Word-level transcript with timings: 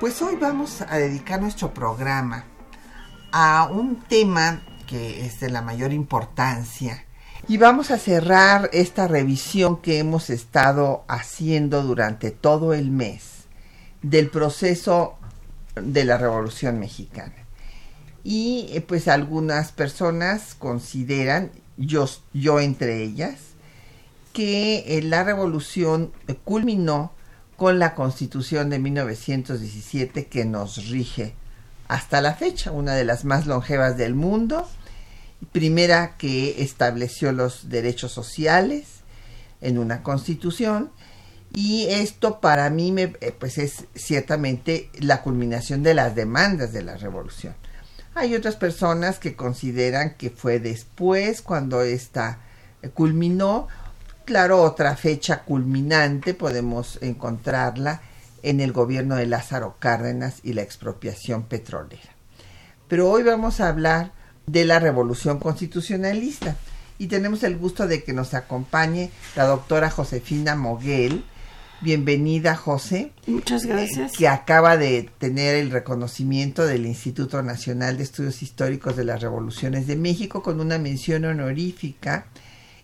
Pues 0.00 0.22
hoy 0.22 0.36
vamos 0.36 0.80
a 0.80 0.96
dedicar 0.96 1.40
nuestro 1.42 1.74
programa 1.74 2.44
a 3.32 3.68
un 3.68 3.96
tema 3.96 4.62
que 4.86 5.26
es 5.26 5.40
de 5.40 5.50
la 5.50 5.60
mayor 5.60 5.92
importancia 5.92 7.04
y 7.48 7.56
vamos 7.56 7.90
a 7.90 7.98
cerrar 7.98 8.70
esta 8.72 9.08
revisión 9.08 9.82
que 9.82 9.98
hemos 9.98 10.30
estado 10.30 11.04
haciendo 11.08 11.82
durante 11.82 12.30
todo 12.30 12.74
el 12.74 12.92
mes 12.92 13.46
del 14.00 14.30
proceso 14.30 15.18
de 15.74 16.04
la 16.04 16.16
Revolución 16.16 16.78
Mexicana. 16.78 17.34
Y 18.22 18.68
eh, 18.70 18.80
pues 18.80 19.08
algunas 19.08 19.72
personas 19.72 20.54
consideran, 20.54 21.50
yo, 21.76 22.08
yo 22.32 22.60
entre 22.60 23.02
ellas, 23.02 23.34
que 24.32 24.84
eh, 24.86 25.02
la 25.02 25.24
revolución 25.24 26.12
culminó 26.44 27.17
con 27.58 27.80
la 27.80 27.96
constitución 27.96 28.70
de 28.70 28.78
1917 28.78 30.28
que 30.28 30.44
nos 30.44 30.86
rige 30.86 31.34
hasta 31.88 32.20
la 32.20 32.34
fecha, 32.34 32.70
una 32.70 32.94
de 32.94 33.04
las 33.04 33.24
más 33.24 33.46
longevas 33.46 33.96
del 33.98 34.14
mundo, 34.14 34.68
primera 35.50 36.16
que 36.16 36.62
estableció 36.62 37.32
los 37.32 37.68
derechos 37.68 38.12
sociales 38.12 39.00
en 39.60 39.78
una 39.78 40.04
constitución 40.04 40.92
y 41.52 41.86
esto 41.88 42.40
para 42.40 42.70
mí 42.70 42.92
me, 42.92 43.14
eh, 43.20 43.34
pues 43.36 43.58
es 43.58 43.86
ciertamente 43.92 44.88
la 45.00 45.22
culminación 45.22 45.82
de 45.82 45.94
las 45.94 46.14
demandas 46.14 46.72
de 46.72 46.82
la 46.82 46.96
revolución. 46.96 47.56
Hay 48.14 48.36
otras 48.36 48.54
personas 48.54 49.18
que 49.18 49.34
consideran 49.34 50.14
que 50.14 50.30
fue 50.30 50.60
después 50.60 51.42
cuando 51.42 51.82
esta 51.82 52.38
eh, 52.82 52.90
culminó. 52.90 53.66
Claro, 54.28 54.60
otra 54.60 54.94
fecha 54.94 55.42
culminante 55.42 56.34
podemos 56.34 56.98
encontrarla 57.00 58.02
en 58.42 58.60
el 58.60 58.72
gobierno 58.74 59.16
de 59.16 59.24
Lázaro 59.24 59.76
Cárdenas 59.78 60.40
y 60.42 60.52
la 60.52 60.60
expropiación 60.60 61.44
petrolera. 61.44 62.10
Pero 62.88 63.10
hoy 63.10 63.22
vamos 63.22 63.58
a 63.58 63.68
hablar 63.68 64.12
de 64.46 64.66
la 64.66 64.80
revolución 64.80 65.38
constitucionalista 65.38 66.56
y 66.98 67.06
tenemos 67.06 67.42
el 67.42 67.56
gusto 67.56 67.86
de 67.86 68.04
que 68.04 68.12
nos 68.12 68.34
acompañe 68.34 69.10
la 69.34 69.46
doctora 69.46 69.88
Josefina 69.88 70.56
Moguel, 70.56 71.24
Bienvenida, 71.80 72.54
José. 72.54 73.12
Muchas 73.26 73.64
gracias. 73.64 74.12
que 74.12 74.28
acaba 74.28 74.76
de 74.76 75.08
tener 75.16 75.54
el 75.54 75.70
reconocimiento 75.70 76.66
del 76.66 76.84
Instituto 76.84 77.42
Nacional 77.42 77.96
de 77.96 78.02
Estudios 78.02 78.42
Históricos 78.42 78.94
de 78.94 79.04
las 79.04 79.22
Revoluciones 79.22 79.86
de 79.86 79.96
México 79.96 80.42
con 80.42 80.60
una 80.60 80.76
mención 80.76 81.24
honorífica 81.24 82.26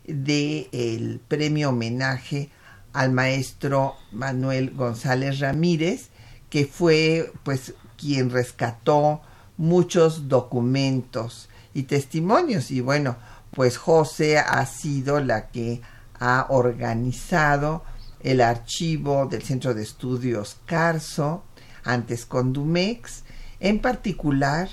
del 0.06 1.20
premio 1.26 1.70
homenaje 1.70 2.50
al 2.92 3.10
maestro 3.10 3.96
Manuel 4.12 4.70
González 4.70 5.40
Ramírez, 5.40 6.10
que 6.48 6.66
fue 6.66 7.32
pues 7.42 7.74
quien 7.96 8.30
rescató 8.30 9.20
muchos 9.56 10.28
documentos 10.28 11.48
y 11.74 11.84
testimonios. 11.84 12.70
Y 12.70 12.80
bueno, 12.80 13.16
pues 13.50 13.76
José 13.76 14.38
ha 14.38 14.64
sido 14.66 15.20
la 15.20 15.48
que 15.48 15.80
ha 16.18 16.46
organizado 16.48 17.84
el 18.20 18.40
archivo 18.40 19.26
del 19.26 19.42
Centro 19.42 19.74
de 19.74 19.82
Estudios 19.82 20.56
Carso, 20.64 21.44
antes 21.84 22.24
Condumex, 22.24 23.24
en 23.60 23.80
particular 23.80 24.68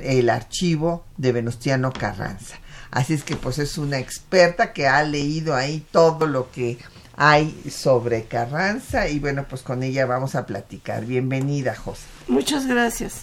el 0.00 0.30
archivo 0.30 1.04
de 1.16 1.32
Venustiano 1.32 1.92
Carranza. 1.92 2.56
Así 2.90 3.14
es 3.14 3.24
que 3.24 3.36
pues 3.36 3.58
es 3.58 3.78
una 3.78 3.98
experta 3.98 4.72
que 4.72 4.86
ha 4.86 5.02
leído 5.02 5.54
ahí 5.54 5.84
todo 5.90 6.26
lo 6.26 6.50
que 6.50 6.78
hay 7.16 7.62
sobre 7.70 8.24
Carranza 8.24 9.08
y 9.08 9.18
bueno 9.18 9.46
pues 9.48 9.62
con 9.62 9.82
ella 9.82 10.06
vamos 10.06 10.34
a 10.34 10.46
platicar. 10.46 11.04
Bienvenida 11.04 11.74
José. 11.74 12.02
Muchas 12.28 12.66
gracias. 12.66 13.20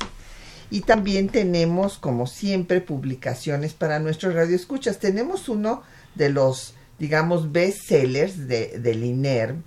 Y 0.70 0.82
también 0.82 1.30
tenemos 1.30 1.98
como 2.00 2.26
siempre 2.26 2.82
publicaciones 2.82 3.74
para 3.74 4.00
nuestros 4.00 4.34
radioescuchas. 4.34 5.00
Tenemos 5.00 5.48
uno 5.50 5.84
de 6.16 6.30
los 6.30 6.74
digamos, 7.00 7.52
bestsellers 7.52 8.48
de, 8.48 8.80
del 8.80 9.04
INERM, 9.04 9.64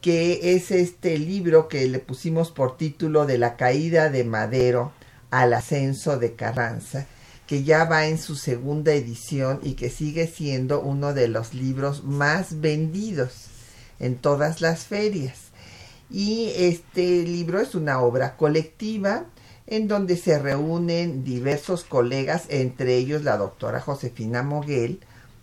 que 0.00 0.54
es 0.54 0.70
este 0.70 1.18
libro 1.18 1.68
que 1.68 1.86
le 1.86 1.98
pusimos 1.98 2.50
por 2.50 2.76
título 2.76 3.26
de 3.26 3.38
la 3.38 3.56
caída 3.56 4.10
de 4.10 4.24
Madero 4.24 4.92
al 5.30 5.52
ascenso 5.52 6.18
de 6.18 6.34
Carranza, 6.34 7.06
que 7.46 7.62
ya 7.62 7.84
va 7.84 8.06
en 8.06 8.18
su 8.18 8.36
segunda 8.36 8.92
edición 8.92 9.60
y 9.62 9.74
que 9.74 9.90
sigue 9.90 10.26
siendo 10.26 10.80
uno 10.80 11.12
de 11.12 11.28
los 11.28 11.54
libros 11.54 12.04
más 12.04 12.60
vendidos 12.60 13.48
en 14.00 14.16
todas 14.16 14.60
las 14.60 14.84
ferias. 14.84 15.50
Y 16.10 16.52
este 16.56 17.22
libro 17.22 17.60
es 17.60 17.74
una 17.74 18.00
obra 18.00 18.36
colectiva 18.36 19.26
en 19.66 19.88
donde 19.88 20.16
se 20.16 20.38
reúnen 20.38 21.24
diversos 21.24 21.84
colegas, 21.84 22.44
entre 22.48 22.96
ellos 22.96 23.24
la 23.24 23.36
doctora 23.36 23.80
Josefina 23.80 24.42
Moguel, 24.42 25.00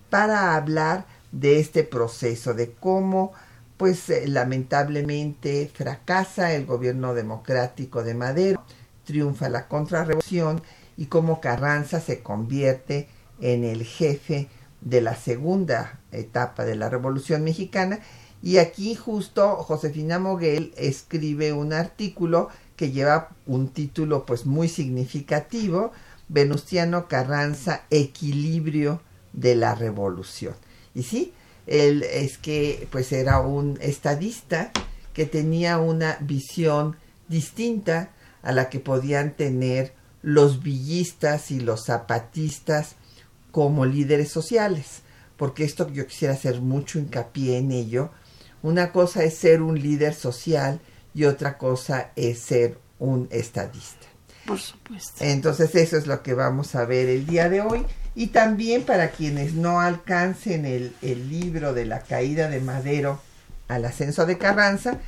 para 0.10 0.56
hablar 0.56 1.06
de 1.32 1.60
este 1.60 1.84
proceso, 1.84 2.54
de 2.54 2.72
cómo 2.72 3.34
pues 3.78 4.10
eh, 4.12 4.28
lamentablemente 4.28 5.72
fracasa 5.74 6.54
el 6.54 6.68
gobierno 6.68 7.16
democrático 7.16 8.04
de 8.04 8.14
Madero, 8.14 8.64
triunfa 9.06 9.50
la 9.50 9.68
contrarrevolución 9.68 10.62
y 11.02 11.08
cómo 11.08 11.42
Carranza 11.42 12.00
se 12.00 12.20
convierte 12.20 13.08
en 13.40 13.64
el 13.64 13.84
jefe 13.84 14.50
de 14.82 15.02
la 15.02 15.16
segunda 15.16 16.00
etapa 16.12 16.64
de 16.64 16.76
la 16.76 16.90
Revolución 16.90 17.44
Mexicana. 17.44 18.02
Y 18.44 18.58
aquí 18.58 18.94
justo 18.94 19.56
Josefina 19.56 20.20
Moguel 20.20 20.76
escribe 20.78 21.54
un 21.54 21.74
artículo 21.74 22.50
que 22.76 22.92
lleva 22.92 23.30
un 23.48 23.70
título 23.70 24.28
pues 24.28 24.46
muy 24.46 24.68
significativo, 24.68 25.92
Venustiano 26.30 27.08
Carranza, 27.08 27.82
Equilibrio 27.90 29.02
de 29.34 29.56
la 29.56 29.74
Revolución. 29.74 30.54
Y 30.94 31.02
sí, 31.02 31.34
él 31.66 32.04
es 32.04 32.38
que 32.38 32.88
pues 32.92 33.12
era 33.12 33.40
un 33.40 33.80
estadista 33.82 34.72
que 35.16 35.26
tenía 35.26 35.80
una 35.80 36.20
visión 36.22 36.96
distinta 37.28 38.12
a 38.44 38.52
la 38.52 38.70
que 38.70 38.80
podían 38.80 39.32
tener 39.32 40.00
los 40.22 40.62
villistas 40.62 41.52
y 41.52 41.60
los 41.60 41.86
zapatistas 41.86 42.96
como 43.52 43.86
líderes 43.86 44.30
sociales, 44.30 45.02
porque 45.38 45.64
esto 45.64 45.90
yo 45.92 46.08
quisiera 46.08 46.34
hacer 46.34 46.62
mucho 46.62 47.00
hincapié 47.00 47.58
en 47.58 47.72
ello. 47.72 48.12
Una 48.62 48.92
cosa 48.92 49.24
es 49.24 49.36
ser 49.36 49.62
un 49.62 49.82
líder 49.82 50.14
social 50.14 50.80
y 51.14 51.26
otra 51.26 51.58
cosa 51.58 52.12
es 52.16 52.40
ser 52.40 52.78
un 53.00 53.28
estadista. 53.32 54.08
Por 54.46 54.60
supuesto. 54.60 55.24
Entonces 55.24 55.74
eso 55.76 55.98
es 55.98 56.08
lo 56.08 56.24
que 56.24 56.34
vamos 56.34 56.76
a 56.76 56.86
ver 56.86 57.10
el 57.10 57.26
día 57.26 57.50
de 57.50 57.62
hoy. 57.62 57.86
Y 58.14 58.28
también 58.28 58.84
para 58.84 59.12
quienes 59.12 59.54
no 59.54 59.80
alcancen 59.80 60.66
el, 60.66 60.94
el 61.02 61.30
libro 61.30 61.74
de 61.74 61.86
la 61.86 62.02
caída 62.02 62.50
de 62.50 62.60
Madero 62.60 63.22
al 63.68 63.86
ascenso 63.86 64.26
de 64.26 64.38
Carranza, 64.38 65.00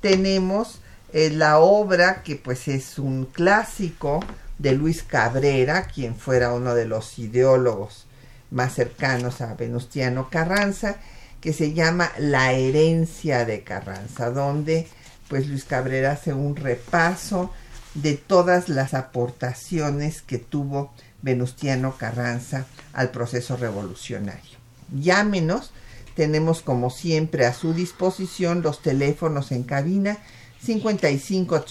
tenemos 0.00 0.80
eh, 1.12 1.30
la 1.30 1.58
obra 1.58 2.22
que 2.22 2.36
pues 2.36 2.68
es 2.68 2.98
un 2.98 3.26
clásico 3.26 4.20
de 4.62 4.72
Luis 4.72 5.02
Cabrera, 5.02 5.88
quien 5.88 6.14
fuera 6.14 6.52
uno 6.52 6.76
de 6.76 6.86
los 6.86 7.18
ideólogos 7.18 8.06
más 8.52 8.74
cercanos 8.74 9.40
a 9.40 9.54
Venustiano 9.54 10.30
Carranza, 10.30 10.98
que 11.40 11.52
se 11.52 11.72
llama 11.72 12.12
La 12.18 12.52
herencia 12.52 13.44
de 13.44 13.64
Carranza, 13.64 14.30
donde 14.30 14.86
pues 15.28 15.48
Luis 15.48 15.64
Cabrera 15.64 16.12
hace 16.12 16.32
un 16.32 16.54
repaso 16.54 17.50
de 17.94 18.14
todas 18.14 18.68
las 18.68 18.94
aportaciones 18.94 20.22
que 20.22 20.38
tuvo 20.38 20.92
Venustiano 21.22 21.96
Carranza 21.98 22.66
al 22.92 23.10
proceso 23.10 23.56
revolucionario. 23.56 24.58
Llámenos, 24.92 25.72
tenemos 26.14 26.62
como 26.62 26.90
siempre 26.90 27.46
a 27.46 27.52
su 27.52 27.74
disposición 27.74 28.62
los 28.62 28.80
teléfonos 28.80 29.50
en 29.50 29.64
cabina 29.64 30.18
55 30.60 31.64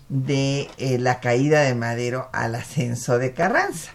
de 0.09 0.67
eh, 0.79 0.97
la 0.97 1.19
caída 1.19 1.61
de 1.61 1.75
Madero 1.75 2.29
al 2.33 2.55
ascenso 2.55 3.19
de 3.19 3.31
Carranza. 3.31 3.91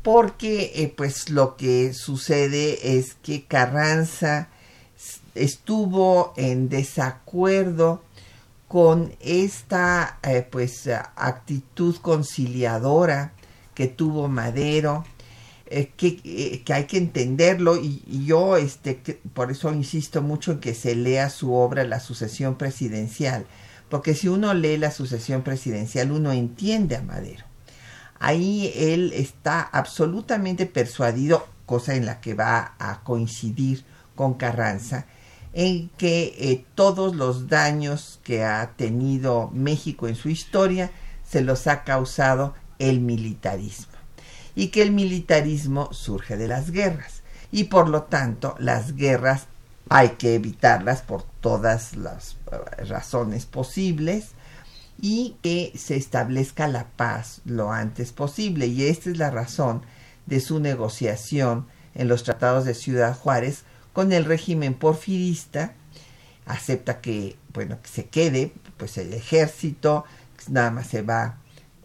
Porque 0.00 0.72
eh, 0.74 0.90
pues 0.96 1.28
lo 1.28 1.58
que 1.58 1.92
sucede 1.92 2.96
es 2.96 3.12
que 3.22 3.44
Carranza 3.44 4.48
estuvo 5.34 6.32
en 6.38 6.70
desacuerdo 6.70 8.00
con 8.72 9.14
esta 9.20 10.18
eh, 10.22 10.48
pues 10.50 10.88
actitud 10.88 11.96
conciliadora 11.96 13.34
que 13.74 13.86
tuvo 13.86 14.28
Madero 14.28 15.04
que, 15.96 16.62
que, 16.64 16.72
hay 16.72 16.84
que 16.84 16.96
entenderlo 16.98 17.76
y, 17.76 18.02
y 18.06 18.24
yo 18.26 18.56
este 18.56 19.00
por 19.34 19.50
eso 19.50 19.72
insisto 19.72 20.22
mucho 20.22 20.52
en 20.52 20.60
que 20.60 20.74
se 20.74 20.94
lea 20.94 21.30
su 21.30 21.54
obra 21.54 21.84
La 21.84 21.98
sucesión 21.98 22.56
presidencial 22.56 23.46
porque 23.92 24.14
si 24.14 24.26
uno 24.26 24.54
lee 24.54 24.78
la 24.78 24.90
sucesión 24.90 25.42
presidencial, 25.42 26.12
uno 26.12 26.32
entiende 26.32 26.96
a 26.96 27.02
Madero. 27.02 27.44
Ahí 28.18 28.72
él 28.74 29.12
está 29.14 29.60
absolutamente 29.60 30.64
persuadido, 30.64 31.46
cosa 31.66 31.94
en 31.94 32.06
la 32.06 32.22
que 32.22 32.32
va 32.32 32.74
a 32.78 33.00
coincidir 33.04 33.84
con 34.14 34.32
Carranza, 34.32 35.04
en 35.52 35.90
que 35.90 36.34
eh, 36.38 36.64
todos 36.74 37.14
los 37.14 37.48
daños 37.48 38.20
que 38.22 38.44
ha 38.44 38.72
tenido 38.76 39.50
México 39.52 40.08
en 40.08 40.14
su 40.14 40.28
historia 40.28 40.90
se 41.28 41.42
los 41.42 41.66
ha 41.66 41.84
causado 41.84 42.54
el 42.78 43.00
militarismo 43.00 43.92
y 44.54 44.68
que 44.68 44.82
el 44.82 44.92
militarismo 44.92 45.92
surge 45.92 46.36
de 46.36 46.48
las 46.48 46.70
guerras 46.70 47.22
y 47.50 47.64
por 47.64 47.88
lo 47.88 48.04
tanto 48.04 48.54
las 48.58 48.96
guerras 48.96 49.46
hay 49.88 50.10
que 50.10 50.34
evitarlas 50.34 51.02
por 51.02 51.24
todas 51.40 51.96
las 51.96 52.36
eh, 52.50 52.84
razones 52.84 53.46
posibles 53.46 54.28
y 55.00 55.36
que 55.42 55.72
se 55.76 55.96
establezca 55.96 56.68
la 56.68 56.86
paz 56.96 57.40
lo 57.44 57.72
antes 57.72 58.12
posible. 58.12 58.66
Y 58.66 58.86
esta 58.86 59.10
es 59.10 59.18
la 59.18 59.30
razón 59.30 59.82
de 60.26 60.40
su 60.40 60.60
negociación 60.60 61.66
en 61.94 62.08
los 62.08 62.22
tratados 62.22 62.64
de 62.64 62.74
Ciudad 62.74 63.16
Juárez 63.18 63.64
con 63.92 64.12
el 64.12 64.24
régimen 64.24 64.74
porfirista. 64.74 65.74
Acepta 66.46 67.00
que, 67.00 67.36
bueno, 67.52 67.80
que 67.82 67.88
se 67.88 68.06
quede 68.06 68.52
pues 68.76 68.98
el 68.98 69.12
ejército, 69.12 70.04
nada 70.48 70.70
más 70.70 70.88
se 70.88 71.02
va 71.02 71.38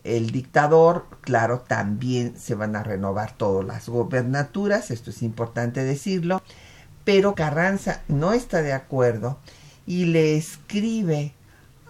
el 0.04 0.32
dictador, 0.32 1.06
claro, 1.22 1.60
también 1.68 2.40
se 2.40 2.56
van 2.56 2.76
a 2.76 2.84
renovar 2.84 3.36
todas 3.36 3.66
las 3.66 3.90
gobernaturas, 3.90 4.90
esto 4.90 5.10
es 5.10 5.22
importante 5.22 5.84
decirlo, 5.84 6.42
pero 7.04 7.36
Carranza 7.36 8.02
no 8.08 8.34
está 8.34 8.62
de 8.62 8.74
acuerdo 8.74 9.38
y 9.86 10.06
le 10.06 10.38
escribe 10.38 11.34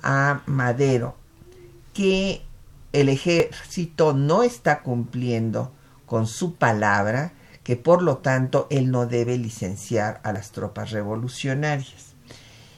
a 0.01 0.41
Madero 0.45 1.15
que 1.93 2.41
el 2.91 3.09
ejército 3.09 4.13
no 4.13 4.43
está 4.43 4.81
cumpliendo 4.81 5.71
con 6.05 6.25
su 6.25 6.55
palabra, 6.55 7.33
que 7.67 7.75
por 7.75 8.01
lo 8.01 8.19
tanto 8.19 8.65
él 8.69 8.91
no 8.91 9.07
debe 9.07 9.37
licenciar 9.37 10.21
a 10.23 10.31
las 10.31 10.51
tropas 10.53 10.91
revolucionarias. 10.91 12.15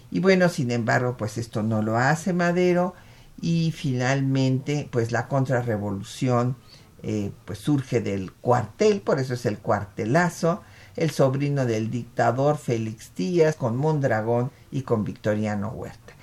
Y 0.09 0.19
bueno, 0.19 0.49
sin 0.49 0.71
embargo, 0.71 1.15
pues 1.15 1.37
esto 1.37 1.61
no 1.61 1.83
lo 1.83 1.95
hace 1.95 2.33
Madero 2.33 2.95
y 3.39 3.71
finalmente 3.71 4.89
pues 4.91 5.11
la 5.11 5.27
contrarrevolución 5.27 6.55
eh, 7.03 7.29
pues 7.45 7.59
surge 7.59 8.01
del 8.01 8.31
cuartel, 8.31 9.01
por 9.01 9.19
eso 9.19 9.35
es 9.35 9.45
el 9.45 9.59
cuartelazo, 9.59 10.63
el 10.95 11.11
sobrino 11.11 11.67
del 11.67 11.91
dictador 11.91 12.57
Félix 12.57 13.13
Díaz, 13.15 13.55
con 13.57 13.77
Mondragón 13.77 14.49
y 14.71 14.81
con 14.81 15.03
Victoriano 15.03 15.69
Huerta. 15.69 16.15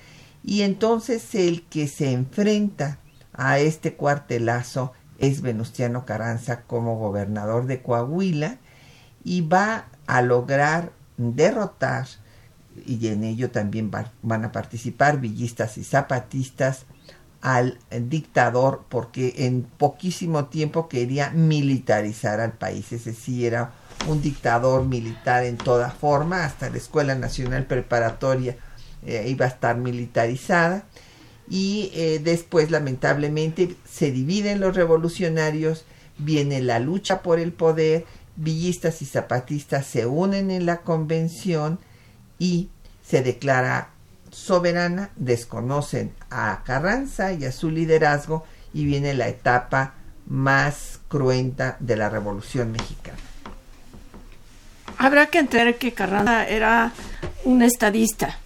Y 0.43 0.63
entonces 0.63 1.35
el 1.35 1.63
que 1.67 1.87
se 1.87 2.11
enfrenta 2.11 2.99
a 3.31 3.59
este 3.59 3.93
cuartelazo 3.93 4.91
es 5.19 5.41
Venustiano 5.41 6.05
Carranza 6.05 6.61
como 6.63 6.97
gobernador 6.97 7.65
de 7.65 7.81
Coahuila 7.81 8.57
y 9.23 9.41
va 9.41 9.87
a 10.05 10.21
lograr 10.21 10.91
derrotar, 11.17 12.07
y 12.85 13.07
en 13.07 13.23
ello 13.23 13.49
también 13.51 13.91
van 14.21 14.45
a 14.45 14.51
participar 14.51 15.19
villistas 15.19 15.77
y 15.77 15.83
zapatistas, 15.83 16.85
al 17.41 17.77
dictador 17.91 18.85
porque 18.89 19.33
en 19.37 19.63
poquísimo 19.63 20.45
tiempo 20.45 20.89
quería 20.89 21.29
militarizar 21.29 22.39
al 22.39 22.53
país, 22.53 22.91
ese 22.91 23.13
sí 23.13 23.45
era 23.45 23.71
un 24.07 24.21
dictador 24.21 24.85
militar 24.85 25.43
en 25.43 25.57
toda 25.57 25.91
forma, 25.91 26.45
hasta 26.45 26.69
la 26.69 26.77
Escuela 26.77 27.15
Nacional 27.15 27.65
Preparatoria 27.65 28.57
eh, 29.03 29.25
iba 29.27 29.45
a 29.45 29.49
estar 29.49 29.77
militarizada 29.77 30.85
y 31.49 31.91
eh, 31.93 32.19
después 32.23 32.71
lamentablemente 32.71 33.75
se 33.89 34.11
dividen 34.11 34.59
los 34.59 34.75
revolucionarios, 34.75 35.85
viene 36.17 36.61
la 36.61 36.79
lucha 36.79 37.21
por 37.21 37.39
el 37.39 37.53
poder, 37.53 38.05
villistas 38.35 39.01
y 39.01 39.05
zapatistas 39.05 39.85
se 39.85 40.05
unen 40.05 40.51
en 40.51 40.65
la 40.65 40.77
convención 40.77 41.79
y 42.39 42.69
se 43.03 43.23
declara 43.23 43.89
soberana, 44.31 45.09
desconocen 45.15 46.13
a 46.29 46.61
Carranza 46.65 47.33
y 47.33 47.45
a 47.45 47.51
su 47.51 47.71
liderazgo 47.71 48.45
y 48.73 48.85
viene 48.85 49.13
la 49.13 49.27
etapa 49.27 49.93
más 50.27 50.99
cruenta 51.07 51.77
de 51.79 51.95
la 51.95 52.09
Revolución 52.09 52.71
Mexicana. 52.71 53.17
Habrá 54.97 55.27
que 55.27 55.39
entender 55.39 55.77
que 55.77 55.93
Carranza 55.93 56.47
era 56.47 56.91
un 57.45 57.61
estadista. 57.61 58.37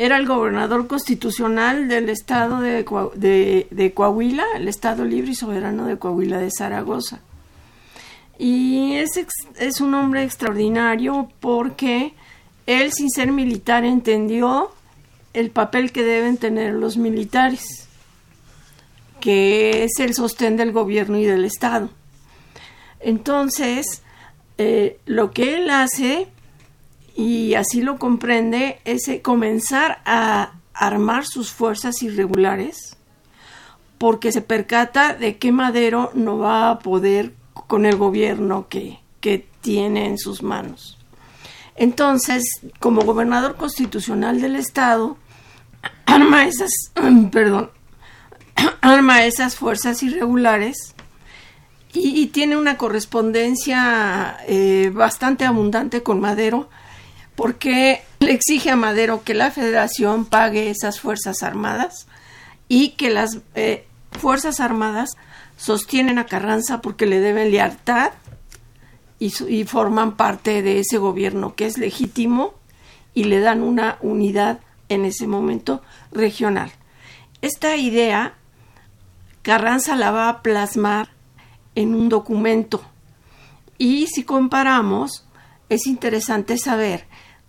Era 0.00 0.16
el 0.16 0.28
gobernador 0.28 0.86
constitucional 0.86 1.88
del 1.88 2.08
estado 2.08 2.60
de, 2.60 3.66
de, 3.68 3.92
Coahuila, 3.92 4.44
el 4.54 4.68
estado 4.68 5.04
libre 5.04 5.32
y 5.32 5.34
soberano 5.34 5.86
de 5.86 5.98
Coahuila 5.98 6.38
de 6.38 6.52
Zaragoza. 6.56 7.18
Y 8.38 8.94
es, 8.94 9.08
es 9.58 9.80
un 9.80 9.94
hombre 9.94 10.22
extraordinario 10.22 11.28
porque 11.40 12.14
él, 12.66 12.92
sin 12.92 13.10
ser 13.10 13.32
militar, 13.32 13.84
entendió 13.84 14.70
el 15.32 15.50
papel 15.50 15.90
que 15.90 16.04
deben 16.04 16.36
tener 16.36 16.74
los 16.74 16.96
militares, 16.96 17.88
que 19.18 19.82
es 19.82 19.98
el 19.98 20.14
sostén 20.14 20.56
del 20.56 20.70
gobierno 20.70 21.18
y 21.18 21.24
del 21.24 21.44
Estado. 21.44 21.90
Entonces, 23.00 24.02
eh, 24.58 25.00
lo 25.06 25.32
que 25.32 25.56
él 25.56 25.68
hace, 25.70 26.28
y 27.18 27.54
así 27.54 27.82
lo 27.82 27.98
comprende, 27.98 28.78
es 28.84 29.08
eh, 29.08 29.22
comenzar 29.22 30.00
a 30.04 30.52
armar 30.72 31.26
sus 31.26 31.50
fuerzas 31.50 32.00
irregulares, 32.04 32.96
porque 33.98 34.30
se 34.30 34.40
percata 34.40 35.14
de 35.14 35.36
que 35.36 35.50
Madero 35.50 36.12
no 36.14 36.38
va 36.38 36.70
a 36.70 36.78
poder 36.78 37.34
con 37.66 37.86
el 37.86 37.96
gobierno 37.96 38.68
que, 38.68 39.00
que 39.20 39.44
tiene 39.60 40.06
en 40.06 40.16
sus 40.16 40.44
manos. 40.44 40.96
Entonces, 41.74 42.44
como 42.78 43.02
gobernador 43.02 43.56
constitucional 43.56 44.40
del 44.40 44.54
estado, 44.54 45.16
arma 46.06 46.46
esas, 46.46 46.70
perdón, 47.32 47.72
arma 48.80 49.24
esas 49.24 49.56
fuerzas 49.56 50.04
irregulares 50.04 50.94
y, 51.92 52.28
tiene 52.28 52.56
una 52.56 52.76
correspondencia 52.76 54.36
eh, 54.46 54.92
bastante 54.94 55.46
abundante 55.46 56.04
con 56.04 56.20
Madero 56.20 56.68
porque 57.38 58.02
le 58.18 58.32
exige 58.32 58.68
a 58.68 58.74
Madero 58.74 59.22
que 59.22 59.32
la 59.32 59.52
federación 59.52 60.24
pague 60.24 60.70
esas 60.70 60.98
fuerzas 60.98 61.44
armadas 61.44 62.08
y 62.66 62.96
que 62.96 63.10
las 63.10 63.38
eh, 63.54 63.86
fuerzas 64.10 64.58
armadas 64.58 65.10
sostienen 65.56 66.18
a 66.18 66.26
Carranza 66.26 66.80
porque 66.80 67.06
le 67.06 67.20
deben 67.20 67.52
lealtad 67.52 68.10
y, 69.20 69.32
y 69.48 69.62
forman 69.66 70.16
parte 70.16 70.62
de 70.62 70.80
ese 70.80 70.98
gobierno 70.98 71.54
que 71.54 71.66
es 71.66 71.78
legítimo 71.78 72.54
y 73.14 73.22
le 73.22 73.38
dan 73.38 73.62
una 73.62 73.98
unidad 74.00 74.58
en 74.88 75.04
ese 75.04 75.28
momento 75.28 75.80
regional. 76.10 76.72
Esta 77.40 77.76
idea 77.76 78.34
Carranza 79.42 79.94
la 79.94 80.10
va 80.10 80.28
a 80.28 80.42
plasmar 80.42 81.10
en 81.76 81.94
un 81.94 82.08
documento. 82.08 82.82
Y 83.78 84.08
si 84.08 84.24
comparamos, 84.24 85.24
es 85.68 85.86
interesante 85.86 86.58
saber 86.58 87.06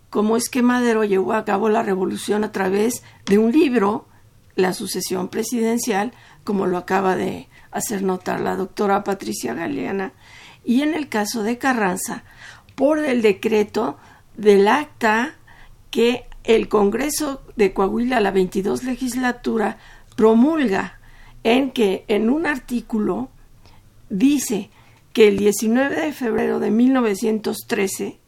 cómo 0.09 0.37
es 0.37 0.49
que 0.49 0.61
Madero 0.61 1.03
llevó 1.03 1.33
a 1.33 1.45
cabo 1.45 1.69
la 1.69 1.83
revolución 1.83 2.43
a 2.43 2.51
través 2.51 3.03
de 3.25 3.37
un 3.37 3.51
libro, 3.51 4.07
La 4.55 4.73
sucesión 4.73 5.29
presidencial, 5.29 6.11
como 6.43 6.65
lo 6.65 6.77
acaba 6.77 7.15
de 7.15 7.47
hacer 7.71 8.01
notar 8.01 8.41
la 8.41 8.55
doctora 8.55 9.03
Patricia 9.03 9.53
Galeana, 9.53 10.13
y 10.65 10.81
en 10.81 10.93
el 10.93 11.07
caso 11.07 11.43
de 11.43 11.57
Carranza, 11.57 12.23
por 12.75 12.99
el 12.99 13.21
decreto 13.21 13.97
del 14.35 14.67
acta 14.67 15.35
que 15.91 16.25
el 16.43 16.67
Congreso 16.67 17.41
de 17.55 17.73
Coahuila, 17.73 18.19
la 18.19 18.31
22 18.31 18.83
legislatura, 18.83 19.77
promulga 20.15 20.99
en 21.43 21.71
que 21.71 22.05
en 22.07 22.29
un 22.29 22.45
artículo 22.45 23.29
dice 24.09 24.69
que 25.13 25.27
el 25.27 25.37
19 25.37 25.95
de 25.95 26.13
febrero 26.13 26.59
de 26.59 26.71
1913 26.71 28.19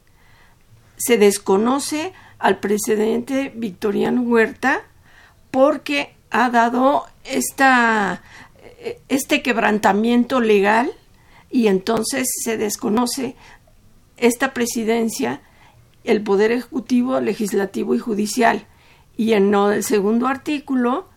se 1.04 1.18
desconoce 1.18 2.14
al 2.38 2.60
presidente 2.60 3.52
Victoriano 3.56 4.22
Huerta 4.22 4.82
porque 5.50 6.14
ha 6.30 6.50
dado 6.50 7.06
esta, 7.26 8.22
este 9.10 9.42
quebrantamiento 9.42 10.40
legal 10.40 10.92
y 11.50 11.68
entonces 11.68 12.28
se 12.44 12.58
desconoce 12.58 13.36
esta 14.18 14.54
presidencia, 14.54 15.42
el 16.04 16.24
poder 16.24 16.52
ejecutivo, 16.52 17.20
legislativo 17.20 17.96
y 17.96 18.00
judicial. 18.00 18.66
Y 19.18 19.34
en 19.34 19.54
el 19.54 19.84
segundo 19.84 20.28
artículo 20.28 21.10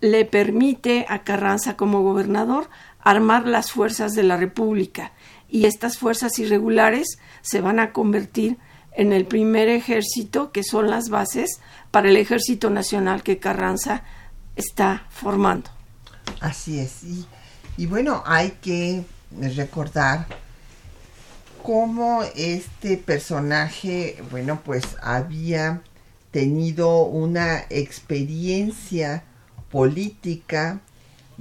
le 0.00 0.24
permite 0.24 1.06
a 1.08 1.22
Carranza 1.22 1.76
como 1.76 2.02
gobernador 2.02 2.68
armar 3.00 3.46
las 3.46 3.70
fuerzas 3.70 4.12
de 4.12 4.22
la 4.24 4.36
República 4.36 5.12
y 5.52 5.66
estas 5.66 5.98
fuerzas 5.98 6.38
irregulares 6.38 7.18
se 7.42 7.60
van 7.60 7.78
a 7.78 7.92
convertir 7.92 8.56
en 8.92 9.12
el 9.12 9.26
primer 9.26 9.68
ejército 9.68 10.50
que 10.50 10.64
son 10.64 10.88
las 10.88 11.10
bases 11.10 11.60
para 11.90 12.08
el 12.08 12.16
ejército 12.16 12.70
nacional 12.70 13.22
que 13.22 13.38
Carranza 13.38 14.02
está 14.56 15.06
formando. 15.10 15.70
Así 16.40 16.80
es. 16.80 17.00
Y, 17.76 17.86
bueno, 17.86 18.22
hay 18.24 18.52
que 18.62 19.04
recordar 19.54 20.26
cómo 21.62 22.22
este 22.34 22.96
personaje, 22.96 24.22
bueno, 24.30 24.62
pues 24.64 24.96
había 25.02 25.82
tenido 26.30 27.02
una 27.02 27.60
experiencia 27.68 29.24
política 29.70 30.80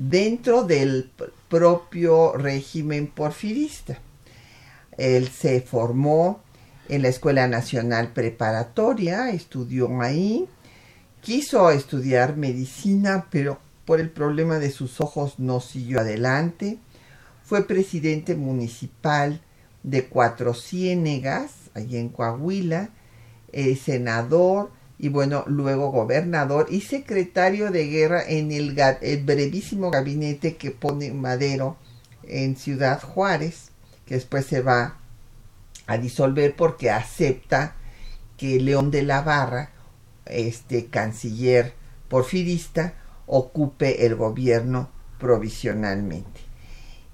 dentro 0.10 0.64
del 0.64 1.12
propio 1.48 2.34
régimen 2.34 3.06
porfirista. 3.06 4.00
Él 4.98 5.28
se 5.30 5.62
formó 5.62 6.42
en 6.90 7.04
la 7.04 7.10
Escuela 7.10 7.48
Nacional 7.48 8.12
Preparatoria, 8.12 9.30
estudió 9.30 10.02
ahí, 10.02 10.48
quiso 11.22 11.70
estudiar 11.70 12.36
medicina, 12.36 13.28
pero 13.30 13.60
por 13.86 14.00
el 14.00 14.10
problema 14.10 14.58
de 14.58 14.72
sus 14.72 15.00
ojos 15.02 15.38
no 15.38 15.60
siguió 15.60 16.00
adelante. 16.00 16.80
Fue 17.44 17.68
presidente 17.68 18.36
municipal 18.36 19.42
de 19.84 20.08
Cuatro 20.08 20.56
Ciénegas, 20.56 21.52
allí 21.76 21.98
en 21.98 22.10
Coahuila, 22.10 22.90
eh, 23.52 23.76
senador 23.76 24.72
y 25.02 25.10
bueno, 25.10 25.44
luego 25.48 25.90
gobernador 25.90 26.68
y 26.70 26.82
secretario 26.82 27.72
de 27.72 27.88
guerra 27.88 28.24
en 28.24 28.52
el, 28.52 28.76
brevísimo 29.26 29.90
gabinete 29.90 30.58
que 30.58 30.70
pone 30.70 31.12
Madero 31.12 31.76
en 32.22 32.56
Ciudad 32.56 33.02
Juárez, 33.02 33.72
que 34.06 34.14
después 34.14 34.46
se 34.46 34.62
va 34.62 35.00
a 35.88 35.98
disolver 35.98 36.56
porque 36.56 36.92
acepta 36.92 37.76
que 38.38 38.60
León 38.60 38.92
de 38.92 39.02
la 39.02 39.22
Barra, 39.22 39.72
este 40.26 40.86
canciller 40.86 41.74
porfirista, 42.08 42.94
ocupe 43.26 44.06
el 44.06 44.16
gobierno 44.16 44.92
provisionalmente. 45.18 46.42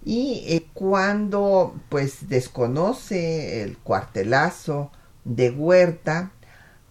Y 0.03 0.43
eh, 0.45 0.65
cuando 0.73 1.73
pues 1.87 2.27
desconoce 2.27 3.63
el 3.63 3.77
cuartelazo 3.77 4.91
de 5.23 5.51
Huerta, 5.51 6.33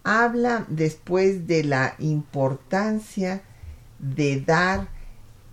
habla 0.07 0.65
después 0.69 1.47
de 1.47 1.65
la 1.65 1.95
importancia 1.99 3.41
de 3.99 4.39
dar 4.39 4.87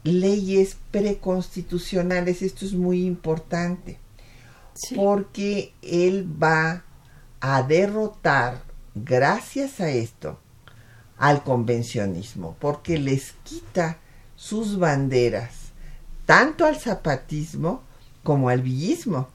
leyes 0.05 0.77
preconstitucionales. 0.93 2.41
Esto 2.41 2.65
es 2.65 2.73
muy 2.73 3.05
importante 3.05 3.99
porque 4.95 5.73
él 5.83 6.31
va 6.41 6.85
a 7.41 7.63
derrotar, 7.65 8.63
gracias 8.95 9.81
a 9.81 9.91
esto, 9.91 10.39
al 11.19 11.43
convencionismo, 11.43 12.57
porque 12.61 12.97
les 12.97 13.33
quita 13.43 13.99
sus 14.37 14.79
banderas, 14.79 15.73
tanto 16.27 16.65
al 16.65 16.77
zapatismo 16.77 17.83
como 18.23 18.51
al 18.51 18.63
villismo, 18.63 19.29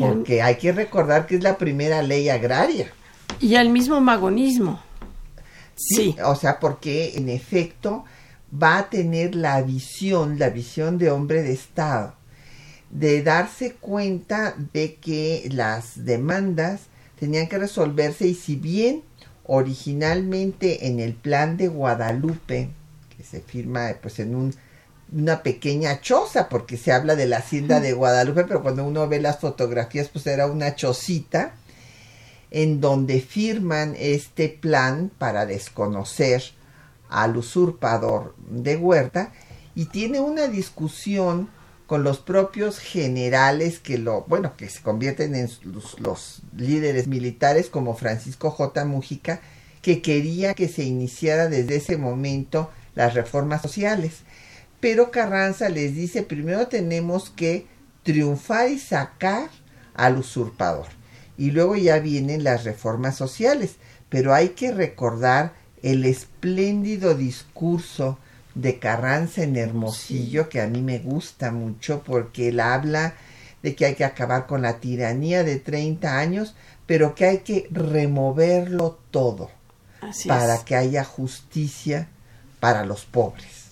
porque 0.00 0.42
hay 0.42 0.56
que 0.56 0.72
recordar 0.72 1.28
que 1.28 1.36
es 1.36 1.44
la 1.44 1.58
primera 1.58 2.02
ley 2.02 2.28
agraria. 2.28 2.92
Y 3.40 3.56
al 3.56 3.70
mismo 3.70 4.00
magonismo. 4.00 4.80
Sí, 5.76 6.16
o 6.24 6.34
sea, 6.36 6.60
porque 6.60 7.14
en 7.16 7.28
efecto 7.28 8.04
va 8.50 8.78
a 8.78 8.90
tener 8.90 9.34
la 9.34 9.60
visión, 9.62 10.38
la 10.38 10.50
visión 10.50 10.98
de 10.98 11.10
hombre 11.10 11.42
de 11.42 11.52
Estado, 11.52 12.14
de 12.90 13.22
darse 13.22 13.72
cuenta 13.72 14.54
de 14.72 14.94
que 14.96 15.48
las 15.52 16.04
demandas 16.04 16.82
tenían 17.18 17.48
que 17.48 17.58
resolverse 17.58 18.26
y 18.26 18.34
si 18.34 18.56
bien 18.56 19.02
originalmente 19.44 20.86
en 20.86 21.00
el 21.00 21.14
plan 21.14 21.56
de 21.56 21.68
Guadalupe, 21.68 22.70
que 23.16 23.24
se 23.24 23.40
firma 23.40 23.90
pues 24.00 24.18
en 24.20 24.34
un, 24.34 24.54
una 25.12 25.42
pequeña 25.42 26.00
choza, 26.00 26.48
porque 26.48 26.76
se 26.76 26.92
habla 26.92 27.16
de 27.16 27.26
la 27.26 27.38
hacienda 27.38 27.80
de 27.80 27.92
Guadalupe, 27.92 28.44
pero 28.44 28.62
cuando 28.62 28.84
uno 28.84 29.08
ve 29.08 29.20
las 29.20 29.40
fotografías 29.40 30.08
pues 30.08 30.26
era 30.26 30.46
una 30.46 30.76
chocita, 30.76 31.54
en 32.54 32.80
donde 32.80 33.20
firman 33.20 33.96
este 33.98 34.48
plan 34.48 35.10
para 35.18 35.44
desconocer 35.44 36.40
al 37.08 37.36
usurpador 37.36 38.36
de 38.48 38.76
Huerta 38.76 39.32
y 39.74 39.86
tiene 39.86 40.20
una 40.20 40.46
discusión 40.46 41.48
con 41.88 42.04
los 42.04 42.20
propios 42.20 42.78
generales 42.78 43.80
que 43.80 43.98
lo, 43.98 44.22
bueno, 44.28 44.56
que 44.56 44.68
se 44.68 44.82
convierten 44.82 45.34
en 45.34 45.50
los, 45.64 46.42
líderes 46.56 47.08
militares 47.08 47.68
como 47.70 47.96
Francisco 47.96 48.52
J. 48.52 48.84
Mujica, 48.84 49.40
que 49.82 50.00
quería 50.00 50.54
que 50.54 50.68
se 50.68 50.84
iniciara 50.84 51.48
desde 51.48 51.74
ese 51.74 51.96
momento 51.96 52.70
las 52.94 53.14
reformas 53.14 53.62
sociales. 53.62 54.18
Pero 54.78 55.10
Carranza 55.10 55.68
les 55.70 55.96
dice, 55.96 56.22
primero 56.22 56.68
tenemos 56.68 57.30
que 57.30 57.66
triunfar 58.04 58.70
y 58.70 58.78
sacar 58.78 59.50
al 59.96 60.18
usurpador 60.18 60.86
y 61.36 61.50
luego 61.50 61.76
ya 61.76 61.98
vienen 61.98 62.44
las 62.44 62.64
reformas 62.64 63.16
sociales. 63.16 63.76
Pero 64.08 64.34
hay 64.34 64.50
que 64.50 64.72
recordar 64.72 65.52
el 65.82 66.04
espléndido 66.04 67.14
discurso 67.14 68.18
de 68.54 68.78
Carranza 68.78 69.42
en 69.42 69.56
Hermosillo, 69.56 70.48
que 70.48 70.60
a 70.60 70.66
mí 70.66 70.80
me 70.80 70.98
gusta 70.98 71.50
mucho 71.50 72.02
porque 72.04 72.48
él 72.48 72.60
habla 72.60 73.14
de 73.62 73.74
que 73.74 73.86
hay 73.86 73.94
que 73.94 74.04
acabar 74.04 74.46
con 74.46 74.62
la 74.62 74.78
tiranía 74.78 75.42
de 75.42 75.58
30 75.58 76.18
años, 76.18 76.54
pero 76.86 77.14
que 77.14 77.24
hay 77.24 77.38
que 77.38 77.66
removerlo 77.70 78.98
todo 79.10 79.50
para 80.26 80.64
que 80.64 80.76
haya 80.76 81.02
justicia 81.02 82.08
para 82.60 82.84
los 82.84 83.04
pobres. 83.04 83.70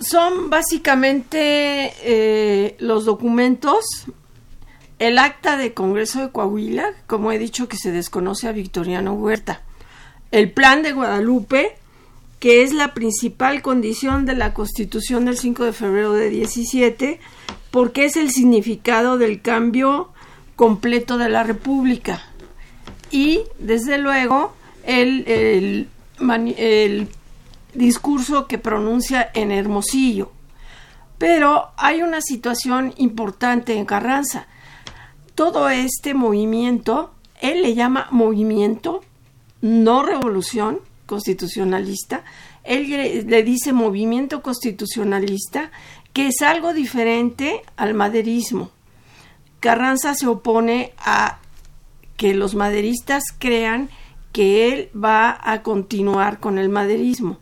Son 0.00 0.50
básicamente 0.50 1.92
eh, 2.02 2.76
los 2.78 3.04
documentos 3.04 4.06
el 4.98 5.18
acta 5.18 5.56
de 5.56 5.74
Congreso 5.74 6.20
de 6.20 6.30
Coahuila, 6.30 6.92
como 7.06 7.32
he 7.32 7.38
dicho, 7.38 7.68
que 7.68 7.76
se 7.76 7.90
desconoce 7.90 8.48
a 8.48 8.52
Victoriano 8.52 9.14
Huerta. 9.14 9.62
El 10.30 10.50
plan 10.50 10.82
de 10.82 10.92
Guadalupe, 10.92 11.76
que 12.38 12.62
es 12.62 12.72
la 12.72 12.94
principal 12.94 13.62
condición 13.62 14.26
de 14.26 14.34
la 14.34 14.54
Constitución 14.54 15.24
del 15.24 15.38
5 15.38 15.64
de 15.64 15.72
febrero 15.72 16.12
de 16.12 16.30
17, 16.30 17.20
porque 17.70 18.04
es 18.04 18.16
el 18.16 18.30
significado 18.30 19.18
del 19.18 19.42
cambio 19.42 20.10
completo 20.56 21.18
de 21.18 21.28
la 21.28 21.42
República. 21.42 22.22
Y, 23.10 23.42
desde 23.58 23.98
luego, 23.98 24.54
el, 24.84 25.24
el, 25.26 25.88
el 26.56 27.08
discurso 27.74 28.46
que 28.46 28.58
pronuncia 28.58 29.30
en 29.34 29.50
Hermosillo. 29.50 30.30
Pero 31.18 31.70
hay 31.76 32.02
una 32.02 32.20
situación 32.20 32.92
importante 32.96 33.74
en 33.74 33.86
Carranza 33.86 34.46
todo 35.34 35.68
este 35.68 36.14
movimiento, 36.14 37.12
él 37.40 37.62
le 37.62 37.74
llama 37.74 38.08
movimiento, 38.10 39.02
no 39.60 40.02
revolución 40.02 40.80
constitucionalista, 41.06 42.24
él 42.62 43.26
le 43.26 43.42
dice 43.42 43.72
movimiento 43.72 44.42
constitucionalista, 44.42 45.70
que 46.12 46.28
es 46.28 46.42
algo 46.42 46.72
diferente 46.72 47.62
al 47.76 47.94
maderismo. 47.94 48.70
Carranza 49.60 50.14
se 50.14 50.26
opone 50.26 50.92
a 50.98 51.38
que 52.16 52.34
los 52.34 52.54
maderistas 52.54 53.24
crean 53.38 53.90
que 54.32 54.72
él 54.72 54.90
va 54.96 55.38
a 55.42 55.62
continuar 55.62 56.40
con 56.40 56.58
el 56.58 56.68
maderismo. 56.68 57.38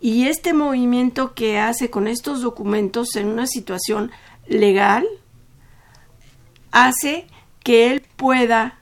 Y 0.00 0.26
este 0.26 0.52
movimiento 0.52 1.34
que 1.34 1.58
hace 1.58 1.88
con 1.88 2.08
estos 2.08 2.42
documentos 2.42 3.14
en 3.16 3.28
una 3.28 3.46
situación 3.46 4.10
legal 4.46 5.06
hace 6.72 7.26
que 7.62 7.90
él 7.90 8.02
pueda 8.16 8.78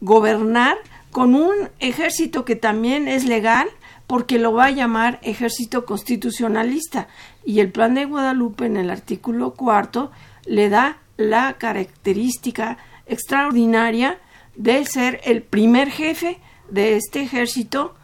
gobernar 0.00 0.76
con 1.10 1.34
un 1.34 1.54
ejército 1.78 2.44
que 2.44 2.56
también 2.56 3.06
es 3.06 3.24
legal 3.24 3.68
porque 4.06 4.38
lo 4.38 4.52
va 4.52 4.66
a 4.66 4.70
llamar 4.70 5.18
ejército 5.22 5.84
constitucionalista 5.84 7.08
y 7.44 7.60
el 7.60 7.70
plan 7.70 7.94
de 7.94 8.04
Guadalupe 8.04 8.66
en 8.66 8.76
el 8.76 8.90
artículo 8.90 9.54
cuarto 9.54 10.10
le 10.46 10.68
da 10.68 10.98
la 11.16 11.54
característica 11.54 12.78
extraordinaria 13.06 14.18
de 14.56 14.84
ser 14.84 15.20
el 15.24 15.42
primer 15.42 15.90
jefe 15.90 16.38
de 16.70 16.96
este 16.96 17.22
ejército 17.22 17.94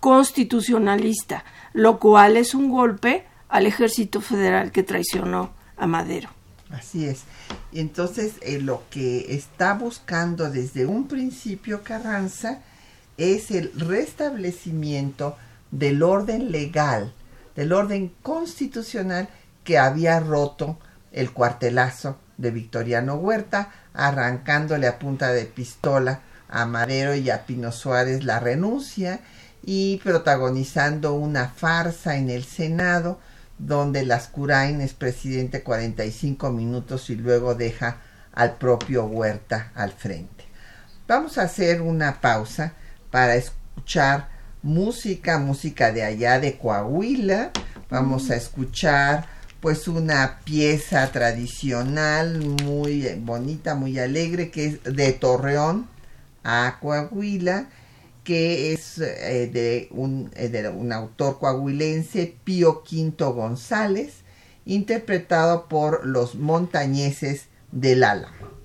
constitucionalista, 0.00 1.44
lo 1.72 1.98
cual 1.98 2.36
es 2.36 2.54
un 2.54 2.70
golpe 2.70 3.24
al 3.48 3.66
ejército 3.66 4.20
federal 4.20 4.72
que 4.72 4.82
traicionó 4.82 5.50
a 5.76 5.86
Madero. 5.86 6.30
Así 6.70 7.06
es. 7.06 7.24
Y 7.72 7.80
entonces 7.80 8.34
eh, 8.40 8.60
lo 8.60 8.82
que 8.90 9.34
está 9.34 9.74
buscando 9.74 10.50
desde 10.50 10.86
un 10.86 11.06
principio 11.06 11.82
Carranza 11.82 12.60
es 13.16 13.50
el 13.50 13.72
restablecimiento 13.76 15.36
del 15.70 16.02
orden 16.02 16.50
legal, 16.50 17.12
del 17.54 17.72
orden 17.72 18.12
constitucional 18.22 19.28
que 19.62 19.78
había 19.78 20.18
roto 20.20 20.78
el 21.12 21.32
cuartelazo 21.32 22.16
de 22.38 22.50
Victoriano 22.50 23.16
Huerta, 23.16 23.70
arrancándole 23.92 24.86
a 24.86 24.98
punta 24.98 25.32
de 25.32 25.44
pistola 25.44 26.20
a 26.48 26.66
Madero 26.66 27.14
y 27.14 27.30
a 27.30 27.46
Pino 27.46 27.70
Suárez 27.70 28.24
la 28.24 28.40
renuncia 28.40 29.20
y 29.62 29.98
protagonizando 29.98 31.14
una 31.14 31.48
farsa 31.48 32.16
en 32.16 32.30
el 32.30 32.44
Senado 32.44 33.20
donde 33.66 34.04
Lascurain 34.04 34.80
es 34.80 34.94
presidente 34.94 35.62
45 35.62 36.50
minutos 36.50 37.10
y 37.10 37.16
luego 37.16 37.54
deja 37.54 37.98
al 38.32 38.56
propio 38.56 39.04
Huerta 39.04 39.72
al 39.74 39.92
frente. 39.92 40.44
Vamos 41.06 41.38
a 41.38 41.42
hacer 41.42 41.82
una 41.82 42.20
pausa 42.20 42.74
para 43.10 43.34
escuchar 43.34 44.28
música, 44.62 45.38
música 45.38 45.92
de 45.92 46.04
allá 46.04 46.38
de 46.38 46.56
Coahuila. 46.56 47.50
Vamos 47.90 48.30
a 48.30 48.36
escuchar 48.36 49.26
pues 49.60 49.88
una 49.88 50.38
pieza 50.44 51.10
tradicional 51.12 52.38
muy 52.64 53.06
bonita, 53.20 53.74
muy 53.74 53.98
alegre 53.98 54.50
que 54.50 54.66
es 54.66 54.82
de 54.84 55.12
Torreón 55.12 55.86
a 56.44 56.78
Coahuila 56.80 57.66
que 58.24 58.72
es 58.72 58.98
eh, 58.98 59.50
de, 59.52 59.88
un, 59.90 60.30
eh, 60.36 60.48
de 60.48 60.68
un 60.68 60.92
autor 60.92 61.38
coahuilense, 61.38 62.36
Pío 62.44 62.82
Quinto 62.82 63.32
González, 63.32 64.22
interpretado 64.64 65.68
por 65.68 66.06
los 66.06 66.34
montañeses 66.34 67.46
del 67.72 68.04
Álamo. 68.04 68.59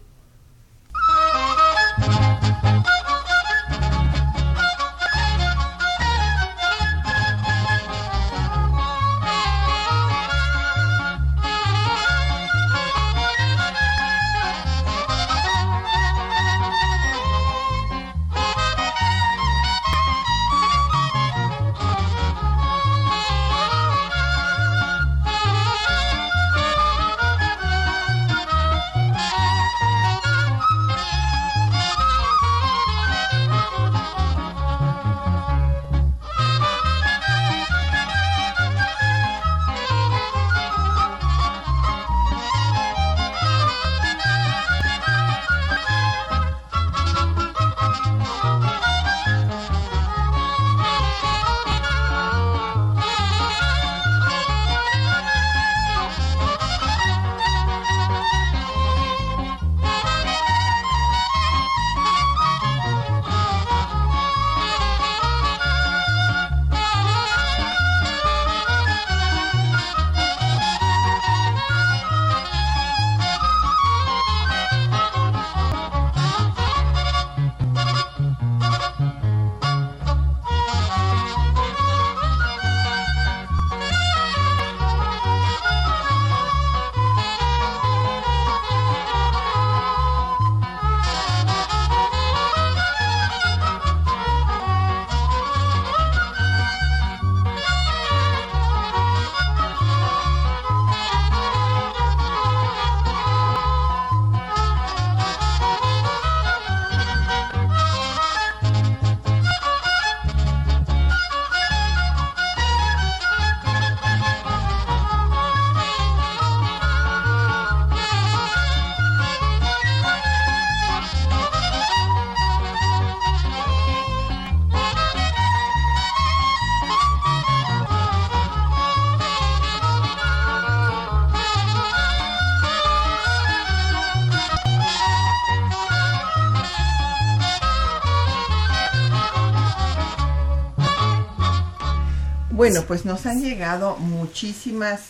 Bueno, 142.56 142.84
pues 142.88 143.04
nos 143.04 143.26
han 143.26 143.42
llegado 143.42 143.98
muchísimas 143.98 145.02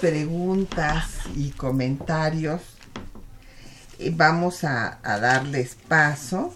preguntas 0.00 1.08
y 1.34 1.50
comentarios. 1.50 2.62
Eh, 3.98 4.12
vamos 4.14 4.62
a, 4.62 5.00
darles 5.02 5.76
paso. 5.88 6.54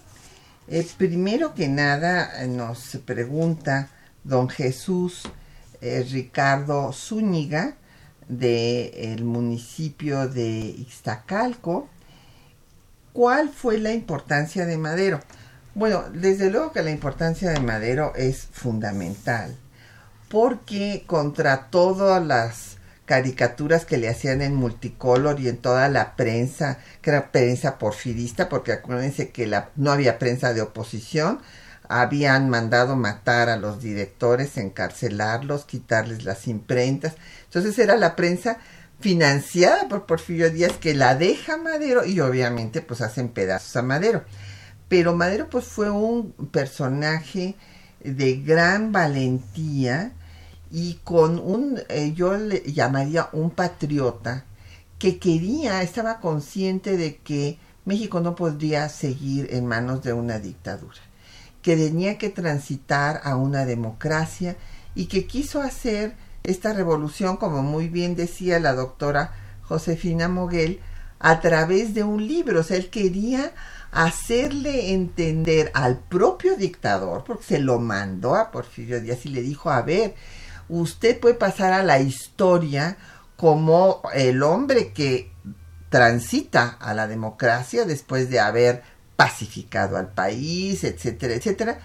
Eh, 0.69 0.87
primero 0.97 1.53
que 1.53 1.67
nada 1.67 2.47
nos 2.47 2.97
pregunta 3.05 3.89
don 4.23 4.47
Jesús 4.47 5.23
eh, 5.81 6.07
Ricardo 6.09 6.93
Zúñiga 6.93 7.75
del 8.29 9.25
municipio 9.25 10.29
de 10.29 10.47
Ixtacalco. 10.47 11.89
¿Cuál 13.11 13.49
fue 13.49 13.77
la 13.77 13.91
importancia 13.91 14.65
de 14.65 14.77
Madero? 14.77 15.19
Bueno, 15.75 16.05
desde 16.13 16.49
luego 16.49 16.71
que 16.71 16.81
la 16.81 16.91
importancia 16.91 17.51
de 17.51 17.59
Madero 17.59 18.13
es 18.15 18.47
fundamental 18.53 19.57
porque 20.29 21.03
contra 21.07 21.69
todas 21.69 22.25
las 22.25 22.77
caricaturas 23.05 23.85
que 23.85 23.97
le 23.97 24.07
hacían 24.07 24.43
en 24.43 24.53
multicolor 24.53 25.39
y 25.39 25.47
en 25.47 25.57
toda 25.57 25.89
la 25.89 26.15
prensa, 26.15 26.77
que 27.01 27.09
era 27.09 27.31
prensa 27.31 27.79
porfirista, 27.79 28.49
porque 28.49 28.71
acuérdense 28.71 29.31
que 29.31 29.47
la, 29.47 29.71
no 29.75 29.91
había 29.91 30.19
prensa 30.19 30.53
de 30.53 30.61
oposición, 30.61 31.39
habían 31.87 32.49
mandado 32.49 32.95
matar 32.95 33.49
a 33.49 33.57
los 33.57 33.81
directores, 33.81 34.57
encarcelarlos, 34.57 35.65
quitarles 35.65 36.23
las 36.23 36.47
imprentas. 36.47 37.15
Entonces 37.45 37.79
era 37.79 37.97
la 37.97 38.15
prensa 38.15 38.59
financiada 38.99 39.87
por 39.87 40.05
Porfirio 40.05 40.51
Díaz 40.51 40.73
que 40.79 40.93
la 40.93 41.15
deja 41.15 41.57
Madero 41.57 42.05
y 42.05 42.19
obviamente 42.19 42.81
pues 42.81 43.01
hacen 43.01 43.29
pedazos 43.29 43.75
a 43.75 43.81
Madero. 43.81 44.23
pero 44.87 45.15
Madero 45.15 45.49
pues 45.49 45.65
fue 45.65 45.89
un 45.89 46.33
personaje 46.51 47.55
de 48.03 48.35
gran 48.37 48.91
valentía 48.91 50.13
y 50.71 50.95
con 51.03 51.39
un, 51.39 51.81
eh, 51.89 52.13
yo 52.13 52.37
le 52.37 52.61
llamaría 52.71 53.29
un 53.33 53.49
patriota 53.49 54.45
que 54.97 55.17
quería, 55.17 55.81
estaba 55.81 56.19
consciente 56.19 56.97
de 56.97 57.17
que 57.17 57.57
México 57.85 58.19
no 58.19 58.35
podría 58.35 58.89
seguir 58.89 59.47
en 59.51 59.65
manos 59.65 60.03
de 60.03 60.13
una 60.13 60.39
dictadura, 60.39 60.99
que 61.61 61.75
tenía 61.75 62.17
que 62.17 62.29
transitar 62.29 63.21
a 63.23 63.35
una 63.35 63.65
democracia 63.65 64.57
y 64.95 65.05
que 65.05 65.25
quiso 65.25 65.61
hacer 65.61 66.15
esta 66.43 66.73
revolución, 66.73 67.37
como 67.37 67.63
muy 67.63 67.87
bien 67.87 68.15
decía 68.15 68.59
la 68.59 68.73
doctora 68.73 69.33
Josefina 69.63 70.27
Moguel, 70.27 70.79
a 71.19 71.41
través 71.41 71.93
de 71.93 72.03
un 72.03 72.25
libro. 72.27 72.61
O 72.61 72.63
sea, 72.63 72.77
él 72.77 72.89
quería 72.89 73.51
hacerle 73.91 74.93
entender 74.93 75.71
al 75.73 75.99
propio 75.99 76.55
dictador, 76.55 77.23
porque 77.23 77.43
se 77.43 77.59
lo 77.59 77.79
mandó 77.79 78.35
a 78.35 78.51
Porfirio 78.51 79.01
Díaz 79.01 79.25
y 79.25 79.29
le 79.29 79.41
dijo, 79.41 79.69
a 79.69 79.81
ver, 79.81 80.15
usted 80.69 81.19
puede 81.19 81.35
pasar 81.35 81.73
a 81.73 81.83
la 81.83 81.99
historia 81.99 82.97
como 83.35 84.01
el 84.13 84.43
hombre 84.43 84.93
que 84.93 85.31
transita 85.89 86.77
a 86.79 86.93
la 86.93 87.07
democracia 87.07 87.85
después 87.85 88.29
de 88.29 88.39
haber 88.39 88.83
pacificado 89.15 89.97
al 89.97 90.09
país, 90.09 90.83
etcétera, 90.83 91.33
etcétera, 91.33 91.79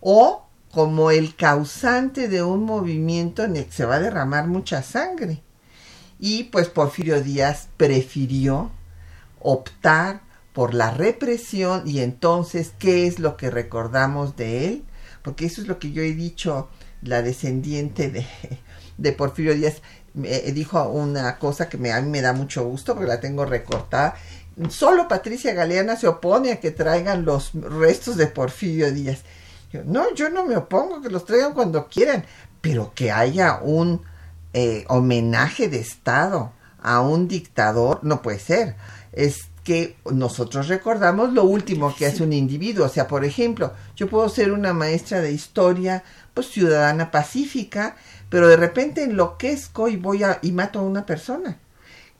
o 0.00 0.46
como 0.70 1.10
el 1.10 1.36
causante 1.36 2.28
de 2.28 2.42
un 2.42 2.64
movimiento 2.64 3.44
en 3.44 3.56
el 3.56 3.66
que 3.66 3.72
se 3.72 3.84
va 3.84 3.96
a 3.96 4.00
derramar 4.00 4.48
mucha 4.48 4.82
sangre. 4.82 5.42
Y 6.18 6.44
pues 6.44 6.68
Porfirio 6.68 7.22
Díaz 7.22 7.68
prefirió 7.76 8.70
optar 9.40 10.22
por 10.52 10.74
la 10.74 10.90
represión 10.90 11.86
y 11.86 12.00
entonces, 12.00 12.72
¿qué 12.78 13.06
es 13.06 13.18
lo 13.18 13.36
que 13.36 13.50
recordamos 13.50 14.36
de 14.36 14.68
él? 14.68 14.84
Porque 15.22 15.46
eso 15.46 15.60
es 15.62 15.68
lo 15.68 15.78
que 15.78 15.92
yo 15.92 16.02
he 16.02 16.12
dicho, 16.12 16.68
la 17.04 17.22
descendiente 17.22 18.10
de, 18.10 18.26
de 18.98 19.12
Porfirio 19.12 19.54
Díaz 19.54 19.82
me 20.14 20.40
dijo 20.52 20.82
una 20.88 21.38
cosa 21.38 21.68
que 21.68 21.76
me, 21.76 21.92
a 21.92 22.00
mí 22.00 22.08
me 22.08 22.22
da 22.22 22.32
mucho 22.32 22.64
gusto 22.64 22.94
porque 22.94 23.08
la 23.08 23.20
tengo 23.20 23.44
recortada. 23.44 24.14
Solo 24.68 25.08
Patricia 25.08 25.52
Galeana 25.52 25.96
se 25.96 26.06
opone 26.06 26.52
a 26.52 26.60
que 26.60 26.70
traigan 26.70 27.24
los 27.24 27.52
restos 27.54 28.16
de 28.16 28.28
Porfirio 28.28 28.92
Díaz. 28.92 29.22
no, 29.84 30.14
yo 30.14 30.30
no 30.30 30.46
me 30.46 30.56
opongo, 30.56 31.02
que 31.02 31.10
los 31.10 31.24
traigan 31.24 31.52
cuando 31.52 31.88
quieran, 31.88 32.24
pero 32.60 32.92
que 32.94 33.10
haya 33.10 33.58
un 33.60 34.02
eh, 34.52 34.84
homenaje 34.88 35.68
de 35.68 35.80
Estado 35.80 36.52
a 36.80 37.00
un 37.00 37.26
dictador, 37.26 37.98
no 38.02 38.22
puede 38.22 38.38
ser. 38.38 38.76
Es 39.10 39.48
que 39.64 39.96
nosotros 40.12 40.68
recordamos 40.68 41.32
lo 41.32 41.44
último 41.44 41.94
que 41.96 42.06
hace 42.06 42.22
un 42.22 42.34
individuo. 42.34 42.86
O 42.86 42.90
sea, 42.90 43.08
por 43.08 43.24
ejemplo, 43.24 43.72
yo 43.96 44.08
puedo 44.08 44.28
ser 44.28 44.52
una 44.52 44.74
maestra 44.74 45.22
de 45.22 45.32
historia, 45.32 46.04
pues 46.34 46.48
ciudadana 46.48 47.10
pacífica, 47.10 47.96
pero 48.28 48.46
de 48.46 48.56
repente 48.56 49.02
enloquezco 49.02 49.88
y 49.88 49.96
voy 49.96 50.22
a 50.22 50.38
y 50.42 50.52
mato 50.52 50.78
a 50.78 50.82
una 50.82 51.06
persona. 51.06 51.58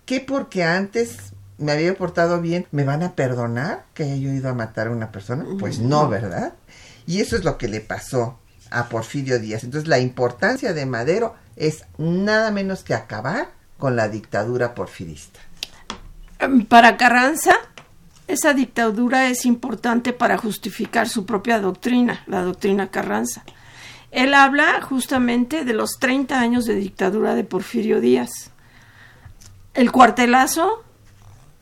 ¿Qué 0.07 0.21
porque 0.21 0.65
antes 0.65 1.35
me 1.59 1.73
había 1.73 1.95
portado 1.97 2.41
bien, 2.41 2.67
me 2.73 2.85
van 2.85 3.03
a 3.03 3.15
perdonar 3.15 3.85
que 3.95 4.05
haya 4.05 4.17
ido 4.17 4.49
a 4.49 4.55
matar 4.55 4.89
a 4.89 4.91
una 4.91 5.13
persona? 5.13 5.45
Pues 5.61 5.79
no, 5.79 6.09
¿verdad? 6.09 6.55
Y 7.07 7.21
eso 7.21 7.37
es 7.37 7.45
lo 7.45 7.59
que 7.59 7.69
le 7.69 7.81
pasó 7.81 8.39
a 8.71 8.89
Porfirio 8.89 9.39
Díaz. 9.39 9.65
Entonces 9.65 9.89
la 9.89 9.99
importancia 9.99 10.73
de 10.73 10.87
Madero 10.87 11.35
es 11.57 11.85
nada 11.99 12.51
menos 12.51 12.83
que 12.83 12.95
acabar 12.95 13.51
con 13.79 13.97
la 13.97 14.09
dictadura 14.09 14.75
porfirista. 14.75 15.41
Para 16.69 16.97
Carranza, 16.97 17.55
esa 18.27 18.55
dictadura 18.55 19.29
es 19.29 19.45
importante 19.45 20.13
para 20.13 20.39
justificar 20.39 21.09
su 21.09 21.27
propia 21.27 21.61
doctrina, 21.61 22.23
la 22.27 22.43
doctrina 22.43 22.91
Carranza. 22.91 23.45
Él 24.11 24.33
habla 24.33 24.81
justamente 24.81 25.65
de 25.65 25.75
los 25.75 25.99
30 25.99 26.39
años 26.39 26.65
de 26.65 26.75
dictadura 26.77 27.35
de 27.35 27.45
Porfirio 27.45 28.01
Díaz. 28.01 28.51
El 29.75 29.91
cuartelazo 29.91 30.85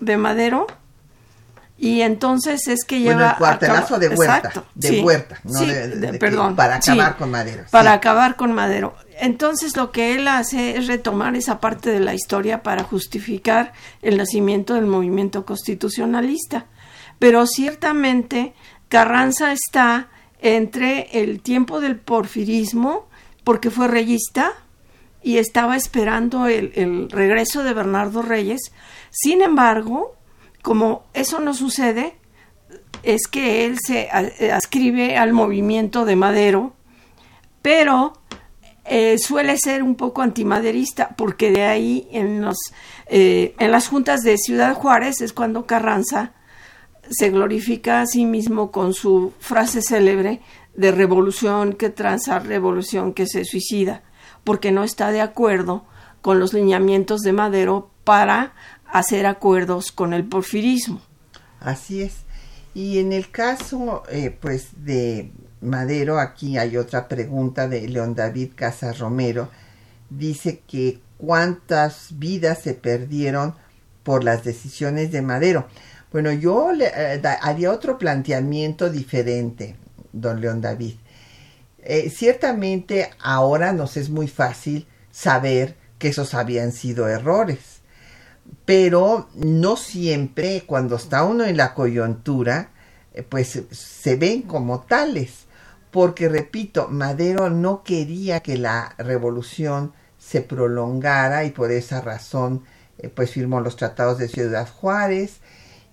de 0.00 0.16
Madero 0.18 0.66
y 1.78 2.02
entonces 2.02 2.68
es 2.68 2.84
que 2.84 3.00
lleva 3.00 3.30
el 3.30 3.36
cuartelazo 3.38 3.98
de 3.98 4.08
Huerta, 4.10 4.64
de 4.74 5.00
Huerta, 5.00 5.40
no 5.42 5.60
de, 5.60 6.16
perdón, 6.20 6.54
para 6.54 6.76
acabar 6.76 7.16
con 7.16 7.30
Madero. 7.30 7.64
Para 7.70 7.92
acabar 7.92 8.36
con 8.36 8.52
Madero. 8.52 8.94
Entonces 9.20 9.76
lo 9.76 9.92
que 9.92 10.14
él 10.14 10.28
hace 10.28 10.76
es 10.76 10.86
retomar 10.86 11.36
esa 11.36 11.60
parte 11.60 11.90
de 11.90 12.00
la 12.00 12.14
historia 12.14 12.62
para 12.62 12.84
justificar 12.84 13.72
el 14.00 14.16
nacimiento 14.16 14.74
del 14.74 14.86
movimiento 14.86 15.44
constitucionalista. 15.44 16.66
Pero 17.18 17.46
ciertamente 17.46 18.54
Carranza 18.88 19.52
está 19.52 20.08
entre 20.40 21.08
el 21.12 21.40
tiempo 21.40 21.80
del 21.80 21.96
porfirismo, 21.96 23.08
porque 23.44 23.70
fue 23.70 23.88
reyista 23.88 24.52
y 25.22 25.38
estaba 25.38 25.76
esperando 25.76 26.46
el, 26.46 27.08
regreso 27.10 27.62
de 27.62 27.74
Bernardo 27.74 28.22
Reyes. 28.22 28.72
Sin 29.10 29.40
embargo, 29.40 30.16
como 30.62 31.04
eso 31.14 31.40
no 31.40 31.54
sucede, 31.54 32.16
es 33.02 33.28
que 33.28 33.64
él 33.64 33.78
se 33.84 34.10
ascribe 34.10 35.16
al 35.16 35.32
movimiento 35.32 36.04
de 36.04 36.16
Madero, 36.16 36.74
pero 37.62 38.14
eh, 38.84 39.16
suele 39.18 39.56
ser 39.58 39.82
un 39.82 39.94
poco 39.94 40.22
antimaderista, 40.22 41.10
porque 41.16 41.52
de 41.52 41.62
ahí 41.64 42.08
en, 42.10 42.42
los, 42.42 42.58
eh, 43.06 43.54
en 43.58 43.70
las 43.70 43.88
juntas 43.88 44.22
de 44.22 44.38
Ciudad 44.38 44.74
Juárez 44.74 45.20
es 45.20 45.32
cuando 45.32 45.66
Carranza 45.66 46.32
se 47.10 47.30
glorifica 47.30 48.00
a 48.00 48.06
sí 48.06 48.24
mismo 48.24 48.70
con 48.70 48.94
su 48.94 49.32
frase 49.38 49.82
célebre 49.82 50.40
de 50.74 50.90
revolución 50.90 51.74
que 51.74 51.90
tranza, 51.90 52.38
revolución 52.38 53.12
que 53.12 53.26
se 53.26 53.44
suicida, 53.44 54.02
porque 54.44 54.72
no 54.72 54.84
está 54.84 55.10
de 55.10 55.20
acuerdo 55.20 55.84
con 56.20 56.38
los 56.38 56.52
lineamientos 56.52 57.20
de 57.20 57.32
Madero 57.32 57.90
para 58.04 58.54
hacer 58.86 59.26
acuerdos 59.26 59.92
con 59.92 60.12
el 60.12 60.24
porfirismo. 60.24 61.00
Así 61.60 62.02
es. 62.02 62.24
Y 62.74 62.98
en 62.98 63.12
el 63.12 63.30
caso, 63.30 64.02
eh, 64.10 64.36
pues, 64.40 64.84
de 64.84 65.32
Madero, 65.62 66.18
aquí 66.18 66.58
hay 66.58 66.76
otra 66.76 67.08
pregunta 67.08 67.68
de 67.68 67.88
León 67.88 68.14
David 68.14 68.50
Casas 68.54 68.98
Romero. 68.98 69.48
Dice 70.10 70.60
que 70.66 71.00
cuántas 71.16 72.18
vidas 72.18 72.60
se 72.62 72.74
perdieron 72.74 73.54
por 74.02 74.24
las 74.24 74.44
decisiones 74.44 75.12
de 75.12 75.22
Madero. 75.22 75.68
Bueno, 76.10 76.32
yo 76.32 76.72
le, 76.72 76.86
eh, 76.86 77.22
haría 77.40 77.70
otro 77.70 77.96
planteamiento 77.96 78.90
diferente, 78.90 79.76
don 80.12 80.40
León 80.40 80.60
David. 80.60 80.96
Eh, 81.78 82.10
ciertamente 82.10 83.10
ahora 83.20 83.72
nos 83.72 83.96
es 83.96 84.10
muy 84.10 84.28
fácil 84.28 84.86
saber 85.10 85.76
que 85.98 86.08
esos 86.08 86.34
habían 86.34 86.72
sido 86.72 87.08
errores, 87.08 87.80
pero 88.64 89.28
no 89.34 89.76
siempre 89.76 90.64
cuando 90.66 90.96
está 90.96 91.24
uno 91.24 91.44
en 91.44 91.56
la 91.56 91.74
coyuntura, 91.74 92.70
eh, 93.14 93.22
pues 93.22 93.62
se 93.70 94.16
ven 94.16 94.42
como 94.42 94.80
tales, 94.80 95.41
porque 95.92 96.28
repito, 96.28 96.88
Madero 96.88 97.50
no 97.50 97.84
quería 97.84 98.40
que 98.40 98.56
la 98.58 98.96
revolución 98.98 99.92
se 100.18 100.40
prolongara 100.40 101.44
y 101.44 101.50
por 101.50 101.70
esa 101.70 102.00
razón 102.00 102.64
pues 103.14 103.30
firmó 103.30 103.60
los 103.60 103.76
tratados 103.76 104.18
de 104.18 104.28
Ciudad 104.28 104.68
Juárez, 104.68 105.40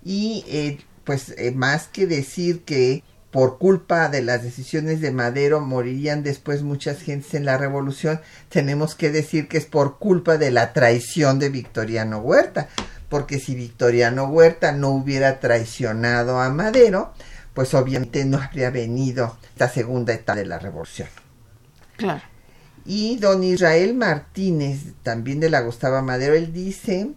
y 0.04 0.44
eh, 0.48 0.78
pues 1.04 1.34
eh, 1.36 1.52
más 1.52 1.88
que 1.88 2.06
decir 2.06 2.62
que 2.64 3.02
por 3.30 3.58
culpa 3.58 4.08
de 4.08 4.22
las 4.22 4.42
decisiones 4.42 5.00
de 5.00 5.12
Madero 5.12 5.60
morirían 5.60 6.22
después 6.22 6.62
muchas 6.62 7.00
gentes 7.00 7.34
en 7.34 7.44
la 7.44 7.58
revolución, 7.58 8.20
tenemos 8.48 8.94
que 8.94 9.10
decir 9.10 9.46
que 9.48 9.58
es 9.58 9.66
por 9.66 9.98
culpa 9.98 10.36
de 10.36 10.50
la 10.50 10.72
traición 10.72 11.38
de 11.38 11.48
Victoriano 11.48 12.18
Huerta, 12.18 12.68
porque 13.08 13.38
si 13.38 13.54
Victoriano 13.54 14.24
Huerta 14.24 14.72
no 14.72 14.90
hubiera 14.90 15.38
traicionado 15.40 16.40
a 16.40 16.50
Madero, 16.50 17.12
pues 17.60 17.74
obviamente 17.74 18.24
no 18.24 18.38
habría 18.38 18.70
venido 18.70 19.36
la 19.58 19.68
segunda 19.68 20.14
etapa 20.14 20.38
de 20.38 20.46
la 20.46 20.58
revolución. 20.58 21.08
Claro. 21.98 22.22
Y 22.86 23.18
don 23.18 23.44
Israel 23.44 23.92
Martínez, 23.92 24.94
también 25.02 25.40
de 25.40 25.50
la 25.50 25.60
Gustavo 25.60 26.00
Madero, 26.00 26.32
él 26.32 26.54
dice 26.54 27.10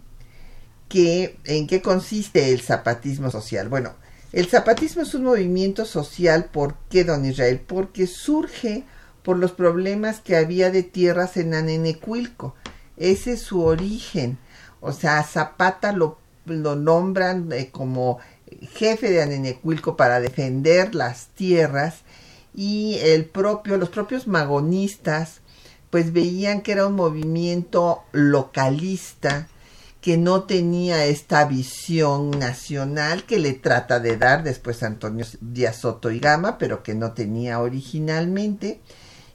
en 0.93 1.67
qué 1.67 1.82
consiste 1.82 2.51
el 2.51 2.60
zapatismo 2.60 3.32
social. 3.32 3.69
Bueno, 3.69 3.93
el 4.34 4.47
zapatismo 4.47 5.03
es 5.03 5.15
un 5.15 5.23
movimiento 5.23 5.86
social, 5.86 6.49
¿por 6.51 6.75
qué, 6.89 7.06
don 7.06 7.23
Israel? 7.23 7.62
Porque 7.65 8.06
surge 8.06 8.84
por 9.23 9.38
los 9.38 9.53
problemas 9.53 10.19
que 10.19 10.36
había 10.36 10.71
de 10.71 10.84
tierras 10.84 11.38
en 11.38 11.53
Anenecuilco. 11.53 12.53
Ese 12.97 13.32
es 13.32 13.41
su 13.43 13.63
origen. 13.63 14.38
O 14.82 14.91
sea, 14.91 15.23
Zapata 15.23 15.93
lo, 15.93 16.17
lo 16.45 16.75
nombran 16.75 17.49
eh, 17.53 17.69
como 17.71 18.19
jefe 18.74 19.12
de 19.12 19.22
Anenecuilco 19.22 19.96
para 19.96 20.20
defender 20.20 20.96
las 20.96 21.28
tierras 21.28 22.02
y 22.54 22.98
el 23.02 23.26
propio, 23.26 23.78
los 23.78 23.89
propios 23.89 24.28
magonistas 24.28 25.42
pues 25.89 26.12
veían 26.12 26.62
que 26.62 26.72
era 26.72 26.88
un 26.88 26.96
movimiento 26.96 28.04
localista 28.12 29.48
que 30.02 30.18
no 30.18 30.44
tenía 30.44 31.06
esta 31.06 31.46
visión 31.46 32.32
nacional 32.32 33.24
que 33.26 33.39
le 33.39 33.54
trata 33.54 34.00
de 34.00 34.18
dar 34.18 34.44
después 34.44 34.84
Antonio 34.84 35.26
Díaz 35.39 35.78
Soto 35.78 36.12
y 36.12 36.20
Gama, 36.20 36.58
pero 36.58 36.84
que 36.84 36.94
no 36.94 37.13
tenía 37.13 37.62
originalmente. 37.62 38.82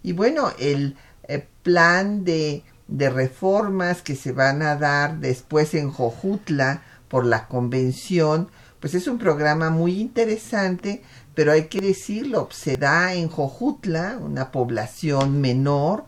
Y 0.02 0.12
bueno, 0.12 0.52
el, 0.59 0.96
el 1.26 1.44
plan 1.62 2.24
de, 2.24 2.64
de 2.87 3.09
reformas 3.09 4.02
que 4.02 4.14
se 4.14 4.33
van 4.33 4.61
a 4.61 4.76
dar 4.76 5.20
después 5.20 5.74
en 5.74 5.90
Jojutla 5.90 6.83
por 7.09 7.24
la 7.24 7.48
convención, 7.48 8.50
pues 8.80 8.94
es 8.94 9.06
un 9.08 9.18
programa 9.18 9.70
muy 9.70 10.00
interesante, 10.00 11.02
pero 11.34 11.52
hay 11.52 11.66
que 11.66 11.80
decirlo, 11.80 12.48
se 12.52 12.76
da 12.76 13.14
en 13.14 13.28
Jojutla, 13.28 14.18
una 14.20 14.50
población 14.52 15.40
menor, 15.40 16.04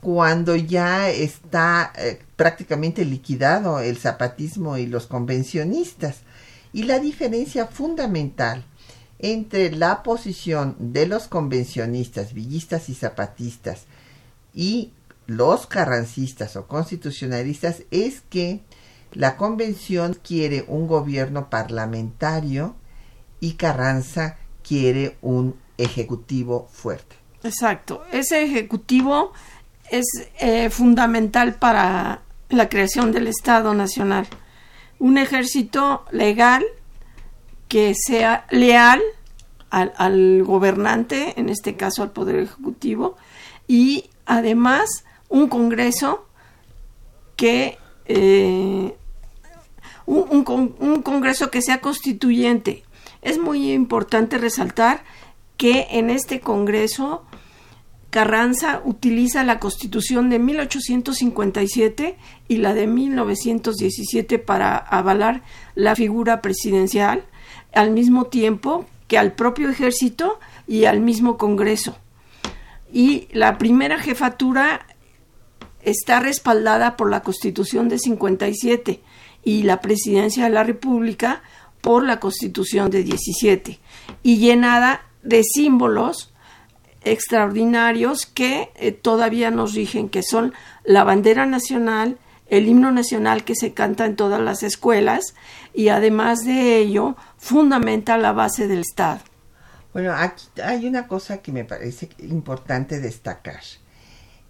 cuando 0.00 0.56
ya 0.56 1.10
está 1.10 1.92
eh, 1.96 2.20
prácticamente 2.36 3.04
liquidado 3.04 3.80
el 3.80 3.98
zapatismo 3.98 4.78
y 4.78 4.86
los 4.86 5.06
convencionistas. 5.06 6.20
Y 6.72 6.84
la 6.84 6.98
diferencia 6.98 7.66
fundamental 7.66 8.64
entre 9.18 9.70
la 9.70 10.02
posición 10.02 10.76
de 10.78 11.06
los 11.06 11.28
convencionistas, 11.28 12.32
villistas 12.32 12.88
y 12.88 12.94
zapatistas 12.94 13.84
y 14.54 14.92
los 15.26 15.66
carrancistas 15.66 16.56
o 16.56 16.66
constitucionalistas 16.66 17.82
es 17.90 18.22
que 18.22 18.62
la 19.12 19.36
convención 19.36 20.16
quiere 20.22 20.64
un 20.68 20.86
gobierno 20.86 21.50
parlamentario 21.50 22.76
y 23.40 23.54
Carranza 23.54 24.36
quiere 24.62 25.16
un 25.20 25.56
ejecutivo 25.78 26.68
fuerte. 26.70 27.16
Exacto. 27.42 28.02
Ese 28.12 28.42
ejecutivo 28.42 29.32
es 29.90 30.06
eh, 30.38 30.70
fundamental 30.70 31.54
para 31.54 32.22
la 32.48 32.68
creación 32.68 33.12
del 33.12 33.26
Estado 33.26 33.74
Nacional. 33.74 34.26
Un 34.98 35.18
ejército 35.18 36.04
legal 36.10 36.64
que 37.68 37.94
sea 37.94 38.46
leal 38.50 39.00
al, 39.70 39.92
al, 39.96 40.42
gobernante, 40.42 41.34
en 41.38 41.48
este 41.48 41.76
caso 41.76 42.02
al 42.02 42.10
Poder 42.10 42.36
Ejecutivo, 42.36 43.16
y 43.66 44.10
además 44.26 45.04
un 45.28 45.48
Congreso 45.48 46.26
que 47.36 47.78
eh, 48.06 48.96
un, 50.10 51.02
Congreso 51.02 51.50
que 51.50 51.62
sea 51.62 51.80
constituyente. 51.80 52.82
Es 53.22 53.38
muy 53.38 53.72
importante 53.72 54.38
resaltar 54.38 55.04
que 55.56 55.86
en 55.90 56.10
este 56.10 56.40
Congreso 56.40 57.24
Carranza 58.10 58.82
utiliza 58.84 59.44
la 59.44 59.60
Constitución 59.60 60.30
de 60.30 60.40
1857 60.40 62.16
y 62.48 62.56
la 62.56 62.74
de 62.74 62.88
1917 62.88 64.38
para 64.40 64.76
avalar 64.76 65.42
la 65.76 65.94
figura 65.94 66.42
presidencial, 66.42 67.24
al 67.72 67.92
mismo 67.92 68.24
tiempo 68.24 68.86
que 69.06 69.16
al 69.16 69.32
propio 69.32 69.70
ejército 69.70 70.40
y 70.66 70.86
al 70.86 71.00
mismo 71.00 71.36
Congreso. 71.36 71.96
Y 72.92 73.28
la 73.30 73.58
primera 73.58 74.00
jefatura 74.00 74.86
está 75.82 76.18
respaldada 76.18 76.96
por 76.96 77.10
la 77.10 77.22
Constitución 77.22 77.88
de 77.88 77.98
57 77.98 79.00
y 79.44 79.62
la 79.62 79.80
presidencia 79.80 80.44
de 80.44 80.50
la 80.50 80.64
República 80.64 81.42
por 81.80 82.04
la 82.04 82.20
Constitución 82.20 82.90
de 82.90 83.02
17 83.02 83.78
y 84.22 84.38
llenada 84.38 85.02
de 85.22 85.42
símbolos 85.42 86.32
extraordinarios 87.02 88.26
que 88.26 88.70
eh, 88.76 88.92
todavía 88.92 89.50
nos 89.50 89.74
rigen, 89.74 90.08
que 90.08 90.22
son 90.22 90.52
la 90.84 91.04
bandera 91.04 91.46
nacional, 91.46 92.18
el 92.48 92.68
himno 92.68 92.90
nacional 92.92 93.44
que 93.44 93.54
se 93.54 93.72
canta 93.72 94.06
en 94.06 94.16
todas 94.16 94.40
las 94.40 94.62
escuelas 94.62 95.34
y 95.72 95.88
además 95.88 96.40
de 96.40 96.78
ello 96.78 97.16
fundamenta 97.38 98.18
la 98.18 98.32
base 98.32 98.66
del 98.66 98.80
Estado. 98.80 99.20
Bueno, 99.92 100.12
aquí 100.12 100.46
hay 100.62 100.86
una 100.86 101.06
cosa 101.08 101.38
que 101.38 101.52
me 101.52 101.64
parece 101.64 102.10
importante 102.18 103.00
destacar. 103.00 103.60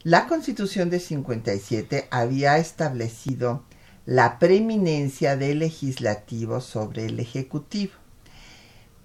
La 0.02 0.26
Constitución 0.26 0.90
de 0.90 0.98
57 0.98 2.08
había 2.10 2.56
establecido 2.56 3.64
la 4.10 4.40
preeminencia 4.40 5.36
del 5.36 5.60
legislativo 5.60 6.60
sobre 6.60 7.06
el 7.06 7.20
ejecutivo 7.20 7.92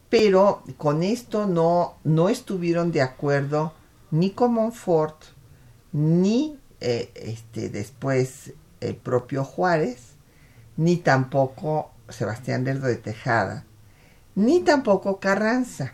pero 0.09 0.63
con 0.77 1.03
esto 1.03 1.45
no, 1.45 1.97
no 2.03 2.29
estuvieron 2.29 2.91
de 2.91 3.03
acuerdo 3.03 3.73
ni 4.09 4.31
Comonfort 4.31 5.23
ni 5.91 6.57
eh, 6.81 7.11
este, 7.13 7.69
después 7.69 8.53
el 8.81 8.95
propio 8.95 9.43
Juárez, 9.43 10.13
ni 10.77 10.97
tampoco 10.97 11.91
Sebastián 12.09 12.63
Lerdo 12.63 12.87
de 12.87 12.97
Tejada, 12.97 13.65
ni 14.33 14.61
tampoco 14.61 15.19
Carranza. 15.19 15.93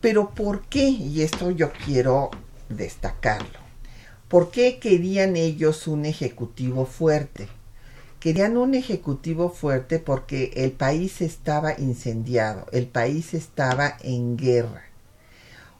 Pero 0.00 0.30
¿por 0.30 0.62
qué? 0.62 0.88
Y 0.88 1.22
esto 1.22 1.50
yo 1.50 1.72
quiero 1.72 2.30
destacarlo. 2.68 3.58
¿Por 4.28 4.50
qué 4.50 4.78
querían 4.78 5.36
ellos 5.36 5.88
un 5.88 6.06
ejecutivo 6.06 6.86
fuerte? 6.86 7.48
Querían 8.22 8.56
un 8.56 8.76
ejecutivo 8.76 9.50
fuerte 9.50 9.98
porque 9.98 10.52
el 10.54 10.70
país 10.70 11.20
estaba 11.20 11.76
incendiado, 11.76 12.66
el 12.70 12.86
país 12.86 13.34
estaba 13.34 13.96
en 14.00 14.36
guerra. 14.36 14.84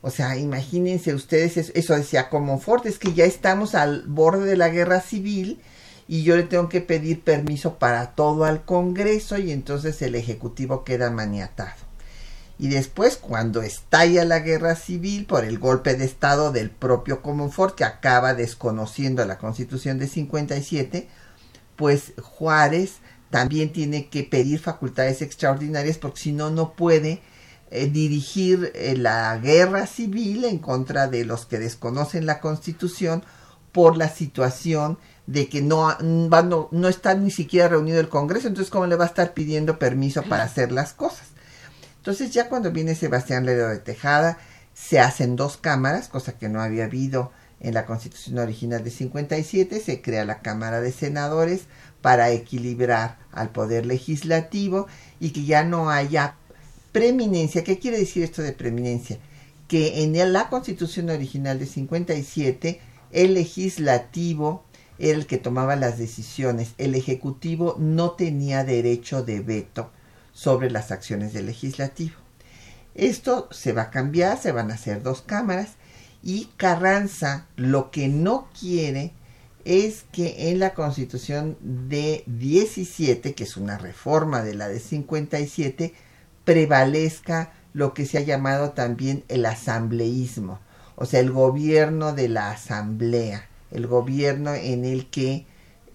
O 0.00 0.10
sea, 0.10 0.36
imagínense 0.36 1.14
ustedes, 1.14 1.56
eso, 1.56 1.94
decía 1.94 2.30
como 2.30 2.60
es 2.84 2.98
que 2.98 3.14
ya 3.14 3.26
estamos 3.26 3.76
al 3.76 4.02
borde 4.08 4.44
de 4.44 4.56
la 4.56 4.70
guerra 4.70 5.00
civil 5.00 5.60
y 6.08 6.24
yo 6.24 6.36
le 6.36 6.42
tengo 6.42 6.68
que 6.68 6.80
pedir 6.80 7.22
permiso 7.22 7.78
para 7.78 8.10
todo 8.16 8.44
al 8.44 8.64
Congreso 8.64 9.38
y 9.38 9.52
entonces 9.52 10.02
el 10.02 10.16
Ejecutivo 10.16 10.82
queda 10.82 11.12
maniatado. 11.12 11.80
Y 12.58 12.66
después, 12.66 13.18
cuando 13.18 13.62
estalla 13.62 14.24
la 14.24 14.40
guerra 14.40 14.74
civil 14.74 15.26
por 15.26 15.44
el 15.44 15.60
golpe 15.60 15.94
de 15.94 16.06
Estado 16.06 16.50
del 16.50 16.70
propio 16.70 17.22
Comonfort, 17.22 17.76
que 17.76 17.84
acaba 17.84 18.34
desconociendo 18.34 19.24
la 19.24 19.38
Constitución 19.38 20.00
de 20.00 20.08
57, 20.08 21.08
pues 21.82 22.12
Juárez 22.22 22.98
también 23.30 23.72
tiene 23.72 24.08
que 24.08 24.22
pedir 24.22 24.60
facultades 24.60 25.20
extraordinarias 25.20 25.98
porque 25.98 26.20
si 26.20 26.30
no, 26.30 26.48
no 26.48 26.74
puede 26.74 27.20
eh, 27.72 27.88
dirigir 27.88 28.70
eh, 28.76 28.94
la 28.96 29.36
guerra 29.38 29.88
civil 29.88 30.44
en 30.44 30.60
contra 30.60 31.08
de 31.08 31.24
los 31.24 31.44
que 31.44 31.58
desconocen 31.58 32.24
la 32.24 32.38
constitución 32.38 33.24
por 33.72 33.96
la 33.96 34.08
situación 34.08 34.96
de 35.26 35.48
que 35.48 35.60
no, 35.60 35.98
no, 35.98 36.68
no 36.70 36.88
está 36.88 37.14
ni 37.14 37.32
siquiera 37.32 37.66
reunido 37.66 37.98
el 37.98 38.08
Congreso, 38.08 38.46
entonces 38.46 38.70
cómo 38.70 38.86
le 38.86 38.94
va 38.94 39.06
a 39.06 39.08
estar 39.08 39.34
pidiendo 39.34 39.80
permiso 39.80 40.22
para 40.22 40.44
hacer 40.44 40.70
las 40.70 40.92
cosas. 40.92 41.30
Entonces 41.96 42.30
ya 42.30 42.48
cuando 42.48 42.70
viene 42.70 42.94
Sebastián 42.94 43.44
Ledo 43.44 43.70
de 43.70 43.80
Tejada, 43.80 44.38
se 44.72 45.00
hacen 45.00 45.34
dos 45.34 45.56
cámaras, 45.56 46.06
cosa 46.06 46.38
que 46.38 46.48
no 46.48 46.62
había 46.62 46.84
habido 46.84 47.32
en 47.62 47.74
la 47.74 47.86
Constitución 47.86 48.38
original 48.38 48.82
de 48.82 48.90
57 48.90 49.80
se 49.80 50.02
crea 50.02 50.24
la 50.24 50.40
Cámara 50.40 50.80
de 50.80 50.92
Senadores 50.92 51.62
para 52.00 52.30
equilibrar 52.30 53.18
al 53.30 53.50
poder 53.50 53.86
legislativo 53.86 54.88
y 55.20 55.30
que 55.30 55.44
ya 55.44 55.62
no 55.62 55.88
haya 55.88 56.34
preeminencia. 56.90 57.62
¿Qué 57.62 57.78
quiere 57.78 57.98
decir 57.98 58.24
esto 58.24 58.42
de 58.42 58.52
preeminencia? 58.52 59.18
Que 59.68 60.02
en 60.02 60.32
la 60.32 60.48
Constitución 60.48 61.08
original 61.08 61.60
de 61.60 61.66
57 61.66 62.80
el 63.12 63.34
legislativo 63.34 64.64
era 64.98 65.16
el 65.16 65.26
que 65.26 65.38
tomaba 65.38 65.76
las 65.76 65.98
decisiones. 65.98 66.72
El 66.78 66.96
ejecutivo 66.96 67.76
no 67.78 68.12
tenía 68.12 68.64
derecho 68.64 69.22
de 69.22 69.40
veto 69.40 69.90
sobre 70.32 70.70
las 70.70 70.90
acciones 70.90 71.32
del 71.32 71.46
legislativo. 71.46 72.16
Esto 72.94 73.48
se 73.52 73.72
va 73.72 73.82
a 73.82 73.90
cambiar, 73.90 74.36
se 74.38 74.52
van 74.52 74.70
a 74.70 74.74
hacer 74.74 75.02
dos 75.02 75.22
cámaras 75.22 75.76
y 76.22 76.48
Carranza 76.56 77.46
lo 77.56 77.90
que 77.90 78.08
no 78.08 78.48
quiere 78.58 79.12
es 79.64 80.04
que 80.12 80.50
en 80.50 80.58
la 80.58 80.74
constitución 80.74 81.56
de 81.60 82.24
17, 82.26 83.34
que 83.34 83.44
es 83.44 83.56
una 83.56 83.78
reforma 83.78 84.42
de 84.42 84.54
la 84.54 84.68
de 84.68 84.80
57, 84.80 85.94
prevalezca 86.44 87.52
lo 87.72 87.94
que 87.94 88.06
se 88.06 88.18
ha 88.18 88.22
llamado 88.22 88.70
también 88.70 89.24
el 89.28 89.46
asambleísmo, 89.46 90.58
o 90.96 91.06
sea, 91.06 91.20
el 91.20 91.30
gobierno 91.30 92.12
de 92.12 92.28
la 92.28 92.50
asamblea, 92.50 93.48
el 93.70 93.86
gobierno 93.86 94.54
en 94.54 94.84
el 94.84 95.06
que 95.06 95.46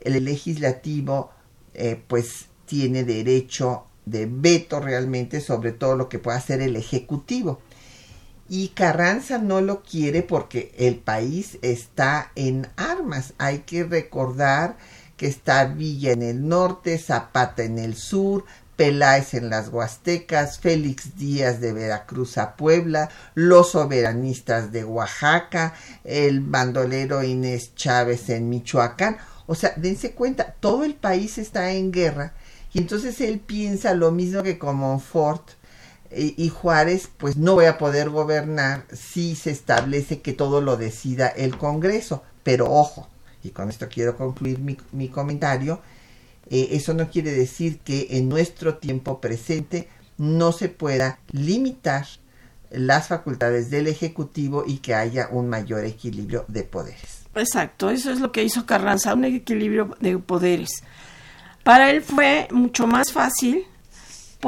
el 0.02 0.24
legislativo 0.24 1.32
eh, 1.74 2.02
pues 2.08 2.48
tiene 2.66 3.04
derecho 3.04 3.84
de 4.06 4.26
veto 4.26 4.80
realmente 4.80 5.42
sobre 5.42 5.74
todo 5.74 5.96
lo 5.96 6.10
que 6.10 6.20
pueda 6.20 6.38
hacer 6.38 6.62
el 6.62 6.76
ejecutivo 6.76 7.60
y 8.50 8.70
Carranza 8.70 9.38
no 9.38 9.62
lo 9.62 9.84
quiere 9.84 10.24
porque 10.24 10.74
el 10.78 10.96
país 10.96 11.58
está 11.62 12.32
en 12.36 12.68
armas. 12.78 13.34
Hay 13.38 13.60
que 13.60 13.84
recordar 13.84 14.78
que 15.18 15.28
está 15.28 15.66
Villa 15.66 16.12
en 16.12 16.22
el 16.22 16.48
norte, 16.48 16.98
Zapata 16.98 17.64
en 17.64 17.80
el 17.80 17.96
sur, 17.96 18.46
Peláez 18.76 19.34
en 19.34 19.50
las 19.50 19.70
Huastecas, 19.70 20.60
Félix 20.60 21.18
Díaz 21.18 21.60
de 21.60 21.74
Veracruz 21.74 22.38
a 22.38 22.56
Puebla, 22.56 23.10
los 23.34 23.72
soberanistas 23.72 24.72
de 24.72 24.84
Oaxaca, 24.84 25.74
el 26.04 26.42
bandolero 26.42 27.24
Inés 27.24 27.74
Chávez 27.76 28.30
en 28.30 28.50
Michoacán. 28.50 29.18
O 29.48 29.56
sea, 29.56 29.74
dense 29.78 30.12
cuenta, 30.12 30.56
todo 30.60 30.84
el 30.84 30.94
país 30.94 31.38
está 31.38 31.72
en 31.72 31.92
guerra 31.92 32.34
y 32.74 32.80
entonces 32.80 33.20
él 33.22 33.40
piensa 33.40 33.94
lo 33.96 34.12
mismo 34.12 34.44
que 34.44 34.60
con 34.60 34.76
Monfort 34.76 35.57
y, 36.15 36.50
Juárez, 36.50 37.10
pues 37.17 37.36
no 37.38 37.56
voy 37.56 37.65
a 37.65 37.78
poder 37.78 38.10
gobernar 38.10 38.86
si 38.93 39.36
se 39.36 39.52
establece 39.52 40.22
que 40.22 40.34
todo 40.34 40.62
lo 40.62 40.78
decida 40.78 41.28
el 41.28 41.58
Congreso. 41.58 42.24
Pero 42.43 42.72
ojo, 42.72 43.10
y 43.43 43.50
con 43.50 43.70
esto 43.70 43.88
quiero 43.89 44.15
concluir 44.15 44.60
mi, 44.60 45.10
comentario, 45.10 45.82
eh, 46.50 46.70
eso 46.72 46.93
no 46.93 47.10
quiere 47.10 47.32
decir 47.32 47.80
que 47.80 48.08
en 48.12 48.30
nuestro 48.30 48.78
tiempo 48.78 49.20
presente 49.20 49.89
no 50.17 50.52
se 50.52 50.70
pueda 50.70 51.20
limitar 51.32 52.06
las 52.70 53.08
facultades 53.08 53.70
del 53.70 53.88
Ejecutivo 53.88 54.63
y 54.65 54.78
que 54.78 54.93
haya 54.93 55.30
un 55.32 55.50
mayor 55.50 55.86
equilibrio 55.86 56.46
de 56.48 56.63
poderes. 56.63 57.26
Exacto, 57.36 57.89
eso 57.89 58.12
es 58.12 58.20
lo 58.20 58.32
que 58.32 58.43
hizo 58.43 58.65
Carranza, 58.65 59.13
un 59.13 59.26
equilibrio 59.26 59.96
de 60.00 60.17
poderes. 60.17 60.70
Para 61.63 61.91
él 61.91 62.02
fue 62.02 62.48
mucho 62.52 62.88
más 62.88 63.12
fácil 63.12 63.65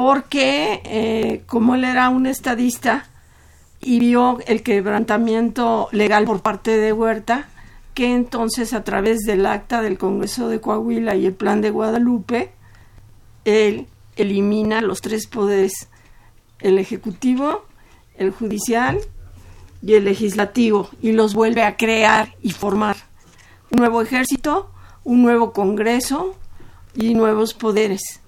porque 0.00 0.80
eh, 0.86 1.42
como 1.44 1.74
él 1.74 1.84
era 1.84 2.08
un 2.08 2.24
estadista 2.24 3.06
y 3.82 4.00
vio 4.00 4.38
el 4.46 4.62
quebrantamiento 4.62 5.90
legal 5.92 6.24
por 6.24 6.40
parte 6.40 6.78
de 6.78 6.94
Huerta, 6.94 7.50
que 7.92 8.14
entonces 8.14 8.72
a 8.72 8.82
través 8.82 9.18
del 9.26 9.44
acta 9.44 9.82
del 9.82 9.98
Congreso 9.98 10.48
de 10.48 10.58
Coahuila 10.58 11.16
y 11.16 11.26
el 11.26 11.34
plan 11.34 11.60
de 11.60 11.68
Guadalupe, 11.68 12.50
él 13.44 13.88
elimina 14.16 14.80
los 14.80 15.02
tres 15.02 15.26
poderes, 15.26 15.90
el 16.60 16.78
ejecutivo, 16.78 17.66
el 18.16 18.30
judicial 18.30 19.00
y 19.82 19.96
el 19.96 20.06
legislativo, 20.06 20.88
y 21.02 21.12
los 21.12 21.34
vuelve 21.34 21.62
a 21.62 21.76
crear 21.76 22.34
y 22.40 22.52
formar 22.52 22.96
un 23.70 23.80
nuevo 23.80 24.00
ejército, 24.00 24.70
un 25.04 25.20
nuevo 25.20 25.52
Congreso 25.52 26.36
y 26.94 27.12
nuevos 27.12 27.52
poderes. 27.52 28.19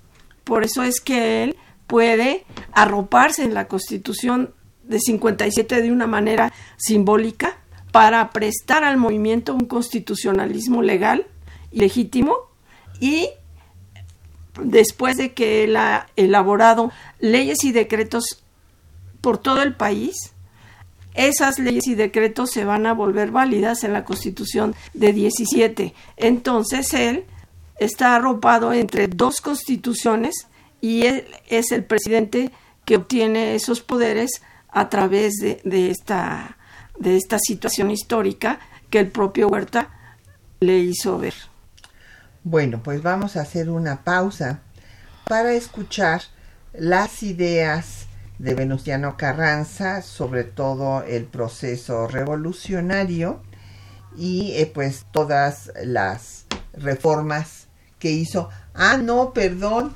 Por 0.45 0.65
eso 0.65 0.83
es 0.83 1.01
que 1.01 1.45
él 1.45 1.57
puede 1.87 2.45
arroparse 2.73 3.45
en 3.45 3.55
la 3.55 3.69
Constitución 3.69 4.55
de 4.85 4.99
57 4.99 5.83
de 5.83 5.93
una 5.93 6.07
manera 6.07 6.53
simbólica 6.77 7.59
para 7.93 8.31
prestar 8.31 8.85
al 8.85 8.97
movimiento 8.97 9.55
un 9.55 9.67
constitucionalismo 9.67 10.83
legal 10.83 11.27
y 11.71 11.81
legítimo 11.81 12.37
y 12.99 13.29
después 14.63 15.17
de 15.17 15.33
que 15.33 15.65
él 15.65 15.77
ha 15.77 16.09
elaborado 16.17 16.91
leyes 17.21 17.65
y 17.65 17.73
decretos 17.73 18.43
por 19.21 19.39
todo 19.39 19.63
el 19.63 19.75
país, 19.75 20.33
esas 21.15 21.59
leyes 21.59 21.87
y 21.87 21.95
decretos 21.95 22.51
se 22.51 22.65
van 22.65 22.87
a 22.87 22.95
volver 22.95 23.31
válidas 23.31 23.85
en 23.85 23.93
la 23.93 24.05
Constitución 24.05 24.75
de 24.95 25.13
17. 25.13 25.95
Entonces 26.17 26.95
él 26.95 27.25
está 27.79 28.17
arropado 28.17 28.73
entre 28.73 29.09
dos 29.09 29.41
constituciones 29.41 30.47
y 30.81 31.07
él 31.07 31.27
es 31.49 31.73
el 31.73 31.85
presidente 31.85 32.51
que 32.85 32.97
obtiene 32.97 33.55
esos 33.55 33.81
poderes 33.81 34.43
a 34.69 34.89
través 34.89 35.35
de, 35.35 35.61
de, 35.65 35.91
esta, 35.91 36.57
de 36.99 37.17
esta 37.17 37.39
situación 37.39 37.91
histórica 37.91 38.59
que 38.91 39.01
el 39.01 39.11
propio 39.11 39.49
Huerta 39.49 39.91
le 40.61 40.79
hizo 40.79 41.19
ver. 41.19 41.35
Bueno, 42.45 42.83
pues 42.83 43.03
vamos 43.03 43.37
a 43.37 43.43
hacer 43.43 43.71
una 43.71 44.03
pausa 44.03 44.61
para 45.29 45.53
escuchar 45.53 46.23
las 46.73 47.23
ideas 47.23 48.07
de 48.39 48.55
Venustiano 48.55 49.17
Carranza, 49.17 50.03
sobre 50.03 50.43
todo 50.43 51.05
el 51.05 51.27
proceso 51.27 52.09
revolucionario 52.09 53.41
y 54.17 54.53
eh, 54.57 54.71
pues 54.73 55.07
todas 55.13 55.73
las 55.85 56.47
reformas 56.73 57.62
que 58.03 58.11
hizo. 58.11 58.49
Ah, 58.75 58.97
no, 58.97 59.33
perdón. 59.33 59.95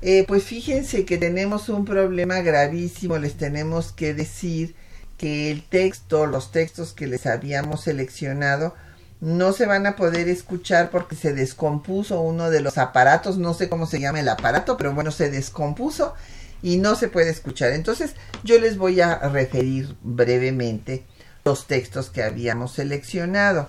Eh, 0.00 0.24
pues 0.26 0.42
fíjense 0.42 1.04
que 1.04 1.18
tenemos 1.18 1.68
un 1.68 1.84
problema 1.84 2.40
gravísimo, 2.40 3.18
les 3.18 3.34
tenemos 3.34 3.92
que 3.92 4.14
decir 4.14 4.74
que 5.18 5.50
el 5.50 5.62
texto, 5.62 6.26
los 6.26 6.50
textos 6.50 6.94
que 6.94 7.06
les 7.06 7.26
habíamos 7.26 7.82
seleccionado, 7.82 8.74
no 9.20 9.52
se 9.52 9.66
van 9.66 9.86
a 9.86 9.96
poder 9.96 10.30
escuchar 10.30 10.90
porque 10.90 11.14
se 11.14 11.34
descompuso 11.34 12.22
uno 12.22 12.48
de 12.50 12.60
los 12.60 12.78
aparatos, 12.78 13.36
no 13.36 13.52
sé 13.52 13.68
cómo 13.68 13.86
se 13.86 14.00
llama 14.00 14.20
el 14.20 14.30
aparato, 14.30 14.78
pero 14.78 14.94
bueno, 14.94 15.10
se 15.12 15.30
descompuso 15.30 16.14
y 16.62 16.78
no 16.78 16.94
se 16.96 17.08
puede 17.08 17.30
escuchar. 17.30 17.72
Entonces 17.72 18.14
yo 18.44 18.58
les 18.58 18.78
voy 18.78 19.02
a 19.02 19.18
referir 19.28 19.94
brevemente 20.02 21.04
los 21.44 21.66
textos 21.66 22.08
que 22.08 22.22
habíamos 22.22 22.72
seleccionado. 22.72 23.68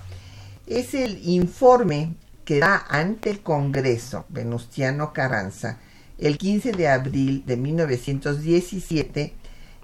Es 0.67 0.93
el 0.93 1.19
informe 1.28 2.15
que 2.45 2.60
da 2.60 2.86
ante 2.89 3.29
el 3.29 3.41
Congreso 3.41 4.25
Venustiano 4.29 5.13
Carranza 5.13 5.79
el 6.17 6.38
15 6.38 6.71
de 6.73 6.88
abril 6.88 7.43
de 7.45 7.58
1917, 7.58 9.34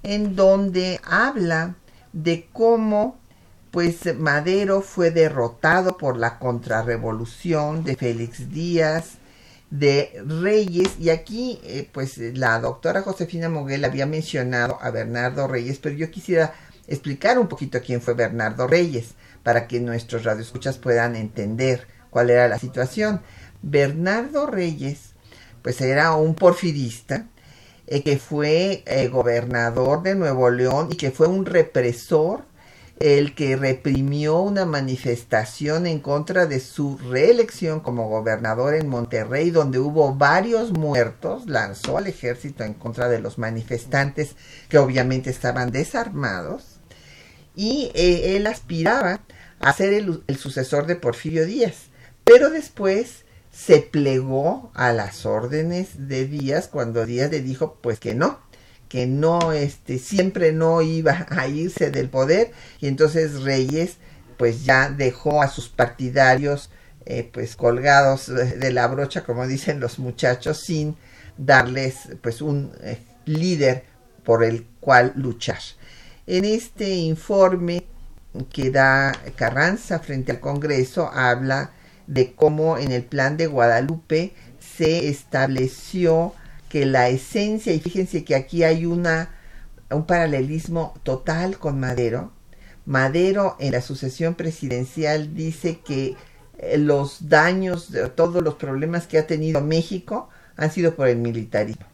en 0.04 0.36
donde 0.36 1.00
habla 1.04 1.76
de 2.14 2.48
cómo 2.54 3.18
pues 3.72 4.18
Madero 4.18 4.82
fue 4.82 5.12
derrotado 5.12 5.98
por 5.98 6.18
la 6.18 6.40
contrarrevolución 6.40 7.84
de 7.84 7.96
Félix 7.96 8.50
Díaz, 8.50 9.18
de 9.70 10.24
Reyes, 10.26 10.96
y 11.00 11.12
aquí 11.12 11.60
eh, 11.64 11.88
pues 11.92 12.18
la 12.18 12.60
doctora 12.60 13.04
Josefina 13.04 13.50
Moguel 13.50 13.86
había 13.86 14.08
mencionado 14.08 14.80
a 14.82 14.90
Bernardo 14.90 15.48
Reyes, 15.48 15.78
pero 15.78 15.96
yo 15.96 16.10
quisiera 16.10 16.54
explicar 16.88 17.38
un 17.38 17.48
poquito 17.48 17.80
quién 17.86 18.02
fue 18.02 18.16
Bernardo 18.16 18.66
Reyes, 18.66 19.14
para 19.44 19.68
que 19.68 19.80
nuestros 19.80 20.24
radioescuchas 20.24 20.78
puedan 20.78 21.16
entender 21.16 21.88
cuál 22.10 22.30
era 22.30 22.48
la 22.48 22.60
situación. 22.60 23.22
Bernardo 23.62 24.48
Reyes, 24.48 25.14
pues 25.62 25.82
era 25.82 26.14
un 26.14 26.36
porfirista, 26.36 27.28
eh, 27.88 28.04
que 28.04 28.18
fue 28.18 28.84
eh, 28.86 29.08
gobernador 29.08 30.04
de 30.04 30.16
Nuevo 30.16 30.50
León 30.50 30.90
y 30.92 30.96
que 30.96 31.12
fue 31.12 31.28
un 31.28 31.46
represor 31.46 32.44
el 33.00 33.34
que 33.34 33.56
reprimió 33.56 34.40
una 34.40 34.66
manifestación 34.66 35.88
en 35.88 36.00
contra 36.00 36.46
de 36.46 36.60
su 36.60 36.98
reelección 36.98 37.80
como 37.80 38.10
gobernador 38.10 38.76
en 38.76 38.90
Monterrey, 38.90 39.52
donde 39.52 39.80
hubo 39.80 40.14
varios 40.16 40.72
muertos, 40.72 41.48
lanzó 41.48 41.98
al 41.98 42.08
ejército 42.08 42.64
en 42.64 42.74
contra 42.74 43.08
de 43.08 43.20
los 43.20 43.38
manifestantes 43.38 44.36
que 44.68 44.78
obviamente 44.78 45.30
estaban 45.30 45.72
desarmados, 45.72 46.80
y 47.56 47.92
eh, 47.96 48.36
él 48.36 48.48
aspiraba 48.48 49.22
a 49.60 49.74
ser 49.74 49.94
el, 49.94 50.24
el 50.28 50.38
sucesor 50.38 50.86
de 50.86 50.96
Porfirio 50.96 51.46
Díaz, 51.46 51.89
pero 52.30 52.52
después 52.52 53.26
se 53.52 53.80
plegó 53.80 54.72
a 54.76 54.94
las 54.94 55.26
órdenes 55.26 56.08
de 56.08 56.28
Díaz 56.28 56.68
cuando 56.68 57.08
Díaz 57.08 57.32
le 57.32 57.42
dijo 57.42 57.80
pues 57.82 58.00
que 58.00 58.14
no, 58.14 58.40
que 58.88 59.08
no, 59.08 59.52
este, 59.52 59.98
siempre 59.98 60.52
no 60.52 60.84
iba 60.84 61.26
a 61.32 61.48
irse 61.48 61.90
del 61.90 62.08
poder 62.08 62.52
y 62.80 62.88
entonces 62.88 63.42
Reyes 63.42 63.98
pues 64.38 64.64
ya 64.64 64.92
dejó 64.92 65.42
a 65.42 65.48
sus 65.48 65.70
partidarios 65.70 66.70
eh, 67.08 67.28
pues 67.34 67.56
colgados 67.56 68.28
de 68.28 68.72
la 68.72 68.86
brocha 68.86 69.24
como 69.24 69.48
dicen 69.48 69.80
los 69.80 69.98
muchachos 69.98 70.60
sin 70.60 70.98
darles 71.36 71.96
pues 72.22 72.44
un 72.44 72.72
eh, 72.84 73.00
líder 73.26 73.86
por 74.24 74.44
el 74.44 74.68
cual 74.80 75.14
luchar. 75.16 75.58
En 76.28 76.46
este 76.46 76.94
informe 76.94 77.86
que 78.54 78.70
da 78.70 79.14
Carranza 79.36 79.98
frente 79.98 80.32
al 80.32 80.40
Congreso 80.40 81.10
habla 81.12 81.72
de 82.10 82.34
cómo 82.34 82.80
en 82.80 82.92
el 82.92 83.04
plan 83.04 83.38
de 83.38 83.46
Guadalupe 83.46 84.34
se 84.60 85.10
estableció 85.10 86.34
que 86.68 86.86
la 86.88 87.08
esencia, 87.10 87.72
y 87.72 87.80
fíjense 87.80 88.24
que 88.24 88.36
aquí 88.36 88.64
hay 88.64 88.88
una, 88.88 89.30
un 89.92 90.06
paralelismo 90.06 90.96
total 91.04 91.60
con 91.60 91.80
Madero. 91.80 92.32
Madero 92.86 93.56
en 93.60 93.74
la 93.74 93.82
sucesión 93.82 94.34
presidencial 94.34 95.36
dice 95.36 95.80
que 95.86 96.16
eh, 96.58 96.80
los 96.80 97.30
daños, 97.30 97.90
todos 98.16 98.44
los 98.44 98.56
problemas 98.56 99.06
que 99.06 99.20
ha 99.20 99.28
tenido 99.28 99.62
México 99.62 100.30
han 100.58 100.72
sido 100.72 100.96
por 100.96 101.08
el 101.08 101.18
militarismo. 101.18 101.86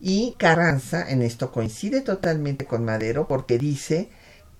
Y 0.00 0.34
Carranza 0.36 1.08
en 1.08 1.22
esto 1.22 1.52
coincide 1.52 2.00
totalmente 2.00 2.64
con 2.64 2.84
Madero 2.84 3.28
porque 3.28 3.56
dice 3.56 4.08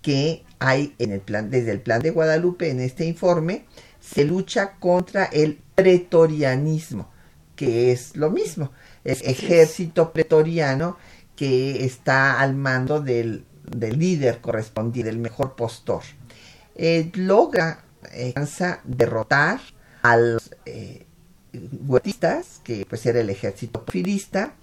que 0.03 0.45
hay 0.61 0.95
en 0.99 1.11
el 1.13 1.21
plan, 1.21 1.51
desde 1.51 1.73
el 1.73 1.81
plan 1.81 2.01
de 2.01 2.11
Guadalupe, 2.11 2.71
en 2.71 2.81
este 2.81 3.07
informe, 3.07 3.65
se 4.01 4.25
lucha 4.25 4.77
contra 4.79 5.25
el 5.27 5.59
pretorianismo, 5.75 7.11
que 7.57 7.93
es 7.93 8.17
lo 8.17 8.31
mismo 8.31 8.71
es 9.05 9.23
ejército 9.23 10.13
pretoriano 10.13 10.97
que 11.37 11.85
está 11.85 12.41
al 12.41 12.55
mando 12.55 13.01
del, 13.01 13.45
líder 13.73 14.41
correspondiente, 14.41 15.11
del 15.11 15.19
mejor 15.19 15.57
postor. 15.57 16.03
Eh, 16.75 17.11
logra 17.15 17.85
eh, 18.13 18.35
derrotar 18.85 19.61
a 20.03 20.17
los 20.17 20.55
eh, 20.67 21.07
huertistas, 21.87 22.61
que 22.63 22.87
pues 22.89 23.05
era 23.07 23.21
el 23.21 23.31
ejército 23.31 23.85
porfirista, 23.85 24.55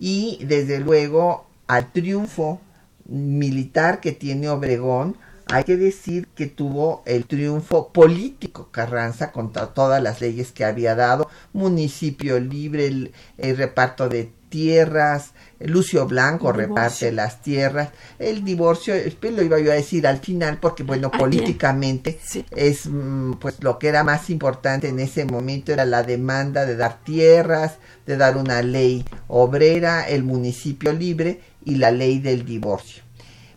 y 0.00 0.40
desde 0.44 0.80
luego 0.80 1.46
al 1.66 1.92
triunfo 1.92 2.60
militar 3.06 4.00
que 4.00 4.12
tiene 4.12 4.48
Obregón 4.48 5.16
hay 5.46 5.64
que 5.64 5.76
decir 5.76 6.28
que 6.28 6.46
tuvo 6.46 7.02
el 7.06 7.26
triunfo 7.26 7.92
político 7.92 8.68
Carranza 8.70 9.30
contra 9.30 9.74
todas 9.74 10.02
las 10.02 10.20
leyes 10.20 10.52
que 10.52 10.64
había 10.64 10.94
dado, 10.94 11.28
municipio 11.52 12.40
libre, 12.40 12.86
el, 12.86 13.12
reparto 13.56 14.08
de 14.08 14.32
tierras, 14.48 15.32
Lucio 15.58 16.06
Blanco 16.06 16.52
reparte 16.52 17.10
las 17.12 17.42
tierras, 17.42 17.90
el 18.18 18.44
divorcio, 18.44 18.94
lo 19.20 19.42
iba 19.42 19.58
yo 19.58 19.72
a 19.72 19.74
decir 19.74 20.06
al 20.06 20.18
final 20.18 20.58
porque 20.60 20.82
bueno, 20.82 21.10
políticamente 21.10 22.20
es 22.54 22.86
mm, 22.86 23.32
pues 23.34 23.62
lo 23.62 23.78
que 23.78 23.88
era 23.88 24.04
más 24.04 24.30
importante 24.30 24.88
en 24.88 25.00
ese 25.00 25.24
momento 25.24 25.72
era 25.72 25.84
la 25.84 26.04
demanda 26.04 26.64
de 26.66 26.76
dar 26.76 27.02
tierras, 27.02 27.78
de 28.06 28.16
dar 28.16 28.36
una 28.36 28.62
ley 28.62 29.04
obrera, 29.28 30.08
el 30.08 30.22
municipio 30.22 30.92
libre 30.92 31.40
y 31.64 31.76
la 31.76 31.90
ley 31.90 32.20
del 32.20 32.44
divorcio 32.44 33.02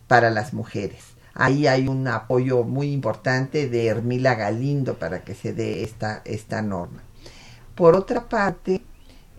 para 0.08 0.32
las 0.32 0.54
mujeres. 0.54 1.17
Ahí 1.40 1.68
hay 1.68 1.88
un 1.88 2.08
apoyo 2.08 2.64
muy 2.64 2.92
importante 2.92 3.70
de 3.70 3.86
Hermila 3.86 4.34
Galindo 4.34 4.96
para 4.96 5.24
que 5.24 5.36
se 5.36 5.54
dé 5.54 5.84
esta, 5.84 6.24
esta 6.26 6.64
norma. 6.64 7.04
Por 7.76 7.96
otra 7.96 8.28
parte, 8.28 8.82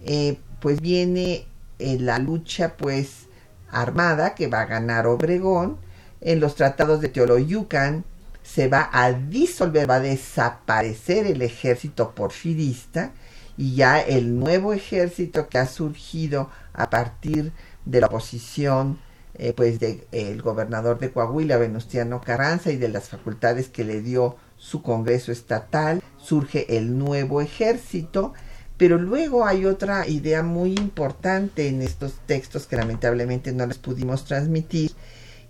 eh, 0.06 0.38
pues 0.60 0.80
viene 0.80 1.46
eh, 1.80 1.98
la 1.98 2.20
lucha 2.20 2.76
pues 2.76 3.26
armada 3.68 4.36
que 4.36 4.46
va 4.46 4.60
a 4.60 4.66
ganar 4.66 5.08
Obregón. 5.08 5.78
En 6.20 6.38
los 6.38 6.54
tratados 6.54 7.00
de 7.00 7.08
Teoloyucan 7.08 8.04
se 8.44 8.68
va 8.68 8.90
a 8.92 9.12
disolver, 9.12 9.90
va 9.90 9.96
a 9.96 10.00
desaparecer 10.00 11.26
el 11.26 11.42
ejército 11.42 12.12
porfirista 12.12 13.10
y 13.56 13.74
ya 13.74 14.00
el 14.00 14.38
nuevo 14.38 14.72
ejército 14.72 15.48
que 15.48 15.58
ha 15.58 15.66
surgido 15.66 16.48
a 16.74 16.90
partir 16.90 17.50
de 17.84 18.00
la 18.00 18.06
oposición 18.06 18.98
eh, 19.38 19.52
pues 19.52 19.78
del 19.78 20.04
el 20.10 20.42
gobernador 20.42 20.98
de 20.98 21.12
Coahuila, 21.12 21.56
Venustiano 21.56 22.20
Carranza, 22.20 22.72
y 22.72 22.76
de 22.76 22.88
las 22.88 23.08
facultades 23.08 23.68
que 23.68 23.84
le 23.84 24.02
dio 24.02 24.36
su 24.56 24.82
Congreso 24.82 25.30
Estatal, 25.30 26.02
surge 26.16 26.76
el 26.76 26.98
nuevo 26.98 27.40
ejército, 27.40 28.34
pero 28.76 28.98
luego 28.98 29.46
hay 29.46 29.64
otra 29.64 30.08
idea 30.08 30.42
muy 30.42 30.74
importante 30.74 31.68
en 31.68 31.82
estos 31.82 32.14
textos 32.26 32.66
que 32.66 32.76
lamentablemente 32.76 33.52
no 33.52 33.64
les 33.66 33.78
pudimos 33.78 34.24
transmitir, 34.24 34.92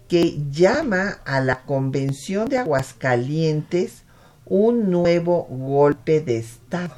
que 0.07 0.39
llama 0.51 1.19
a 1.25 1.41
la 1.41 1.63
Convención 1.63 2.49
de 2.49 2.59
Aguascalientes 2.59 4.03
un 4.45 4.91
nuevo 4.91 5.45
golpe 5.45 6.21
de 6.21 6.39
Estado. 6.39 6.95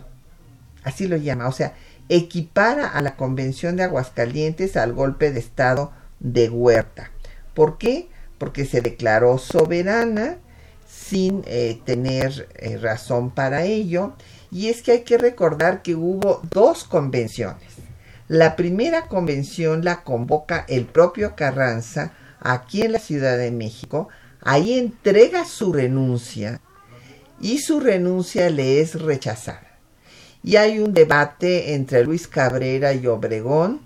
Así 0.83 1.07
lo 1.07 1.17
llama, 1.17 1.49
o 1.49 1.53
sea, 1.53 1.75
equipara 2.09 2.89
a 2.89 3.03
la 3.03 3.17
Convención 3.17 3.77
de 3.77 3.85
Aguascalientes 3.85 4.77
al 4.77 4.93
golpe 4.93 5.31
de 5.31 5.41
Estado 5.41 5.93
de 6.21 6.49
Huerta. 6.49 7.11
¿Por 7.55 7.79
qué? 7.79 8.09
Porque 8.39 8.65
se 8.65 8.81
declaró 8.81 9.39
soberana 9.39 10.39
sin 10.87 11.43
eh, 11.47 11.81
tener 11.85 12.49
eh, 12.57 12.79
razón 12.79 13.31
para 13.31 13.65
ello. 13.65 14.13
Y 14.53 14.69
es 14.69 14.83
que 14.83 14.93
hay 14.93 15.01
que 15.01 15.19
recordar 15.19 15.83
que 15.83 15.95
hubo 15.95 16.41
dos 16.51 16.85
convenciones. 16.85 17.69
La 18.29 18.55
primera 18.55 19.09
convención 19.09 19.85
la 19.85 20.03
convoca 20.03 20.65
el 20.69 20.87
propio 20.87 21.35
Carranza 21.35 22.13
aquí 22.41 22.83
en 22.83 22.93
la 22.93 22.99
Ciudad 22.99 23.37
de 23.37 23.51
México. 23.51 24.09
Ahí 24.41 24.79
entrega 24.79 25.45
su 25.45 25.73
renuncia 25.73 26.61
y 27.41 27.59
su 27.59 27.81
renuncia 27.81 28.49
le 28.51 28.81
es 28.81 29.01
rechazada. 29.01 29.79
Y 30.43 30.57
hay 30.57 30.79
un 30.79 30.95
debate 30.95 31.75
entre 31.75 32.05
Luis 32.05 32.27
Cabrera 32.27 32.95
y 32.95 33.07
Obregón 33.07 33.81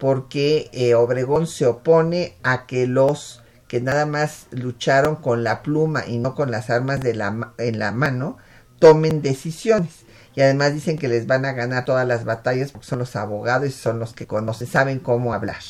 porque 0.00 0.70
eh, 0.72 0.94
Obregón 0.94 1.46
se 1.46 1.66
opone 1.66 2.34
a 2.42 2.66
que 2.66 2.86
los 2.86 3.42
que 3.68 3.80
nada 3.80 4.06
más 4.06 4.46
lucharon 4.50 5.14
con 5.14 5.44
la 5.44 5.62
pluma 5.62 6.04
y 6.04 6.18
no 6.18 6.34
con 6.34 6.50
las 6.50 6.70
armas 6.70 7.00
de 7.00 7.14
la, 7.14 7.52
en 7.58 7.78
la 7.78 7.92
mano 7.92 8.38
tomen 8.80 9.22
decisiones. 9.22 10.06
Y 10.34 10.40
además 10.40 10.74
dicen 10.74 10.98
que 10.98 11.06
les 11.06 11.26
van 11.26 11.44
a 11.44 11.52
ganar 11.52 11.84
todas 11.84 12.08
las 12.08 12.24
batallas 12.24 12.72
porque 12.72 12.86
son 12.86 12.98
los 12.98 13.14
abogados 13.14 13.68
y 13.68 13.72
son 13.72 14.00
los 14.00 14.14
que 14.14 14.26
conocen, 14.26 14.66
saben 14.66 14.98
cómo 14.98 15.34
hablar. 15.34 15.60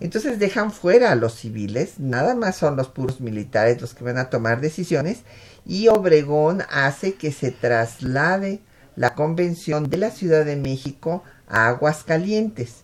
Entonces 0.00 0.40
dejan 0.40 0.72
fuera 0.72 1.12
a 1.12 1.14
los 1.14 1.36
civiles, 1.36 2.00
nada 2.00 2.34
más 2.34 2.56
son 2.56 2.76
los 2.76 2.88
puros 2.88 3.20
militares 3.20 3.80
los 3.80 3.94
que 3.94 4.02
van 4.02 4.18
a 4.18 4.28
tomar 4.28 4.60
decisiones 4.60 5.20
y 5.64 5.86
Obregón 5.86 6.64
hace 6.68 7.14
que 7.14 7.30
se 7.30 7.52
traslade 7.52 8.60
la 8.96 9.14
convención 9.14 9.88
de 9.88 9.98
la 9.98 10.10
Ciudad 10.10 10.44
de 10.44 10.56
México 10.56 11.22
a 11.46 11.68
Aguascalientes 11.68 12.81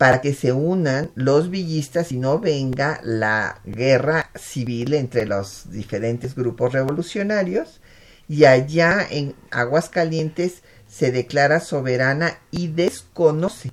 para 0.00 0.22
que 0.22 0.32
se 0.32 0.50
unan 0.50 1.10
los 1.14 1.50
villistas 1.50 2.10
y 2.10 2.16
no 2.16 2.38
venga 2.38 3.02
la 3.04 3.60
guerra 3.66 4.30
civil 4.34 4.94
entre 4.94 5.26
los 5.26 5.70
diferentes 5.70 6.34
grupos 6.34 6.72
revolucionarios 6.72 7.82
y 8.26 8.46
allá 8.46 9.06
en 9.10 9.34
Aguascalientes 9.50 10.62
se 10.88 11.12
declara 11.12 11.60
soberana 11.60 12.38
y 12.50 12.68
desconoce 12.68 13.72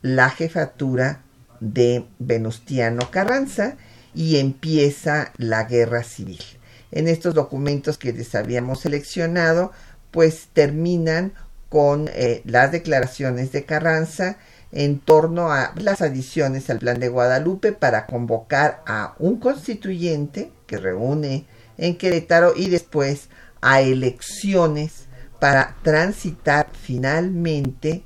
la 0.00 0.30
jefatura 0.30 1.24
de 1.60 2.06
Venustiano 2.18 3.10
Carranza 3.10 3.76
y 4.14 4.38
empieza 4.38 5.30
la 5.36 5.64
guerra 5.64 6.04
civil. 6.04 6.42
En 6.90 7.06
estos 7.06 7.34
documentos 7.34 7.98
que 7.98 8.14
les 8.14 8.34
habíamos 8.34 8.80
seleccionado, 8.80 9.72
pues 10.10 10.48
terminan 10.54 11.34
con 11.68 12.08
eh, 12.14 12.40
las 12.46 12.72
declaraciones 12.72 13.52
de 13.52 13.66
Carranza 13.66 14.38
en 14.72 14.98
torno 14.98 15.52
a 15.52 15.72
las 15.76 16.00
adiciones 16.00 16.70
al 16.70 16.78
Plan 16.78 17.00
de 17.00 17.08
Guadalupe 17.08 17.72
para 17.72 18.06
convocar 18.06 18.82
a 18.86 19.14
un 19.18 19.38
constituyente 19.40 20.52
que 20.66 20.78
reúne 20.78 21.46
en 21.76 21.96
Querétaro 21.96 22.52
y 22.54 22.68
después 22.68 23.28
a 23.60 23.80
elecciones 23.80 25.08
para 25.40 25.76
transitar 25.82 26.68
finalmente 26.72 28.04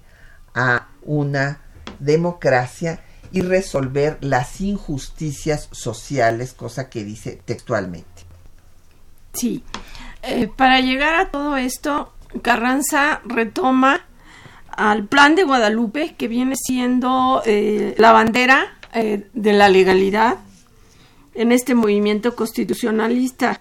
a 0.55 0.89
una 1.03 1.61
democracia 1.99 3.01
y 3.33 3.41
resolver 3.43 4.17
las 4.21 4.61
injusticias 4.61 5.69
sociales, 5.73 6.55
cosa 6.55 6.89
que 6.89 7.05
dice 7.05 7.41
textualmente. 7.45 8.23
Sí, 9.33 9.65
eh, 10.23 10.49
para 10.49 10.81
llegar 10.81 11.17
a 11.17 11.31
todo 11.31 11.57
esto, 11.57 12.13
Carranza 12.43 13.21
retoma 13.25 14.04
al 14.77 15.07
plan 15.07 15.35
de 15.35 15.45
Guadalupe, 15.45 16.15
que 16.17 16.29
viene 16.29 16.57
siendo 16.57 17.43
eh, 17.47 17.95
la 17.99 18.13
bandera 18.13 18.77
eh, 18.93 19.29
de 19.33 19.53
la 19.53 19.69
legalidad 19.69 20.39
en 21.35 21.53
este 21.53 21.75
movimiento 21.75 22.35
constitucionalista. 22.35 23.61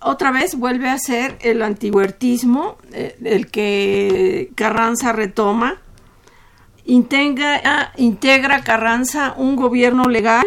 Otra 0.00 0.30
vez 0.30 0.56
vuelve 0.56 0.88
a 0.88 0.98
ser 0.98 1.38
el 1.40 1.62
antihuertismo, 1.62 2.76
eh, 2.92 3.16
el 3.24 3.50
que 3.50 4.50
Carranza 4.54 5.12
retoma. 5.12 5.78
Integra, 6.84 7.92
integra 7.96 8.62
Carranza 8.62 9.34
un 9.36 9.56
gobierno 9.56 10.04
legal 10.04 10.46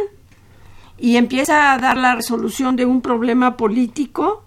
y 0.97 1.17
empieza 1.17 1.73
a 1.73 1.77
dar 1.79 1.97
la 1.97 2.15
resolución 2.15 2.77
de 2.77 2.85
un 2.85 3.01
problema 3.01 3.57
político 3.57 4.45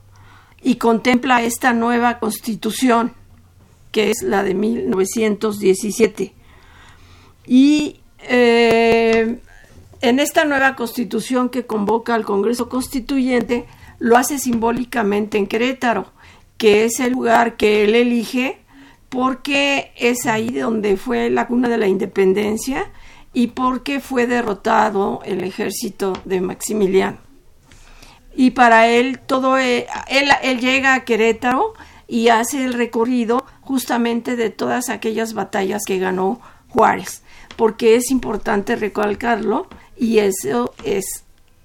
y 0.63 0.77
contempla 0.77 1.43
esta 1.43 1.75
nueva 1.75 2.19
constitución 2.19 3.13
que 3.93 4.11
es 4.11 4.23
la 4.23 4.43
de 4.43 4.55
1917. 4.55 6.35
Y 7.47 8.01
eh, 8.29 9.39
en 10.01 10.19
esta 10.19 10.45
nueva 10.45 10.75
constitución 10.75 11.49
que 11.49 11.67
convoca 11.67 12.15
al 12.15 12.25
Congreso 12.25 12.69
Constituyente, 12.69 13.67
lo 14.01 14.17
hace 14.17 14.39
simbólicamente 14.39 15.39
en 15.39 15.47
Querétaro, 15.47 16.13
que 16.57 16.85
es 16.85 16.99
el 16.99 17.13
lugar 17.13 17.57
que 17.57 17.85
él 17.85 17.95
elige 17.95 18.59
porque 19.09 19.93
es 19.97 20.27
ahí 20.27 20.51
donde 20.51 20.97
fue 20.97 21.29
la 21.29 21.47
cuna 21.47 21.69
de 21.69 21.77
la 21.77 21.87
independencia 21.87 22.91
y 23.35 23.49
porque 23.49 24.01
fue 24.01 24.27
derrotado 24.27 25.21
el 25.25 25.45
ejército 25.45 26.15
de 26.25 26.41
Maximiliano. 26.41 27.19
Y 28.35 28.53
para 28.53 28.89
él 28.89 29.21
todo, 29.21 29.59
eh, 29.59 29.87
él, 30.09 30.31
él 30.43 30.61
llega 30.61 30.95
a 30.95 31.05
Querétaro 31.05 31.75
y 32.09 32.29
hace 32.29 32.65
el 32.65 32.73
recorrido 32.73 33.45
justamente 33.63 34.37
de 34.37 34.51
todas 34.51 34.91
aquellas 34.91 35.33
batallas 35.33 35.83
que 35.87 35.99
ganó 35.99 36.41
Juárez, 36.69 37.23
porque 37.57 37.97
es 37.97 38.11
importante 38.11 38.77
recalcarlo 38.77 39.67
y 39.97 40.19
eso 40.19 40.75
es 40.85 41.25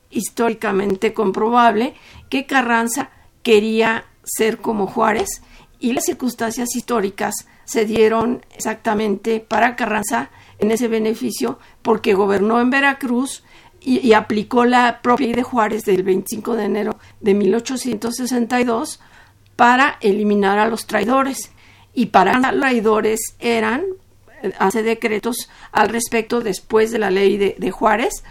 históricamente 0.09 1.13
comprobable 1.13 1.95
que 2.29 2.45
Carranza 2.45 3.09
quería 3.43 4.05
ser 4.23 4.59
como 4.59 4.87
Juárez 4.87 5.41
y 5.79 5.93
las 5.93 6.05
circunstancias 6.05 6.75
históricas 6.75 7.47
se 7.65 7.85
dieron 7.85 8.45
exactamente 8.55 9.39
para 9.39 9.75
Carranza 9.75 10.29
en 10.59 10.71
ese 10.71 10.87
beneficio 10.87 11.59
porque 11.81 12.13
gobernó 12.13 12.61
en 12.61 12.69
Veracruz 12.69 13.43
y, 13.79 14.13
aplicó 14.13 14.65
la 14.65 15.01
propia 15.01 15.33
de 15.33 15.43
Juárez 15.43 15.83
del 15.85 16.03
25 16.03 16.55
de 16.55 16.65
enero 16.65 16.97
de 17.21 17.33
1862 17.33 18.99
para 19.55 19.97
eliminar 20.01 20.59
a 20.59 20.67
los 20.67 20.87
traidores. 20.87 21.51
Y 21.97 22.05
para 22.05 22.39
traidores 22.39 23.19
eran, 23.39 23.83
eh, 24.43 24.53
hace 24.59 24.83
decretos 24.83 25.49
al 25.71 25.89
respecto 25.89 26.41
después 26.41 26.91
de 26.91 26.99
la 26.99 27.09
ley 27.09 27.37
de, 27.37 27.71
Juárez 27.71 28.23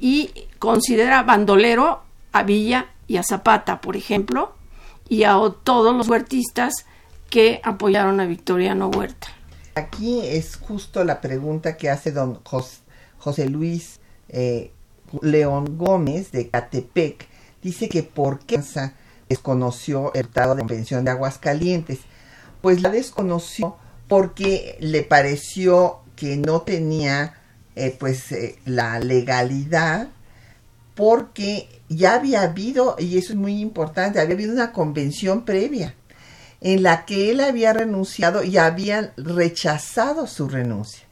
y 0.00 0.48
considera 0.58 1.22
bandolero 1.22 2.02
a 2.32 2.42
Villa 2.42 2.88
y 3.06 3.18
a 3.18 3.22
Zapata, 3.22 3.80
por 3.80 3.94
ejemplo, 3.94 4.56
y 5.08 5.22
a 5.22 5.36
todos 5.62 5.94
los 5.94 6.08
huertistas 6.08 6.84
que 7.30 7.60
apoyaron 7.62 8.18
a 8.18 8.26
Victoriano 8.26 8.88
Huerta. 8.88 9.28
Aquí 9.76 10.18
es 10.26 10.56
justo 10.56 11.04
la 11.04 11.20
pregunta 11.20 11.76
que 11.76 11.90
hace 11.90 12.10
don 12.10 12.40
José 13.18 13.48
Luis 13.48 14.00
eh, 14.30 14.72
León 15.20 15.78
Gómez 15.78 16.32
de 16.32 16.48
Catepec. 16.48 17.28
Dice 17.62 17.88
que 17.88 18.02
por 18.02 18.40
qué 18.40 18.60
desconoció 19.28 20.12
el 20.12 20.26
Tratado 20.26 20.56
de 20.56 20.62
Convención 20.62 21.04
de 21.04 21.12
Aguascalientes. 21.12 22.00
Pues 22.62 22.80
la 22.80 22.88
desconoció 22.88 23.76
porque 24.08 24.76
le 24.80 25.02
pareció 25.02 25.98
que 26.16 26.36
no 26.36 26.62
tenía 26.62 27.34
eh, 27.74 27.96
pues 27.98 28.32
eh, 28.32 28.58
la 28.64 28.98
legalidad 28.98 30.08
porque 30.94 31.68
ya 31.88 32.14
había 32.14 32.42
habido, 32.42 32.96
y 32.98 33.18
eso 33.18 33.32
es 33.32 33.38
muy 33.38 33.60
importante, 33.60 34.20
había 34.20 34.34
habido 34.34 34.52
una 34.52 34.72
convención 34.72 35.44
previa 35.44 35.94
en 36.60 36.82
la 36.82 37.04
que 37.04 37.30
él 37.30 37.40
había 37.40 37.72
renunciado 37.72 38.44
y 38.44 38.56
habían 38.56 39.12
rechazado 39.16 40.26
su 40.26 40.48
renuncia. 40.48 41.06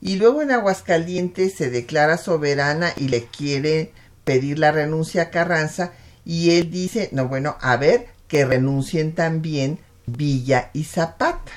Y 0.00 0.16
luego 0.16 0.42
en 0.42 0.52
Aguascalientes 0.52 1.54
se 1.54 1.70
declara 1.70 2.18
soberana 2.18 2.92
y 2.96 3.08
le 3.08 3.24
quiere 3.26 3.92
pedir 4.24 4.58
la 4.58 4.70
renuncia 4.70 5.22
a 5.22 5.30
Carranza 5.30 5.92
y 6.24 6.50
él 6.58 6.70
dice, 6.70 7.08
no, 7.12 7.28
bueno, 7.28 7.56
a 7.60 7.76
ver, 7.76 8.08
que 8.28 8.44
renuncien 8.44 9.14
también 9.14 9.80
Villa 10.06 10.70
y 10.72 10.84
Zapata. 10.84 11.52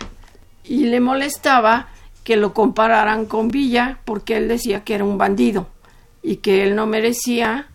Y 0.64 0.86
le 0.86 1.00
molestaba 1.00 1.90
que 2.24 2.36
lo 2.38 2.54
compararan 2.54 3.26
con 3.26 3.50
Villa 3.50 4.00
porque 4.06 4.38
él 4.38 4.48
decía 4.48 4.84
que 4.84 4.96
era 4.96 5.04
un 5.04 5.18
bandido 5.18 5.68
y 6.22 6.38
que 6.38 6.64
él 6.64 6.76
no 6.76 6.88
merecía 6.88 7.68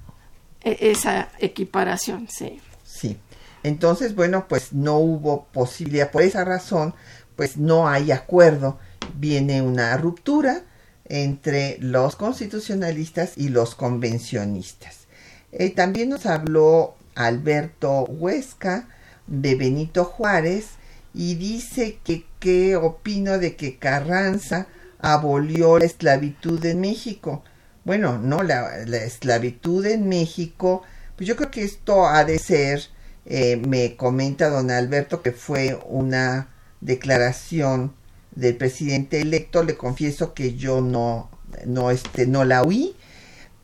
e-, 0.62 0.90
esa 0.90 1.28
equiparación, 1.38 2.28
sí. 2.28 2.60
Sí. 2.84 3.16
Entonces, 3.62 4.14
bueno, 4.14 4.46
pues 4.48 4.72
no 4.72 4.98
hubo 4.98 5.44
posibilidad. 5.52 6.10
Por 6.10 6.22
esa 6.22 6.44
razón, 6.44 6.94
pues 7.36 7.56
no 7.56 7.88
hay 7.88 8.10
acuerdo. 8.10 8.78
Viene 9.14 9.62
una 9.62 9.96
ruptura 9.96 10.62
entre 11.04 11.76
los 11.80 12.16
constitucionalistas 12.16 13.36
y 13.36 13.48
los 13.48 13.74
convencionistas. 13.74 15.06
Eh, 15.52 15.70
también 15.70 16.08
nos 16.08 16.26
habló 16.26 16.94
Alberto 17.14 18.04
Huesca 18.04 18.88
de 19.30 19.54
Benito 19.54 20.04
Juárez 20.04 20.66
y 21.14 21.36
dice 21.36 21.98
que 22.04 22.26
qué 22.38 22.76
opino 22.76 23.38
de 23.38 23.56
que 23.56 23.78
Carranza 23.78 24.66
abolió 24.98 25.78
la 25.78 25.86
esclavitud 25.86 26.62
en 26.66 26.80
México. 26.80 27.42
Bueno, 27.84 28.18
no, 28.18 28.42
la, 28.42 28.76
esclavitud 29.04 29.86
en 29.86 30.08
México, 30.08 30.82
pues 31.16 31.26
yo 31.26 31.36
creo 31.36 31.50
que 31.50 31.64
esto 31.64 32.06
ha 32.06 32.24
de 32.24 32.38
ser, 32.38 32.82
eh, 33.24 33.56
me 33.66 33.96
comenta 33.96 34.50
don 34.50 34.70
Alberto, 34.70 35.22
que 35.22 35.32
fue 35.32 35.78
una 35.86 36.50
declaración 36.82 37.94
del 38.34 38.56
presidente 38.56 39.20
electo, 39.20 39.62
le 39.62 39.76
confieso 39.76 40.34
que 40.34 40.54
yo 40.56 40.80
no, 40.80 41.30
no, 41.66 41.90
este, 41.90 42.26
no 42.26 42.44
la 42.44 42.62
oí, 42.62 42.96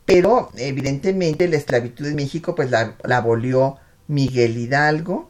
pero 0.05 0.51
evidentemente 0.55 1.47
la 1.47 1.57
esclavitud 1.57 2.05
en 2.07 2.15
México 2.15 2.55
pues 2.55 2.71
la, 2.71 2.95
abolió 3.13 3.77
Miguel 4.07 4.57
Hidalgo, 4.57 5.26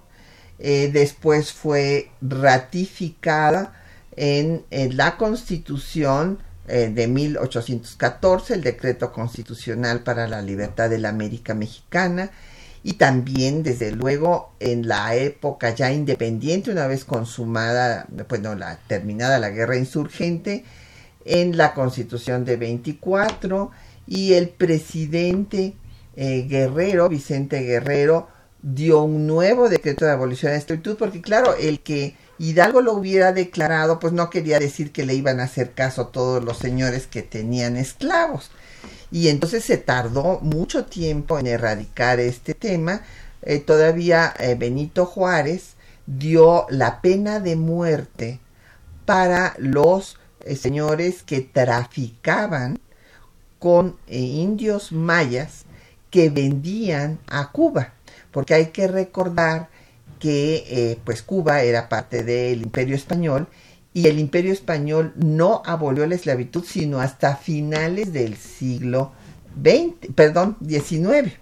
eh, 0.59 0.89
después 0.91 1.51
fue 1.53 2.09
ratificada 2.21 3.73
en, 4.15 4.65
la 4.71 5.17
constitución 5.17 6.39
eh, 6.67 6.91
de 6.93 7.07
1814, 7.07 8.55
el 8.55 8.61
decreto 8.61 9.11
constitucional 9.11 10.01
para 10.01 10.27
la 10.27 10.41
libertad 10.41 10.89
de 10.89 10.97
la 10.97 11.09
América 11.09 11.53
Mexicana, 11.53 12.31
y 12.83 12.93
también, 12.93 13.63
desde 13.63 13.91
luego, 13.91 14.53
en 14.59 14.87
la 14.87 15.15
época 15.15 15.75
ya 15.75 15.91
independiente, 15.91 16.71
una 16.71 16.87
vez 16.87 17.05
consumada, 17.05 18.07
bueno, 18.29 18.55
la, 18.55 18.77
terminada 18.87 19.39
la 19.39 19.49
guerra 19.49 19.77
insurgente, 19.77 20.63
en 21.25 21.57
la 21.57 21.73
constitución 21.73 22.45
de 22.45 22.55
24, 22.55 23.71
y 24.07 24.33
el 24.33 24.49
presidente 24.49 25.73
eh, 26.15 26.47
Guerrero, 26.49 27.09
Vicente 27.09 27.61
Guerrero, 27.61 28.29
dio 28.73 29.01
un 29.01 29.27
nuevo 29.27 29.69
decreto 29.69 30.03
de 30.03 30.11
abolición 30.11 30.49
de 30.49 30.55
la 30.55 30.59
esclavitud, 30.59 30.97
porque 30.97 31.21
claro, 31.21 31.55
el 31.55 31.79
que 31.79 32.17
Hidalgo 32.37 32.81
lo 32.81 32.93
hubiera 32.93 33.31
declarado, 33.31 33.99
pues 33.99 34.11
no 34.11 34.29
quería 34.29 34.59
decir 34.59 34.91
que 34.91 35.05
le 35.05 35.13
iban 35.13 35.39
a 35.39 35.45
hacer 35.45 35.71
caso 35.71 36.07
todos 36.07 36.43
los 36.43 36.57
señores 36.57 37.07
que 37.07 37.21
tenían 37.21 37.77
esclavos. 37.77 38.51
Y 39.09 39.29
entonces 39.29 39.63
se 39.63 39.77
tardó 39.77 40.39
mucho 40.41 40.85
tiempo 40.85 41.39
en 41.39 41.47
erradicar 41.47 42.19
este 42.19 42.53
tema. 42.53 43.03
Eh, 43.41 43.59
todavía 43.59 44.33
eh, 44.37 44.55
Benito 44.55 45.05
Juárez 45.05 45.75
dio 46.05 46.65
la 46.69 47.01
pena 47.01 47.39
de 47.39 47.55
muerte 47.55 48.41
para 49.05 49.55
los 49.57 50.19
señores 50.59 51.23
que 51.23 51.39
traficaban 51.39 52.79
con 53.59 53.95
eh, 54.07 54.19
indios 54.19 54.91
mayas 54.91 55.63
que 56.11 56.29
vendían 56.29 57.19
a 57.27 57.51
Cuba, 57.51 57.93
porque 58.37 58.53
hay 58.53 58.67
que 58.67 58.87
recordar 58.87 59.67
que 60.19 60.63
eh, 60.69 60.99
pues 61.03 61.23
Cuba 61.23 61.63
era 61.63 61.89
parte 61.89 62.23
del 62.23 62.61
Imperio 62.61 62.95
Español 62.95 63.47
y 63.95 64.05
el 64.05 64.19
Imperio 64.19 64.53
Español 64.53 65.11
no 65.15 65.63
abolió 65.65 66.05
la 66.05 66.13
esclavitud 66.13 66.63
sino 66.63 66.99
hasta 66.99 67.35
finales 67.35 68.13
del 68.13 68.37
siglo 68.37 69.11
XX, 69.59 70.13
perdón, 70.13 70.55
XIX. 70.63 71.33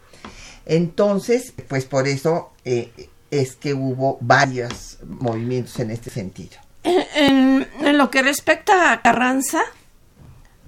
Entonces, 0.65 1.53
pues 1.67 1.83
por 1.83 2.07
eso 2.07 2.53
eh, 2.63 2.93
es 3.29 3.57
que 3.57 3.73
hubo 3.73 4.17
varios 4.21 4.99
movimientos 5.05 5.77
en 5.81 5.91
este 5.91 6.09
sentido. 6.09 6.55
en, 6.83 7.67
lo 7.97 8.09
que 8.09 8.21
respecta 8.21 8.93
a 8.93 9.01
Carranza, 9.01 9.59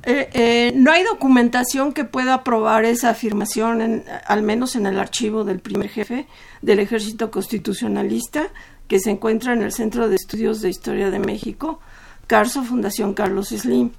eh, 0.09 0.29
eh, 0.31 0.71
no 0.73 0.93
hay 0.93 1.03
documentación 1.03 1.91
que 1.91 2.05
pueda 2.05 2.45
probar 2.45 2.85
esa 2.85 3.09
afirmación, 3.09 4.05
al 4.25 4.41
menos 4.41 4.77
en 4.77 4.85
el 4.85 5.01
archivo 5.01 5.43
del 5.43 5.59
primer 5.59 5.89
jefe 5.89 6.27
del 6.61 6.79
ejército 6.79 7.29
constitucionalista 7.29 8.47
que 8.87 9.01
se 9.01 9.11
encuentra 9.11 9.51
en 9.51 9.63
el 9.63 9.73
Centro 9.73 10.07
de 10.07 10.15
Estudios 10.15 10.61
de 10.61 10.69
Historia 10.69 11.11
de 11.11 11.19
México, 11.19 11.81
Carso 12.25 12.63
Fundación 12.63 13.13
Carlos 13.13 13.49
Slim. 13.49 13.91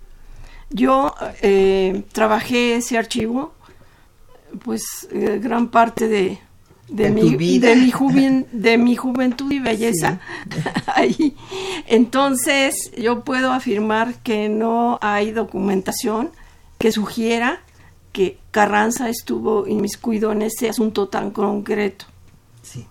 Yo 0.71 1.15
eh, 1.43 2.05
trabajé 2.13 2.77
ese 2.77 2.97
archivo, 2.97 3.53
pues 4.65 4.83
gran 5.13 5.69
parte 5.69 6.09
de, 6.09 6.39
de, 6.89 7.11
mi, 7.11 7.59
de, 7.59 7.77
mi 7.77 7.93
de 8.53 8.79
mi 8.79 8.97
juventud 8.97 9.53
y 9.53 9.59
belleza 9.59 10.21
ahí. 10.87 11.37
Entonces, 11.87 12.91
yo 12.97 13.25
puedo 13.25 13.53
afirmar 13.53 14.15
que 14.23 14.49
no 14.49 14.99
hay 15.03 15.33
documentación 15.33 16.31
que 16.79 16.93
sugiera 16.93 17.61
que 18.13 18.39
Carranza 18.51 19.09
estuvo 19.09 19.67
inmiscuido 19.67 20.33
en 20.33 20.43
ese 20.43 20.69
asunto 20.69 21.09
tan 21.09 21.31
concreto. 21.31 22.07
Sí. 22.63 22.87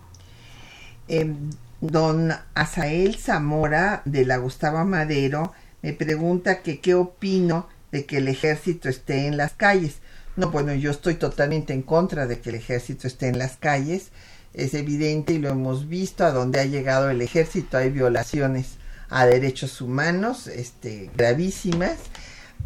Em, 1.08 1.50
don 1.80 2.32
Asael 2.54 3.16
Zamora 3.16 4.02
de 4.04 4.24
la 4.24 4.36
Gustavo 4.38 4.84
Madero 4.84 5.52
me 5.82 5.92
pregunta 5.92 6.62
que 6.62 6.80
qué 6.80 6.94
opino 6.94 7.66
de 7.92 8.04
que 8.04 8.18
el 8.18 8.28
ejército 8.28 8.88
esté 8.88 9.26
en 9.26 9.36
las 9.36 9.54
calles. 9.54 9.98
No, 10.38 10.52
bueno, 10.52 10.72
yo 10.72 10.92
estoy 10.92 11.16
totalmente 11.16 11.72
en 11.72 11.82
contra 11.82 12.28
de 12.28 12.38
que 12.38 12.50
el 12.50 12.54
ejército 12.54 13.08
esté 13.08 13.26
en 13.26 13.38
las 13.38 13.56
calles. 13.56 14.10
Es 14.54 14.72
evidente 14.72 15.32
y 15.32 15.38
lo 15.38 15.48
hemos 15.48 15.88
visto 15.88 16.24
a 16.24 16.30
donde 16.30 16.60
ha 16.60 16.64
llegado 16.64 17.10
el 17.10 17.22
ejército. 17.22 17.76
Hay 17.76 17.90
violaciones 17.90 18.76
a 19.10 19.26
derechos 19.26 19.80
humanos 19.80 20.46
este, 20.46 21.10
gravísimas. 21.16 21.96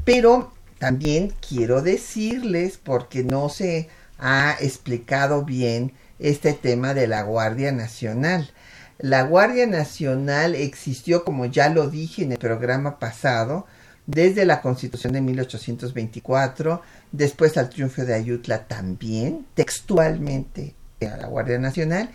Pero 0.05 0.53
también 0.79 1.33
quiero 1.49 1.81
decirles, 1.81 2.77
porque 2.77 3.25
no 3.25 3.49
se 3.49 3.89
ha 4.19 4.55
explicado 4.61 5.47
bien 5.47 5.95
este 6.19 6.53
tema 6.53 6.93
de 6.93 7.07
la 7.07 7.23
Guardia 7.23 7.73
Nacional. 7.73 8.51
La 8.99 9.23
Guardia 9.23 9.67
Nacional 9.67 10.57
existió, 10.57 11.25
como 11.25 11.47
ya 11.47 11.71
lo 11.71 11.89
dije 11.89 12.23
en 12.23 12.33
el 12.33 12.39
programa 12.39 12.99
pasado, 12.99 13.65
desde 14.07 14.45
la 14.45 14.61
Constitución 14.61 15.13
de 15.13 15.21
1824, 15.21 16.83
después 17.13 17.57
al 17.57 17.71
triunfo 17.71 18.05
de 18.05 18.15
Ayutla 18.15 18.67
también, 18.67 19.47
textualmente 19.55 20.75
a 21.01 21.17
la 21.17 21.27
Guardia 21.27 21.59
Nacional, 21.59 22.11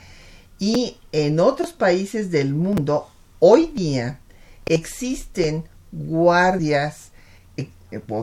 y 0.59 0.97
en 1.11 1.39
otros 1.39 1.71
países 1.71 2.31
del 2.31 2.53
mundo 2.53 3.09
hoy 3.39 3.67
día 3.75 4.19
existen 4.65 5.65
guardias 5.91 7.11
eh, 7.55 7.69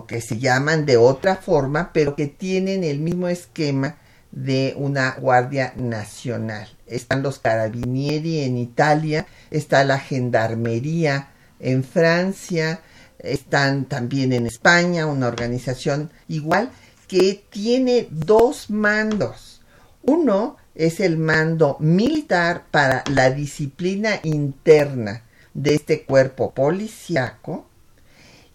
que 0.06 0.20
se 0.20 0.38
llaman 0.38 0.84
de 0.84 0.96
otra 0.96 1.36
forma, 1.36 1.92
pero 1.92 2.16
que 2.16 2.26
tienen 2.26 2.84
el 2.84 2.98
mismo 2.98 3.28
esquema 3.28 3.96
de 4.30 4.74
una 4.76 5.12
guardia 5.12 5.72
nacional. 5.76 6.68
Están 6.86 7.22
los 7.22 7.38
carabinieri 7.38 8.40
en 8.40 8.58
Italia, 8.58 9.26
está 9.50 9.84
la 9.84 9.98
gendarmería 9.98 11.28
en 11.60 11.84
Francia, 11.84 12.80
están 13.24 13.86
también 13.86 14.32
en 14.32 14.46
España, 14.46 15.06
una 15.06 15.28
organización 15.28 16.10
igual 16.28 16.70
que 17.08 17.44
tiene 17.50 18.08
dos 18.10 18.70
mandos. 18.70 19.60
Uno 20.02 20.56
es 20.74 21.00
el 21.00 21.16
mando 21.16 21.76
militar 21.80 22.64
para 22.70 23.04
la 23.10 23.30
disciplina 23.30 24.20
interna 24.22 25.22
de 25.54 25.74
este 25.74 26.02
cuerpo 26.02 26.52
policiaco 26.52 27.66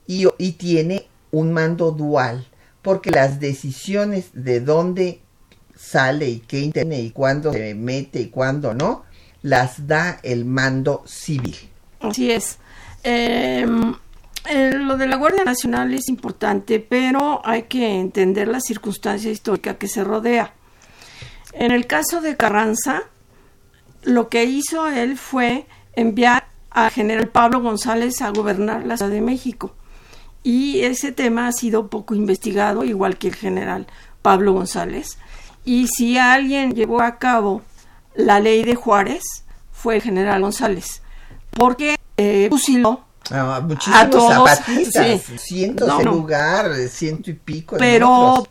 y, 0.06 0.28
y 0.38 0.52
tiene 0.54 1.08
un 1.32 1.54
mando 1.54 1.92
dual, 1.92 2.48
porque 2.82 3.12
las 3.12 3.40
decisiones 3.40 4.30
de 4.34 4.60
dónde 4.60 5.22
sale 5.76 6.30
y 6.30 6.40
qué 6.40 6.60
interne 6.60 7.02
y 7.02 7.12
cuándo 7.12 7.54
se 7.54 7.74
mete 7.74 8.22
y 8.22 8.28
cuándo 8.28 8.74
no, 8.74 9.06
las 9.42 9.88
da 9.88 10.20
el 10.24 10.46
mando 10.46 11.04
civil. 11.06 11.56
Así 12.02 12.32
es. 12.32 12.58
Em, 13.04 13.96
eh, 14.46 14.72
lo 14.74 14.98
de 14.98 15.08
la 15.08 15.18
Guardia 15.18 15.44
Nacional 15.44 15.94
es 15.94 16.10
importante, 16.10 16.80
pero 16.80 17.42
hay 17.46 17.64
que 17.64 18.00
entender 18.00 18.48
la 18.48 18.62
circunstancia 18.62 19.32
histórica 19.32 19.78
que 19.78 19.88
se 19.88 20.04
rodea. 20.04 20.54
En 21.54 21.72
el 21.72 21.88
caso 21.88 22.22
de 22.22 22.38
Carranza, 22.38 23.04
lo 24.04 24.30
que 24.30 24.46
hizo 24.46 24.88
él 24.88 25.18
fue 25.18 25.66
enviar 25.96 26.48
a 26.72 26.90
general 26.90 27.28
Pablo 27.28 27.62
González 27.62 28.22
a 28.22 28.30
gobernar 28.30 28.86
la 28.86 28.98
Ciudad 28.98 29.12
de 29.12 29.22
México. 29.22 29.76
Y 30.44 30.82
ese 30.82 31.12
tema 31.12 31.48
ha 31.48 31.52
sido 31.52 31.90
poco 31.90 32.16
investigado, 32.16 32.84
igual 32.84 33.18
que 33.18 33.28
el 33.28 33.36
general 33.36 33.88
Pablo 34.22 34.54
González. 34.54 35.18
Y 35.66 35.88
si 35.88 36.18
alguien 36.18 36.74
llevó 36.74 37.02
a 37.02 37.18
cabo 37.18 37.62
la 38.16 38.40
ley 38.40 38.64
de 38.64 38.76
Juárez, 38.76 39.24
fue 39.72 39.96
el 39.96 40.02
general 40.02 40.42
González, 40.42 41.02
porque 41.52 41.98
eh, 42.18 42.48
fusiló 42.50 43.06
Ah, 43.32 43.62
muchísimos 43.64 44.00
a 44.00 44.10
todos, 44.10 44.34
zapatistas, 44.34 45.22
sí. 45.22 45.38
cientos 45.38 45.88
No, 45.88 46.00
en 46.00 46.06
no. 46.06 46.12
lugar, 46.14 46.74
ciento 46.90 47.30
y 47.30 47.34
pico. 47.34 47.76
pero 47.78 48.48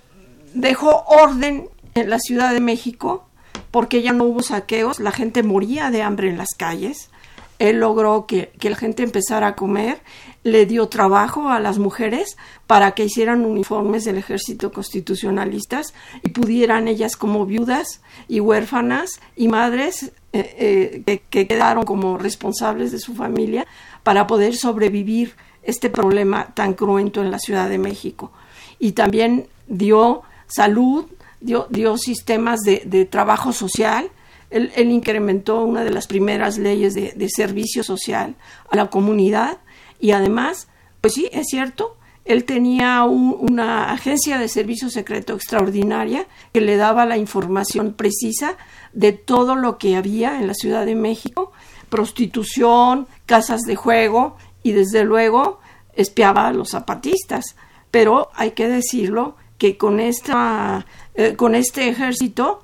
dejó 0.54 1.04
orden 1.06 1.68
en 1.94 2.10
la 2.10 2.18
Ciudad 2.18 2.52
de 2.52 2.60
México 2.60 3.24
porque 3.70 4.02
ya 4.02 4.12
no 4.12 4.24
hubo 4.24 4.42
saqueos, 4.42 4.98
la 5.00 5.12
gente 5.12 5.42
moría 5.42 5.90
de 5.90 6.02
hambre 6.02 6.28
en 6.30 6.38
las 6.38 6.50
calles. 6.56 7.10
Él 7.58 7.80
logró 7.80 8.26
que, 8.26 8.52
que 8.60 8.70
la 8.70 8.76
gente 8.76 9.02
empezara 9.02 9.48
a 9.48 9.56
comer, 9.56 9.98
le 10.44 10.64
dio 10.64 10.86
trabajo 10.88 11.48
a 11.48 11.58
las 11.58 11.78
mujeres 11.78 12.36
para 12.68 12.92
que 12.92 13.04
hicieran 13.04 13.44
uniformes 13.44 14.04
del 14.04 14.16
ejército 14.16 14.70
constitucionalistas 14.72 15.92
y 16.22 16.28
pudieran 16.28 16.86
ellas 16.86 17.16
como 17.16 17.46
viudas 17.46 18.00
y 18.28 18.38
huérfanas 18.38 19.20
y 19.34 19.48
madres 19.48 20.12
eh, 20.32 20.54
eh, 20.58 21.02
que, 21.04 21.18
que 21.28 21.46
quedaron 21.48 21.84
como 21.84 22.16
responsables 22.16 22.92
de 22.92 23.00
su 23.00 23.14
familia 23.14 23.66
para 24.02 24.26
poder 24.26 24.56
sobrevivir 24.56 25.34
este 25.62 25.90
problema 25.90 26.54
tan 26.54 26.74
cruento 26.74 27.22
en 27.22 27.30
la 27.30 27.38
Ciudad 27.38 27.68
de 27.68 27.78
México. 27.78 28.30
Y 28.78 28.92
también 28.92 29.46
dio 29.66 30.22
salud, 30.46 31.04
dio, 31.40 31.66
dio 31.70 31.98
sistemas 31.98 32.60
de, 32.60 32.82
de 32.86 33.04
trabajo 33.04 33.52
social. 33.52 34.10
Él, 34.50 34.72
incrementó 34.90 35.62
una 35.64 35.84
de 35.84 35.90
las 35.90 36.06
primeras 36.06 36.56
leyes 36.56 36.94
de, 36.94 37.12
de 37.14 37.28
servicio 37.28 37.82
social 37.84 38.34
a 38.70 38.76
la 38.76 38.88
comunidad 38.88 39.58
y 40.00 40.12
además, 40.12 40.68
pues 41.02 41.12
sí, 41.14 41.28
es 41.32 41.48
cierto, 41.50 41.96
él 42.24 42.44
tenía 42.44 43.04
un- 43.04 43.36
una 43.38 43.90
agencia 43.92 44.38
de 44.38 44.48
servicio 44.48 44.88
secreto 44.88 45.34
extraordinaria 45.34 46.26
que 46.52 46.62
le 46.62 46.76
daba 46.76 47.04
la 47.04 47.18
información 47.18 47.92
precisa 47.92 48.56
de 48.94 49.12
todo 49.12 49.54
lo 49.54 49.76
que 49.76 49.96
había 49.96 50.38
en 50.40 50.46
la 50.46 50.54
Ciudad 50.54 50.86
de 50.86 50.94
México, 50.94 51.52
prostitución, 51.88 53.06
casas 53.26 53.62
de 53.62 53.76
juego 53.76 54.36
y 54.62 54.72
desde 54.72 55.04
luego 55.04 55.60
espiaba 55.94 56.48
a 56.48 56.52
los 56.52 56.70
zapatistas. 56.70 57.56
Pero 57.90 58.30
hay 58.34 58.52
que 58.52 58.68
decirlo 58.68 59.36
que 59.58 59.76
con, 59.76 59.98
esta, 60.00 60.86
eh, 61.14 61.34
con 61.36 61.54
este 61.54 61.88
ejército 61.88 62.62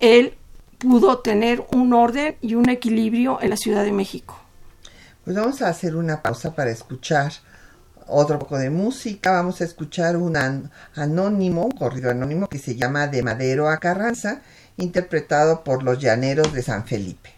él 0.00 0.34
pudo 0.78 1.18
tener 1.18 1.66
un 1.72 1.92
orden 1.92 2.36
y 2.40 2.54
un 2.54 2.68
equilibrio 2.68 3.38
en 3.40 3.50
la 3.50 3.56
Ciudad 3.56 3.84
de 3.84 3.92
México. 3.92 4.38
Pues 5.24 5.36
vamos 5.36 5.62
a 5.62 5.68
hacer 5.68 5.96
una 5.96 6.20
pausa 6.22 6.54
para 6.54 6.70
escuchar 6.70 7.32
otro 8.06 8.38
poco 8.38 8.58
de 8.58 8.68
música. 8.68 9.32
Vamos 9.32 9.60
a 9.62 9.64
escuchar 9.64 10.16
un 10.18 10.36
an- 10.36 10.70
anónimo, 10.94 11.64
un 11.64 11.70
corrido 11.70 12.10
anónimo 12.10 12.48
que 12.48 12.58
se 12.58 12.76
llama 12.76 13.06
De 13.06 13.22
Madero 13.22 13.68
a 13.70 13.78
Carranza, 13.78 14.42
interpretado 14.76 15.64
por 15.64 15.82
los 15.82 15.98
llaneros 15.98 16.52
de 16.52 16.62
San 16.62 16.84
Felipe. 16.86 17.32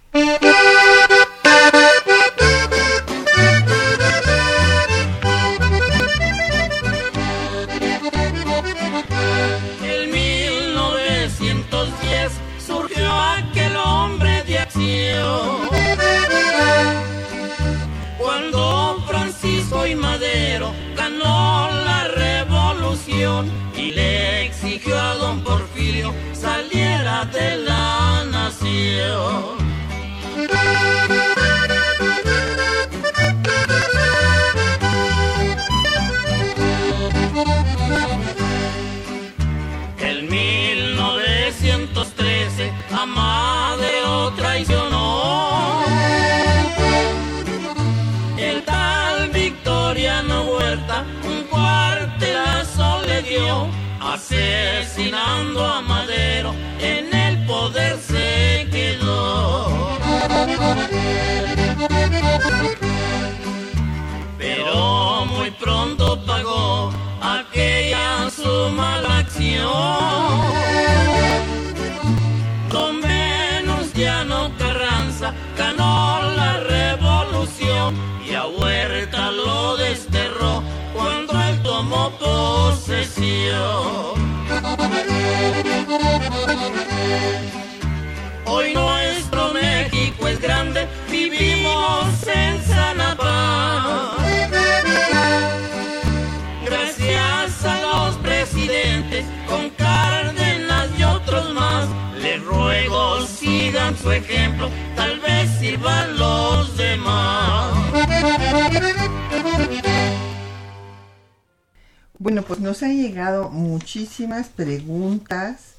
Bueno, 112.26 112.42
pues 112.42 112.58
nos 112.58 112.82
han 112.82 112.96
llegado 113.00 113.50
muchísimas 113.50 114.48
preguntas 114.48 115.74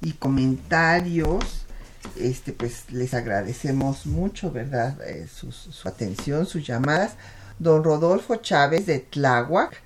y 0.00 0.14
comentarios. 0.14 1.66
Este, 2.16 2.54
pues 2.54 2.90
les 2.90 3.12
agradecemos 3.12 4.06
mucho, 4.06 4.50
¿verdad? 4.50 4.98
Eh, 5.06 5.28
su, 5.28 5.52
atención, 5.86 6.46
sus 6.46 6.66
llamadas. 6.66 7.16
Don 7.58 7.84
Rodolfo 7.84 8.36
Chávez 8.36 8.86
de 8.86 9.00
Tláhuac 9.00 9.76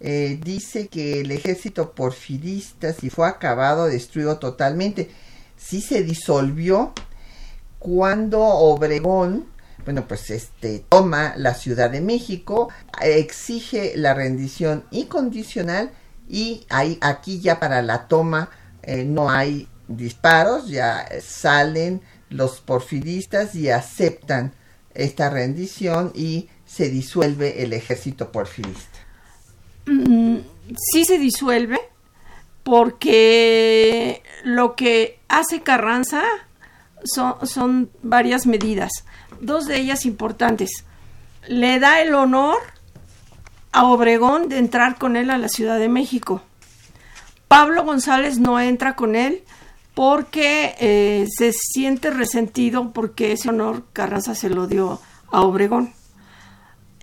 eh, 0.00 0.38
dice 0.44 0.88
que 0.88 1.22
el 1.22 1.30
ejército 1.30 1.92
porfirista, 1.92 2.92
si 2.92 3.08
fue 3.08 3.26
acabado, 3.26 3.86
destruido 3.86 4.38
totalmente, 4.38 5.10
sí 5.56 5.80
se 5.80 6.02
disolvió 6.02 6.92
cuando 7.78 8.42
Obregón, 8.42 9.46
bueno, 9.84 10.06
pues 10.08 10.30
este 10.30 10.84
toma 10.88 11.34
la 11.36 11.54
Ciudad 11.54 11.90
de 11.90 12.00
México, 12.00 12.70
exige 13.02 13.92
la 13.96 14.14
rendición 14.14 14.84
incondicional 14.90 15.92
y 16.28 16.66
ahí 16.70 16.98
aquí 17.00 17.40
ya 17.40 17.60
para 17.60 17.82
la 17.82 18.08
toma 18.08 18.50
eh, 18.82 19.04
no 19.04 19.30
hay 19.30 19.68
disparos, 19.88 20.68
ya 20.68 21.06
salen 21.20 22.00
los 22.30 22.60
porfiristas 22.60 23.54
y 23.54 23.70
aceptan 23.70 24.52
esta 24.94 25.30
rendición 25.30 26.12
y 26.14 26.48
se 26.66 26.88
disuelve 26.88 27.62
el 27.62 27.72
ejército 27.72 28.32
porfirista. 28.32 28.98
Mm, 29.86 30.38
sí 30.92 31.04
se 31.04 31.18
disuelve, 31.18 31.78
porque 32.62 34.22
lo 34.44 34.74
que 34.74 35.20
hace 35.28 35.62
Carranza 35.62 36.22
son, 37.04 37.46
son 37.46 37.90
varias 38.02 38.46
medidas, 38.46 39.04
dos 39.40 39.66
de 39.66 39.78
ellas 39.78 40.06
importantes. 40.06 40.84
Le 41.46 41.78
da 41.78 42.00
el 42.00 42.14
honor 42.14 42.56
a 43.72 43.84
Obregón 43.84 44.48
de 44.48 44.58
entrar 44.58 44.98
con 44.98 45.16
él 45.16 45.30
a 45.30 45.38
la 45.38 45.48
Ciudad 45.48 45.78
de 45.78 45.88
México. 45.88 46.42
Pablo 47.48 47.84
González 47.84 48.38
no 48.38 48.58
entra 48.58 48.96
con 48.96 49.16
él 49.16 49.42
porque 49.94 50.74
eh, 50.78 51.26
se 51.28 51.52
siente 51.52 52.10
resentido 52.10 52.92
porque 52.92 53.32
ese 53.32 53.48
honor 53.48 53.84
Carranza 53.92 54.34
se 54.34 54.50
lo 54.50 54.66
dio 54.66 55.00
a 55.30 55.42
Obregón. 55.42 55.92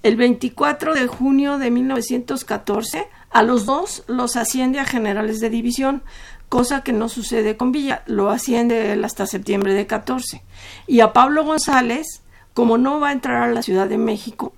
El 0.03 0.15
24 0.15 0.93
de 0.93 1.07
junio 1.07 1.57
de 1.57 1.69
1914, 1.71 3.07
a 3.29 3.43
los 3.43 3.65
dos 3.65 4.03
los 4.07 4.35
asciende 4.35 4.79
a 4.79 4.85
generales 4.85 5.39
de 5.39 5.49
división, 5.49 6.03
cosa 6.51 6.83
que 6.83 6.91
no 6.91 7.07
sucede 7.07 7.55
con 7.55 7.71
Villa, 7.71 8.03
lo 8.07 8.29
asciende 8.29 8.91
él 8.91 9.05
hasta 9.05 9.25
septiembre 9.25 9.73
de 9.73 9.87
14. 9.87 10.43
Y 10.85 10.99
a 10.99 11.13
Pablo 11.13 11.45
González, 11.45 12.23
como 12.53 12.77
no 12.77 12.99
va 12.99 13.07
a 13.07 13.13
entrar 13.13 13.43
a 13.43 13.53
la 13.53 13.61
Ciudad 13.61 13.87
de 13.87 13.97
México, 13.97 14.51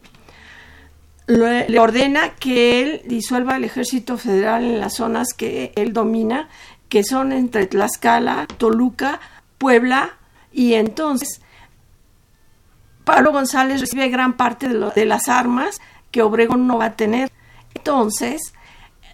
le 1.27 1.79
ordena 1.79 2.33
que 2.33 2.81
él 2.81 3.01
disuelva 3.05 3.57
el 3.57 3.63
ejército 3.63 4.17
federal 4.17 4.63
en 4.63 4.79
las 4.79 4.95
zonas 4.95 5.35
que 5.37 5.71
él 5.75 5.93
domina 5.93 6.49
que 6.89 7.03
son 7.03 7.31
entre 7.31 7.67
Tlaxcala, 7.67 8.47
Toluca, 8.57 9.19
Puebla, 9.59 10.17
y 10.51 10.73
entonces 10.73 11.41
Pablo 13.03 13.31
González 13.31 13.81
recibe 13.81 14.09
gran 14.09 14.33
parte 14.33 14.67
de, 14.67 15.05
las 15.05 15.29
armas 15.29 15.79
que 16.09 16.23
Obregón 16.23 16.65
no 16.65 16.79
va 16.79 16.85
a 16.85 16.95
tener. 16.95 17.31
Entonces, 17.75 18.52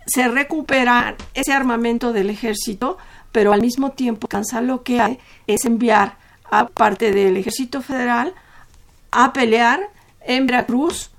se 0.10 0.28
recupera 0.28 1.16
ese 1.34 1.54
armamento 1.54 2.14
del 2.14 2.30
ejército, 2.30 2.98
pero 3.32 3.54
al 3.54 3.62
mismo 3.62 3.92
tiempo 3.92 4.28
Cansa 4.28 4.62
lo 4.62 4.84
que 4.84 5.00
hay 5.00 5.20
es 5.48 5.66
enviar 5.66 6.18
a 6.50 6.68
parte 6.68 7.12
del 7.12 7.38
ejército 7.38 7.82
federal 7.82 8.34
a 9.12 9.34
pelear 9.34 9.80
en 10.22 10.48
Veracruz 10.48 11.12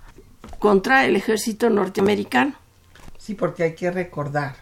contra 0.58 1.04
el 1.06 1.16
ejército 1.16 1.70
norteamericano. 1.70 2.54
Sí, 3.18 3.34
porque 3.34 3.62
hay 3.62 3.74
que 3.74 3.90
recordar 3.90 4.56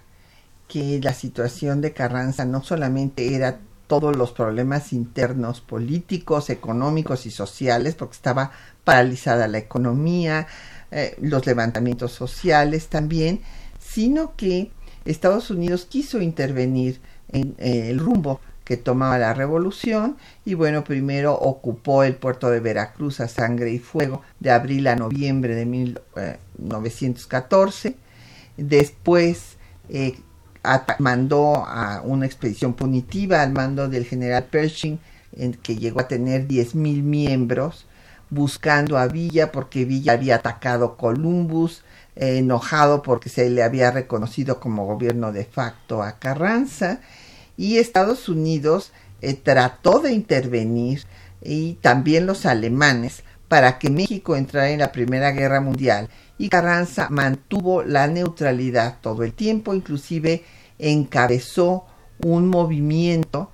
que 0.68 1.00
la 1.02 1.14
situación 1.14 1.80
de 1.80 1.92
Carranza 1.92 2.44
no 2.44 2.62
solamente 2.62 3.34
era 3.34 3.58
todos 3.86 4.14
los 4.14 4.32
problemas 4.32 4.92
internos 4.92 5.62
políticos, 5.62 6.50
económicos 6.50 7.24
y 7.24 7.30
sociales, 7.30 7.94
porque 7.94 8.16
estaba 8.16 8.52
paralizada 8.84 9.48
la 9.48 9.58
economía, 9.58 10.46
eh, 10.90 11.16
los 11.20 11.46
levantamientos 11.46 12.12
sociales 12.12 12.88
también, 12.88 13.40
sino 13.89 14.36
que 14.36 14.70
Estados 15.05 15.51
Unidos 15.51 15.86
quiso 15.89 16.20
intervenir 16.20 17.01
en 17.32 17.55
eh, 17.59 17.91
el 17.91 17.99
rumbo 17.99 18.41
que 18.64 18.76
tomaba 18.76 19.18
la 19.18 19.32
revolución 19.32 20.16
y 20.45 20.55
bueno, 20.55 20.82
primero 20.84 21.34
ocupó 21.34 22.03
el 22.03 22.16
puerto 22.16 22.51
de 22.51 22.61
Veracruz 22.61 23.20
a 23.20 23.28
sangre 23.28 23.70
y 23.70 23.78
fuego 23.78 24.20
de 24.41 24.51
abril 24.51 24.89
a 24.89 24.97
noviembre 24.97 25.55
de 25.55 25.64
1914, 25.64 27.89
eh, 27.89 27.97
después 28.59 29.57
mandó 30.99 31.64
a 31.66 32.03
una 32.03 32.26
expedición 32.26 32.74
punitiva 32.74 33.41
al 33.41 33.53
mando 33.53 33.89
del 33.89 34.05
general 34.05 34.45
Pershing, 34.45 35.01
en 35.34 35.55
que 35.55 35.76
llegó 35.76 36.01
a 36.01 36.09
tener 36.09 36.47
10.000 36.47 37.03
miembros, 37.03 37.86
buscando 38.28 38.99
a 38.99 39.07
Villa 39.07 39.51
porque 39.51 39.86
Villa 39.86 40.12
había 40.12 40.34
atacado 40.36 40.99
Columbus, 40.99 41.84
eh, 42.18 42.38
enojado 42.38 43.02
porque 43.02 43.28
se 43.28 43.48
le 43.48 43.62
había 43.62 43.92
reconocido 43.92 44.58
como 44.58 44.86
gobierno 44.86 45.32
de 45.32 45.44
facto 45.44 46.02
a 46.02 46.18
Carranza, 46.18 47.00
y 47.56 47.78
Estados 47.78 48.28
Unidos 48.28 48.92
eh, 49.20 49.34
trató 49.34 50.00
de 50.00 50.12
intervenir, 50.12 51.04
y 51.40 51.74
también 51.74 52.26
los 52.26 52.44
alemanes, 52.44 53.22
para 53.46 53.78
que 53.78 53.88
México 53.88 54.36
entrara 54.36 54.70
en 54.70 54.80
la 54.80 54.92
Primera 54.92 55.30
Guerra 55.30 55.60
Mundial. 55.60 56.08
Y 56.36 56.48
Carranza 56.48 57.08
mantuvo 57.10 57.82
la 57.82 58.06
neutralidad 58.06 58.98
todo 59.00 59.22
el 59.22 59.32
tiempo, 59.32 59.72
inclusive 59.72 60.44
encabezó 60.78 61.86
un 62.20 62.48
movimiento 62.48 63.50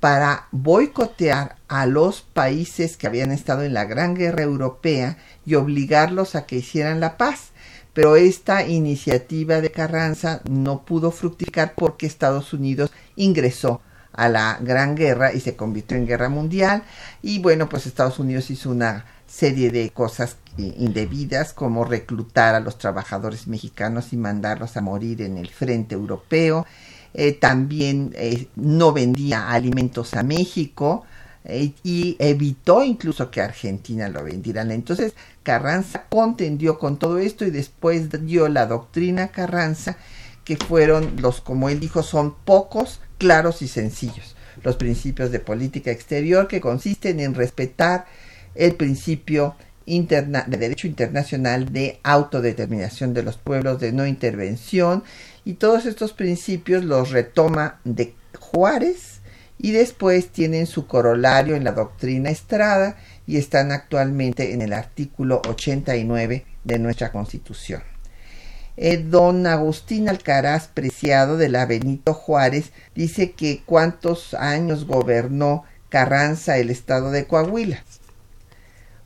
para 0.00 0.48
boicotear 0.50 1.56
a 1.68 1.86
los 1.86 2.22
países 2.22 2.96
que 2.96 3.06
habían 3.06 3.32
estado 3.32 3.64
en 3.64 3.74
la 3.74 3.84
Gran 3.84 4.14
Guerra 4.14 4.42
Europea 4.42 5.18
y 5.44 5.54
obligarlos 5.54 6.34
a 6.34 6.46
que 6.46 6.56
hicieran 6.56 7.00
la 7.00 7.16
paz. 7.16 7.50
Pero 7.98 8.14
esta 8.14 8.64
iniciativa 8.64 9.60
de 9.60 9.72
Carranza 9.72 10.40
no 10.48 10.84
pudo 10.84 11.10
fructificar 11.10 11.74
porque 11.74 12.06
Estados 12.06 12.52
Unidos 12.52 12.92
ingresó 13.16 13.80
a 14.12 14.28
la 14.28 14.56
Gran 14.62 14.94
Guerra 14.94 15.32
y 15.32 15.40
se 15.40 15.56
convirtió 15.56 15.96
en 15.96 16.06
guerra 16.06 16.28
mundial. 16.28 16.84
Y 17.22 17.40
bueno, 17.40 17.68
pues 17.68 17.86
Estados 17.86 18.20
Unidos 18.20 18.52
hizo 18.52 18.70
una 18.70 19.04
serie 19.26 19.72
de 19.72 19.90
cosas 19.90 20.36
indebidas 20.56 21.52
como 21.52 21.84
reclutar 21.84 22.54
a 22.54 22.60
los 22.60 22.78
trabajadores 22.78 23.48
mexicanos 23.48 24.12
y 24.12 24.16
mandarlos 24.16 24.76
a 24.76 24.80
morir 24.80 25.20
en 25.22 25.36
el 25.36 25.48
frente 25.48 25.96
europeo. 25.96 26.66
Eh, 27.14 27.32
también 27.32 28.12
eh, 28.14 28.46
no 28.54 28.92
vendía 28.92 29.50
alimentos 29.50 30.14
a 30.14 30.22
México 30.22 31.04
eh, 31.44 31.72
y 31.82 32.16
evitó 32.18 32.82
incluso 32.82 33.30
que 33.30 33.40
Argentina 33.40 34.08
lo 34.08 34.24
vendieran. 34.24 34.70
Entonces 34.70 35.14
Carranza 35.42 36.04
contendió 36.08 36.78
con 36.78 36.98
todo 36.98 37.18
esto 37.18 37.44
y 37.44 37.50
después 37.50 38.08
dio 38.26 38.48
la 38.48 38.66
doctrina 38.66 39.28
Carranza 39.28 39.96
que 40.44 40.56
fueron 40.56 41.16
los, 41.20 41.40
como 41.40 41.68
él 41.68 41.78
dijo, 41.78 42.02
son 42.02 42.34
pocos, 42.34 43.00
claros 43.18 43.60
y 43.62 43.68
sencillos. 43.68 44.34
Los 44.62 44.76
principios 44.76 45.30
de 45.30 45.40
política 45.40 45.90
exterior 45.90 46.48
que 46.48 46.60
consisten 46.60 47.20
en 47.20 47.34
respetar 47.34 48.06
el 48.54 48.74
principio 48.74 49.56
de 49.86 50.56
derecho 50.58 50.86
internacional 50.86 51.72
de 51.72 51.98
autodeterminación 52.02 53.14
de 53.14 53.22
los 53.22 53.38
pueblos, 53.38 53.80
de 53.80 53.92
no 53.92 54.06
intervención, 54.06 55.02
y 55.44 55.54
todos 55.54 55.86
estos 55.86 56.12
principios 56.12 56.84
los 56.84 57.10
retoma 57.10 57.80
de 57.84 58.14
Juárez 58.38 59.17
y 59.58 59.72
después 59.72 60.28
tienen 60.28 60.66
su 60.66 60.86
corolario 60.86 61.56
en 61.56 61.64
la 61.64 61.72
doctrina 61.72 62.30
Estrada 62.30 62.96
y 63.26 63.36
están 63.36 63.72
actualmente 63.72 64.52
en 64.52 64.62
el 64.62 64.72
artículo 64.72 65.42
89 65.48 66.46
de 66.64 66.78
nuestra 66.78 67.10
Constitución. 67.12 67.82
Eh, 68.76 68.98
don 68.98 69.46
Agustín 69.48 70.08
Alcaraz 70.08 70.68
Preciado 70.68 71.36
de 71.36 71.48
la 71.48 71.66
Benito 71.66 72.14
Juárez 72.14 72.70
dice 72.94 73.32
que 73.32 73.62
cuántos 73.66 74.34
años 74.34 74.86
gobernó 74.86 75.64
Carranza 75.88 76.58
el 76.58 76.70
estado 76.70 77.10
de 77.10 77.26
Coahuila. 77.26 77.82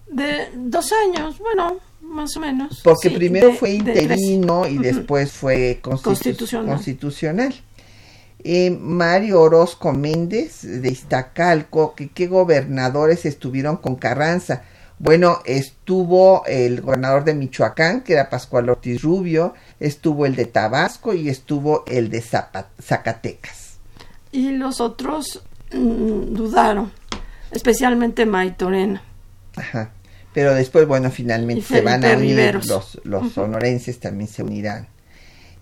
De 0.09 0.51
dos 0.55 0.93
años, 0.93 1.39
bueno, 1.39 1.79
más 2.03 2.37
o 2.37 2.41
menos. 2.41 2.83
Porque 2.85 3.09
primero 3.11 3.53
fue 3.55 3.71
interino 3.71 4.67
y 4.67 4.77
después 4.77 5.33
fue 5.33 5.81
constitucional. 5.81 7.55
Eh, 8.45 8.71
Mario 8.71 9.41
Orozco 9.41 9.93
Méndez 9.93 10.63
de 10.63 10.91
Iztacalco, 10.91 11.95
que 11.95 12.09
qué 12.09 12.27
gobernadores 12.27 13.25
estuvieron 13.25 13.77
con 13.77 13.97
Carranza. 13.97 14.63
Bueno, 14.99 15.41
estuvo 15.45 16.45
el 16.47 16.81
gobernador 16.81 17.25
de 17.25 17.35
Michoacán, 17.35 18.03
que 18.03 18.15
era 18.15 18.31
Pascual 18.31 18.69
Ortiz 18.69 19.03
Rubio, 19.03 19.55
estuvo 19.81 20.27
el 20.27 20.37
de 20.37 20.47
Tabasco 20.47 21.15
y 21.15 21.29
estuvo 21.29 21.85
el 21.87 22.09
de 22.09 22.23
Zacatecas. 22.23 23.79
Y 24.31 24.51
los 24.51 24.81
otros 24.81 25.43
mm, 25.73 26.35
dudaron, 26.35 26.93
especialmente 27.51 28.27
Maitorena. 28.27 29.03
Ajá 29.57 29.93
pero 30.33 30.55
después, 30.55 30.87
bueno, 30.87 31.11
finalmente 31.11 31.63
se 31.63 31.81
van 31.83 32.05
a 32.05 32.17
unir, 32.17 32.61
los, 32.67 33.01
los 33.05 33.33
sonorenses 33.33 34.01
también 34.01 34.29
se 34.29 34.43
unirán. 34.43 34.89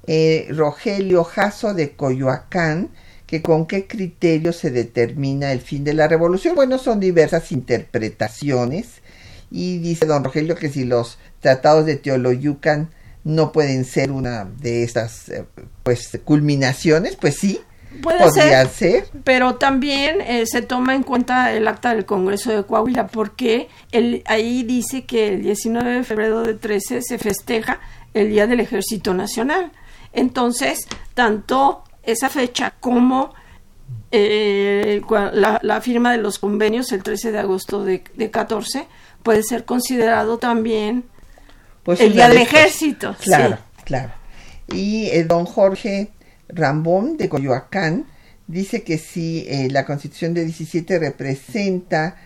Eh, 0.06 0.48
Rogelio 0.50 1.24
Jasso 1.24 1.74
de 1.74 1.92
Coyoacán, 1.92 2.90
que 3.26 3.42
con 3.42 3.66
qué 3.66 3.86
criterio 3.86 4.52
se 4.52 4.70
determina 4.70 5.52
el 5.52 5.60
fin 5.60 5.84
de 5.84 5.94
la 5.94 6.08
revolución. 6.08 6.54
Bueno, 6.54 6.78
son 6.78 7.00
diversas 7.00 7.52
interpretaciones 7.52 9.02
y 9.50 9.78
dice 9.78 10.06
don 10.06 10.24
Rogelio 10.24 10.56
que 10.56 10.68
si 10.68 10.84
los 10.84 11.18
tratados 11.40 11.86
de 11.86 11.96
Teoloyucan 11.96 12.90
no 13.22 13.52
pueden 13.52 13.84
ser 13.84 14.10
una 14.10 14.44
de 14.44 14.82
estas 14.82 15.28
eh, 15.28 15.44
pues 15.82 16.18
culminaciones, 16.24 17.16
pues 17.16 17.36
sí, 17.36 17.60
Puede 18.02 18.30
ser, 18.68 19.04
pero 19.24 19.56
también 19.56 20.20
eh, 20.20 20.46
se 20.46 20.62
toma 20.62 20.94
en 20.94 21.02
cuenta 21.02 21.52
el 21.52 21.66
acta 21.66 21.92
del 21.92 22.04
Congreso 22.04 22.52
de 22.52 22.62
Coahuila, 22.62 23.08
porque 23.08 23.68
el, 23.90 24.22
ahí 24.26 24.62
dice 24.62 25.04
que 25.04 25.28
el 25.28 25.42
19 25.42 25.90
de 25.90 26.04
febrero 26.04 26.42
de 26.42 26.54
13 26.54 27.02
se 27.02 27.18
festeja 27.18 27.80
el 28.14 28.30
Día 28.30 28.46
del 28.46 28.60
Ejército 28.60 29.12
Nacional. 29.12 29.72
Entonces, 30.12 30.86
tanto 31.14 31.84
esa 32.02 32.28
fecha 32.28 32.74
como 32.80 33.34
eh, 34.12 35.02
la, 35.32 35.80
firma 35.80 36.12
de 36.12 36.18
los 36.18 36.38
convenios 36.38 36.92
el 36.92 37.02
13 37.02 37.32
de 37.32 37.38
agosto 37.38 37.84
de, 37.84 38.02
de 38.14 38.30
14 38.30 38.86
puede 39.22 39.42
ser 39.42 39.64
considerado 39.64 40.38
también 40.38 41.04
pues 41.82 42.00
el 42.00 42.12
Día 42.12 42.28
del 42.28 42.38
Ejército. 42.38 43.16
Claro, 43.20 43.58
claro. 43.84 44.12
Y 44.72 45.06
eh, 45.06 45.24
don 45.24 45.44
Jorge 45.44 46.10
Rambón 46.48 47.16
de 47.16 47.28
Coyoacán 47.28 48.06
dice 48.46 48.82
que 48.82 48.98
si 48.98 49.46
eh, 49.48 49.68
la 49.70 49.84
constitución 49.86 50.34
de 50.34 50.44
17 50.44 50.98
representa 50.98 52.16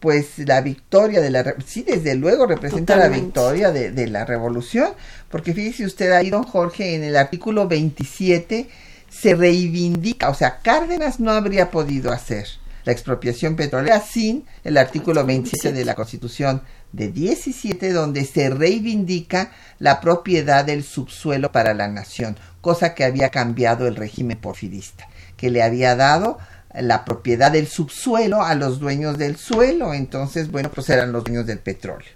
pues 0.00 0.38
la 0.38 0.60
victoria 0.60 1.20
de 1.20 1.30
la 1.30 1.54
sí 1.64 1.82
desde 1.82 2.14
luego 2.14 2.46
representa 2.46 2.96
la 2.96 3.08
victoria 3.08 3.70
de, 3.70 3.90
de, 3.90 4.06
la 4.06 4.24
revolución 4.24 4.90
porque 5.30 5.54
fíjese 5.54 5.86
usted 5.86 6.12
ahí 6.12 6.30
don 6.30 6.42
Jorge 6.42 6.94
en 6.94 7.02
el 7.02 7.16
artículo 7.16 7.66
27 7.66 8.68
se 9.08 9.34
reivindica 9.34 10.28
o 10.28 10.34
sea 10.34 10.58
Cárdenas 10.58 11.18
no 11.18 11.30
habría 11.30 11.70
podido 11.70 12.12
hacer 12.12 12.46
la 12.84 12.92
expropiación 12.92 13.56
petrolera 13.56 14.00
sin 14.00 14.44
el 14.64 14.76
artículo 14.76 15.24
27 15.24 15.76
de 15.76 15.84
la 15.84 15.94
constitución 15.94 16.62
de 16.92 17.08
17 17.08 17.92
donde 17.92 18.24
se 18.24 18.50
reivindica 18.50 19.50
la 19.78 20.00
propiedad 20.00 20.64
del 20.64 20.84
subsuelo 20.84 21.52
para 21.52 21.74
la 21.74 21.88
nación 21.88 22.36
cosa 22.60 22.94
que 22.94 23.04
había 23.04 23.30
cambiado 23.30 23.88
el 23.88 23.96
régimen 23.96 24.38
porfirista 24.38 25.08
que 25.36 25.50
le 25.50 25.62
había 25.62 25.96
dado 25.96 26.38
la 26.80 27.04
propiedad 27.04 27.52
del 27.52 27.66
subsuelo 27.66 28.42
a 28.42 28.54
los 28.54 28.80
dueños 28.80 29.18
del 29.18 29.36
suelo, 29.36 29.94
entonces, 29.94 30.50
bueno, 30.50 30.70
pues 30.74 30.88
eran 30.90 31.12
los 31.12 31.24
dueños 31.24 31.46
del 31.46 31.58
petróleo. 31.58 32.08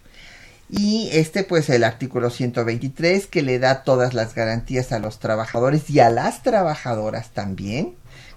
Y 0.68 1.08
este, 1.12 1.42
pues 1.42 1.68
el 1.68 1.82
artículo 1.82 2.30
123 2.30 3.26
que 3.26 3.42
le 3.42 3.58
da 3.58 3.82
todas 3.82 4.14
las 4.14 4.34
garantías 4.34 4.92
a 4.92 5.00
los 5.00 5.18
trabajadores 5.18 5.90
y 5.90 5.98
a 6.00 6.10
las 6.10 6.42
trabajadoras 6.42 7.30
también, 7.30 7.96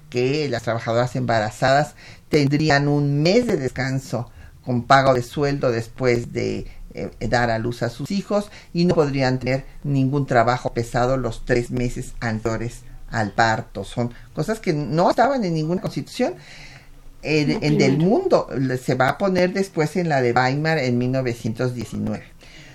que 0.10 0.50
las 0.50 0.64
trabajadoras 0.64 1.16
embarazadas 1.16 1.96
tendrían 2.30 2.88
un 2.88 3.22
mes 3.22 3.46
de 3.46 3.58
descanso 3.58 4.32
con 4.66 4.84
pago 4.84 5.14
de 5.14 5.22
sueldo 5.22 5.72
después 5.72 6.34
de 6.34 6.66
eh, 6.96 7.12
dar 7.28 7.52
a 7.52 7.60
luz 7.60 7.84
a 7.84 7.90
sus 7.90 8.10
hijos 8.12 8.50
y 8.74 8.86
no 8.86 8.96
podrían 8.96 9.40
tener 9.40 9.66
ningún 9.84 10.26
trabajo 10.26 10.74
pesado 10.74 11.18
los 11.18 11.46
tres 11.46 11.70
meses 11.70 12.14
anteriores 12.20 12.82
al 13.14 13.32
parto, 13.32 13.84
son 13.84 14.14
cosas 14.34 14.60
que 14.60 14.74
no 14.74 15.10
estaban 15.10 15.44
en 15.46 15.54
ninguna 15.54 15.82
constitución. 15.82 16.36
En, 17.22 17.64
en 17.64 17.78
del 17.78 17.98
mundo 18.00 18.50
se 18.84 18.96
va 18.96 19.08
a 19.08 19.18
poner 19.18 19.54
después 19.54 19.96
en 19.96 20.10
la 20.10 20.22
de 20.22 20.34
Weimar 20.34 20.78
en 20.80 20.98
1919. 20.98 22.22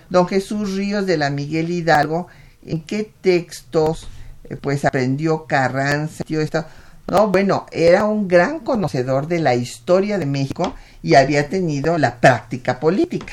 Don 0.09 0.26
Jesús 0.26 0.74
Ríos 0.74 1.05
de 1.05 1.18
la 1.18 1.28
Miguel 1.28 1.70
Hidalgo, 1.70 2.28
¿en 2.64 2.80
qué 2.80 3.11
textos 3.20 4.09
eh, 4.45 4.57
pues 4.57 4.86
aprendió 4.86 5.45
Carranza? 5.45 6.24
Esto? 6.26 6.64
No, 7.09 7.28
bueno, 7.28 7.66
era 7.72 8.05
un 8.05 8.28
gran 8.28 8.61
conocedor 8.61 9.28
de 9.28 9.41
la 9.41 9.55
historia 9.55 10.18
de 10.18 10.26
México 10.26 10.74
y 11.03 11.14
había 11.14 11.49
tenido 11.49 11.99
la 11.99 12.20
práctica 12.20 12.80
política. 12.80 13.32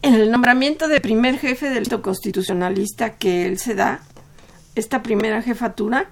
En 0.00 0.14
el 0.14 0.30
nombramiento 0.30 0.86
de 0.88 1.00
primer 1.00 1.38
jefe 1.38 1.70
del 1.70 1.88
constitucionalista 2.00 3.14
que 3.14 3.46
él 3.46 3.58
se 3.58 3.74
da, 3.74 4.00
esta 4.78 5.02
primera 5.02 5.42
jefatura, 5.42 6.06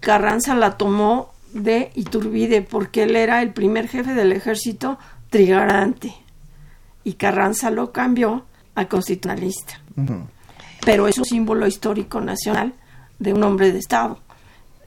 Carranza 0.00 0.54
la 0.54 0.76
tomó 0.76 1.32
de 1.52 1.90
Iturbide 1.94 2.62
porque 2.62 3.04
él 3.04 3.16
era 3.16 3.42
el 3.42 3.52
primer 3.52 3.88
jefe 3.88 4.14
del 4.14 4.32
ejército 4.32 4.98
trigarante 5.30 6.14
y 7.04 7.14
Carranza 7.14 7.70
lo 7.70 7.92
cambió 7.92 8.44
a 8.74 8.88
constitucionalista. 8.88 9.80
Pero 10.84 11.08
es 11.08 11.18
un 11.18 11.24
símbolo 11.24 11.66
histórico 11.66 12.20
nacional 12.20 12.74
de 13.18 13.32
un 13.32 13.42
hombre 13.42 13.72
de 13.72 13.78
Estado. 13.78 14.20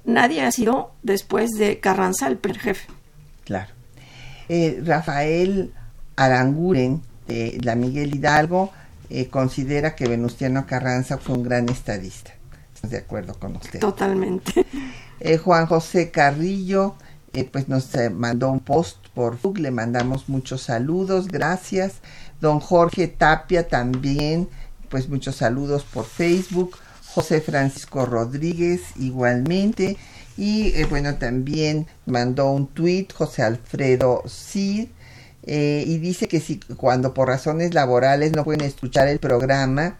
Nadie 0.05 0.41
ha 0.41 0.51
sido 0.51 0.93
después 1.03 1.51
de 1.51 1.79
Carranza 1.79 2.27
el 2.27 2.37
primer 2.37 2.61
jefe. 2.61 2.87
Claro. 3.45 3.73
Eh, 4.47 4.81
Rafael 4.85 5.73
Aranguren 6.15 7.01
de 7.27 7.59
la 7.61 7.75
Miguel 7.75 8.15
Hidalgo 8.15 8.71
eh, 9.09 9.27
considera 9.27 9.95
que 9.95 10.07
Venustiano 10.07 10.65
Carranza 10.65 11.17
fue 11.17 11.35
un 11.35 11.43
gran 11.43 11.69
estadista 11.69 12.38
de 12.81 12.97
acuerdo 12.97 13.33
con 13.37 13.55
usted. 13.55 13.79
Totalmente. 13.79 14.65
Eh, 15.21 15.37
Juan 15.37 15.65
José 15.65 16.11
Carrillo, 16.11 16.95
eh, 17.33 17.43
pues 17.43 17.67
nos 17.67 17.93
eh, 17.95 18.09
mandó 18.09 18.49
un 18.49 18.61
post 18.61 19.05
por 19.13 19.33
Facebook, 19.33 19.59
le 19.59 19.69
mandamos 19.69 20.29
muchos 20.29 20.61
saludos, 20.61 21.27
gracias. 21.27 21.95
Don 22.39 22.61
Jorge 22.61 23.09
Tapia 23.09 23.67
también, 23.67 24.47
pues 24.87 25.09
muchos 25.09 25.35
saludos 25.35 25.83
por 25.83 26.05
Facebook. 26.05 26.77
José 27.13 27.41
Francisco 27.41 28.05
Rodríguez 28.05 28.81
igualmente. 28.95 29.97
Y 30.37 30.81
bueno, 30.85 31.15
también 31.15 31.85
mandó 32.05 32.49
un 32.51 32.67
tweet 32.67 33.07
José 33.13 33.43
Alfredo 33.43 34.23
Cid. 34.25 34.87
y 35.45 35.97
dice 35.97 36.29
que 36.29 36.39
si 36.39 36.61
cuando 36.77 37.13
por 37.13 37.27
razones 37.27 37.73
laborales 37.73 38.31
no 38.31 38.45
pueden 38.45 38.61
escuchar 38.61 39.09
el 39.09 39.19
programa, 39.19 39.97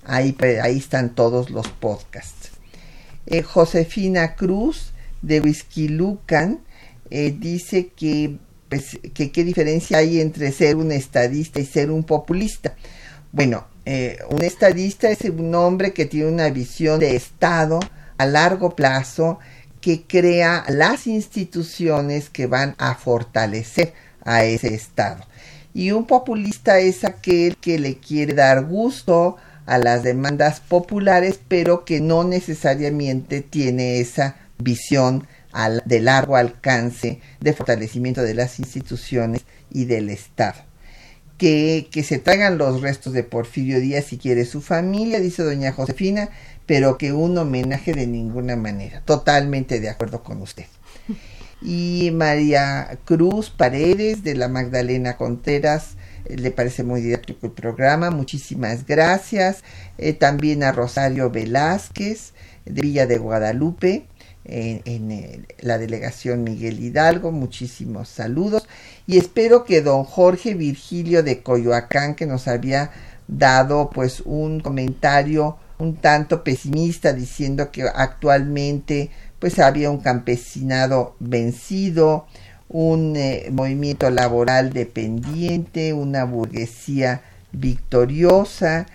Ahí, 0.05 0.36
ahí 0.63 0.77
están 0.77 1.15
todos 1.15 1.49
los 1.49 1.67
podcasts. 1.67 2.51
Eh, 3.25 3.41
Josefina 3.43 4.36
Cruz 4.36 4.93
de 5.21 5.41
Whisky 5.41 5.89
Lucan 5.89 6.61
dice 7.11 7.88
que 7.88 8.38
pues, 8.70 8.99
qué 9.13 9.43
diferencia 9.43 9.97
hay 9.97 10.22
entre 10.22 10.51
ser 10.51 10.76
un 10.76 10.91
estadista 10.91 11.59
y 11.59 11.65
ser 11.65 11.91
un 11.91 12.03
populista. 12.03 12.76
Bueno, 13.32 13.67
eh, 13.86 14.20
un 14.30 14.43
estadista 14.43 15.09
es 15.09 15.22
un 15.22 15.53
hombre 15.55 15.93
que 15.93 16.05
tiene 16.05 16.32
una 16.32 16.49
visión 16.49 16.99
de 16.99 17.15
Estado 17.15 17.80
a 18.17 18.26
largo 18.26 18.76
plazo 18.76 19.39
que 19.82 20.03
crea 20.03 20.65
las 20.67 21.07
instituciones 21.07 22.30
que 22.30 22.47
van 22.47 22.76
a 22.78 22.95
fortalecer 22.95 23.93
a 24.24 24.43
ese 24.43 24.74
Estado. 24.74 25.26
Y 25.74 25.91
un 25.91 26.05
populista 26.05 26.80
es 26.80 27.03
aquel 27.03 27.55
que 27.57 27.80
le 27.80 27.97
quiere 27.97 28.34
dar 28.34 28.65
gusto 28.65 29.38
a 29.65 29.78
las 29.78 30.03
demandas 30.03 30.59
populares, 30.59 31.39
pero 31.47 31.86
que 31.86 32.01
no 32.01 32.24
necesariamente 32.24 33.41
tiene 33.41 33.99
esa 33.99 34.36
visión 34.57 35.28
de 35.85 35.99
largo 35.99 36.35
alcance 36.35 37.21
de 37.39 37.53
fortalecimiento 37.53 38.21
de 38.21 38.33
las 38.33 38.59
instituciones 38.59 39.41
y 39.71 39.85
del 39.85 40.09
Estado. 40.09 40.61
Que, 41.37 41.87
que, 41.89 42.03
se 42.03 42.19
traigan 42.19 42.57
los 42.57 42.81
restos 42.81 43.13
de 43.13 43.23
Porfirio 43.23 43.79
Díaz 43.79 44.05
si 44.05 44.17
quiere 44.17 44.43
su 44.43 44.61
familia, 44.61 45.21
dice 45.21 45.41
doña 45.41 45.71
Josefina, 45.71 46.29
pero 46.65 46.97
que 46.97 47.13
un 47.13 47.37
homenaje 47.37 47.93
de 47.93 48.07
ninguna 48.07 48.55
manera. 48.55 49.01
Totalmente 49.05 49.79
de 49.79 49.89
acuerdo 49.89 50.21
con 50.21 50.41
usted. 50.41 50.65
Y 51.61 52.11
María 52.13 52.99
Cruz 53.05 53.49
Paredes 53.49 54.23
de 54.23 54.35
la 54.35 54.47
Magdalena 54.47 55.17
Contreras, 55.17 55.95
eh, 56.25 56.37
le 56.37 56.51
parece 56.51 56.83
muy 56.83 57.01
didáctico 57.01 57.47
el 57.47 57.51
programa, 57.51 58.11
muchísimas 58.11 58.85
gracias. 58.85 59.63
Eh, 59.97 60.13
también 60.13 60.63
a 60.63 60.71
Rosario 60.71 61.29
Velázquez 61.29 62.33
de 62.65 62.81
Villa 62.81 63.07
de 63.07 63.17
Guadalupe, 63.17 64.05
en, 64.45 65.45
la 65.59 65.77
delegación 65.77 66.43
Miguel 66.43 66.79
Hidalgo. 66.79 67.31
Muchísimos 67.31 68.09
saludos 68.09 68.67
y 69.07 69.17
espero 69.17 69.63
que 69.63 69.81
don 69.81 70.03
Jorge 70.03 70.53
Virgilio 70.53 71.23
de 71.23 71.41
Coyoacán, 71.41 72.15
que 72.15 72.25
nos 72.25 72.47
había 72.47 72.91
dado 73.27 73.89
pues 73.93 74.21
un 74.25 74.59
comentario 74.59 75.57
un 75.79 75.95
tanto 75.95 76.43
pesimista 76.43 77.13
diciendo 77.13 77.71
que 77.71 77.83
actualmente 77.83 79.09
pues 79.39 79.59
había 79.59 79.89
un 79.89 79.99
campesinado 79.99 81.15
vencido, 81.19 82.27
un 82.67 83.15
eh, 83.15 83.47
movimiento 83.51 84.09
laboral 84.09 84.73
dependiente, 84.73 85.93
una 85.93 86.25
burguesía 86.25 87.21
victoriosa 87.53 88.85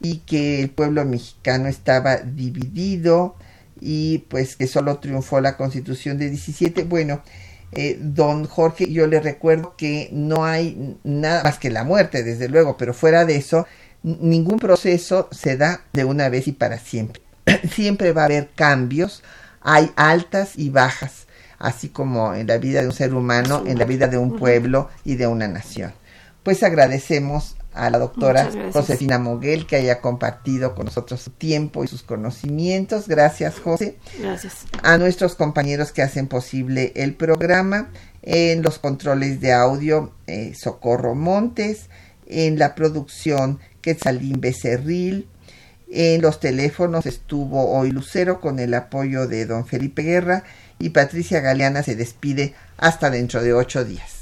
y 0.00 0.18
que 0.18 0.60
el 0.60 0.70
pueblo 0.70 1.04
mexicano 1.04 1.68
estaba 1.68 2.16
dividido 2.16 3.36
y 3.84 4.18
pues 4.28 4.54
que 4.54 4.68
solo 4.68 4.98
triunfó 4.98 5.40
la 5.40 5.56
constitución 5.56 6.16
de 6.16 6.30
17. 6.30 6.84
Bueno, 6.84 7.22
eh, 7.72 7.98
don 8.00 8.46
Jorge, 8.46 8.92
yo 8.92 9.08
le 9.08 9.18
recuerdo 9.18 9.74
que 9.76 10.08
no 10.12 10.44
hay 10.44 10.98
nada 11.02 11.42
más 11.42 11.58
que 11.58 11.70
la 11.70 11.82
muerte, 11.82 12.22
desde 12.22 12.48
luego, 12.48 12.76
pero 12.76 12.94
fuera 12.94 13.24
de 13.24 13.36
eso, 13.36 13.66
ningún 14.04 14.60
proceso 14.60 15.28
se 15.32 15.56
da 15.56 15.82
de 15.92 16.04
una 16.04 16.28
vez 16.28 16.46
y 16.46 16.52
para 16.52 16.78
siempre. 16.78 17.22
siempre 17.72 18.12
va 18.12 18.22
a 18.22 18.26
haber 18.26 18.50
cambios, 18.54 19.24
hay 19.60 19.90
altas 19.96 20.52
y 20.56 20.70
bajas, 20.70 21.26
así 21.58 21.88
como 21.88 22.34
en 22.34 22.46
la 22.46 22.58
vida 22.58 22.82
de 22.82 22.86
un 22.86 22.94
ser 22.94 23.12
humano, 23.14 23.64
en 23.66 23.78
la 23.78 23.84
vida 23.84 24.06
de 24.06 24.18
un 24.18 24.38
pueblo 24.38 24.90
y 25.04 25.16
de 25.16 25.26
una 25.26 25.48
nación. 25.48 25.92
Pues 26.44 26.62
agradecemos 26.62 27.56
a 27.74 27.90
la 27.90 27.98
doctora 27.98 28.50
Josefina 28.72 29.18
Moguel 29.18 29.66
que 29.66 29.76
haya 29.76 30.00
compartido 30.00 30.74
con 30.74 30.86
nosotros 30.86 31.20
su 31.20 31.30
tiempo 31.30 31.84
y 31.84 31.88
sus 31.88 32.02
conocimientos. 32.02 33.08
Gracias, 33.08 33.58
José. 33.58 33.96
Gracias. 34.18 34.64
A 34.82 34.98
nuestros 34.98 35.34
compañeros 35.34 35.92
que 35.92 36.02
hacen 36.02 36.28
posible 36.28 36.92
el 36.96 37.14
programa, 37.14 37.90
en 38.22 38.62
los 38.62 38.78
controles 38.78 39.40
de 39.40 39.52
audio, 39.52 40.12
eh, 40.26 40.54
Socorro 40.54 41.14
Montes, 41.14 41.88
en 42.26 42.58
la 42.58 42.74
producción 42.74 43.58
Quetzalín 43.80 44.40
Becerril, 44.40 45.28
en 45.94 46.22
los 46.22 46.40
teléfonos 46.40 47.04
estuvo 47.04 47.70
hoy 47.70 47.90
Lucero 47.90 48.40
con 48.40 48.58
el 48.58 48.72
apoyo 48.72 49.26
de 49.26 49.44
don 49.44 49.66
Felipe 49.66 50.02
Guerra 50.02 50.42
y 50.78 50.88
Patricia 50.88 51.40
Galeana 51.40 51.82
se 51.82 51.96
despide 51.96 52.54
hasta 52.78 53.10
dentro 53.10 53.42
de 53.42 53.52
ocho 53.52 53.84
días. 53.84 54.21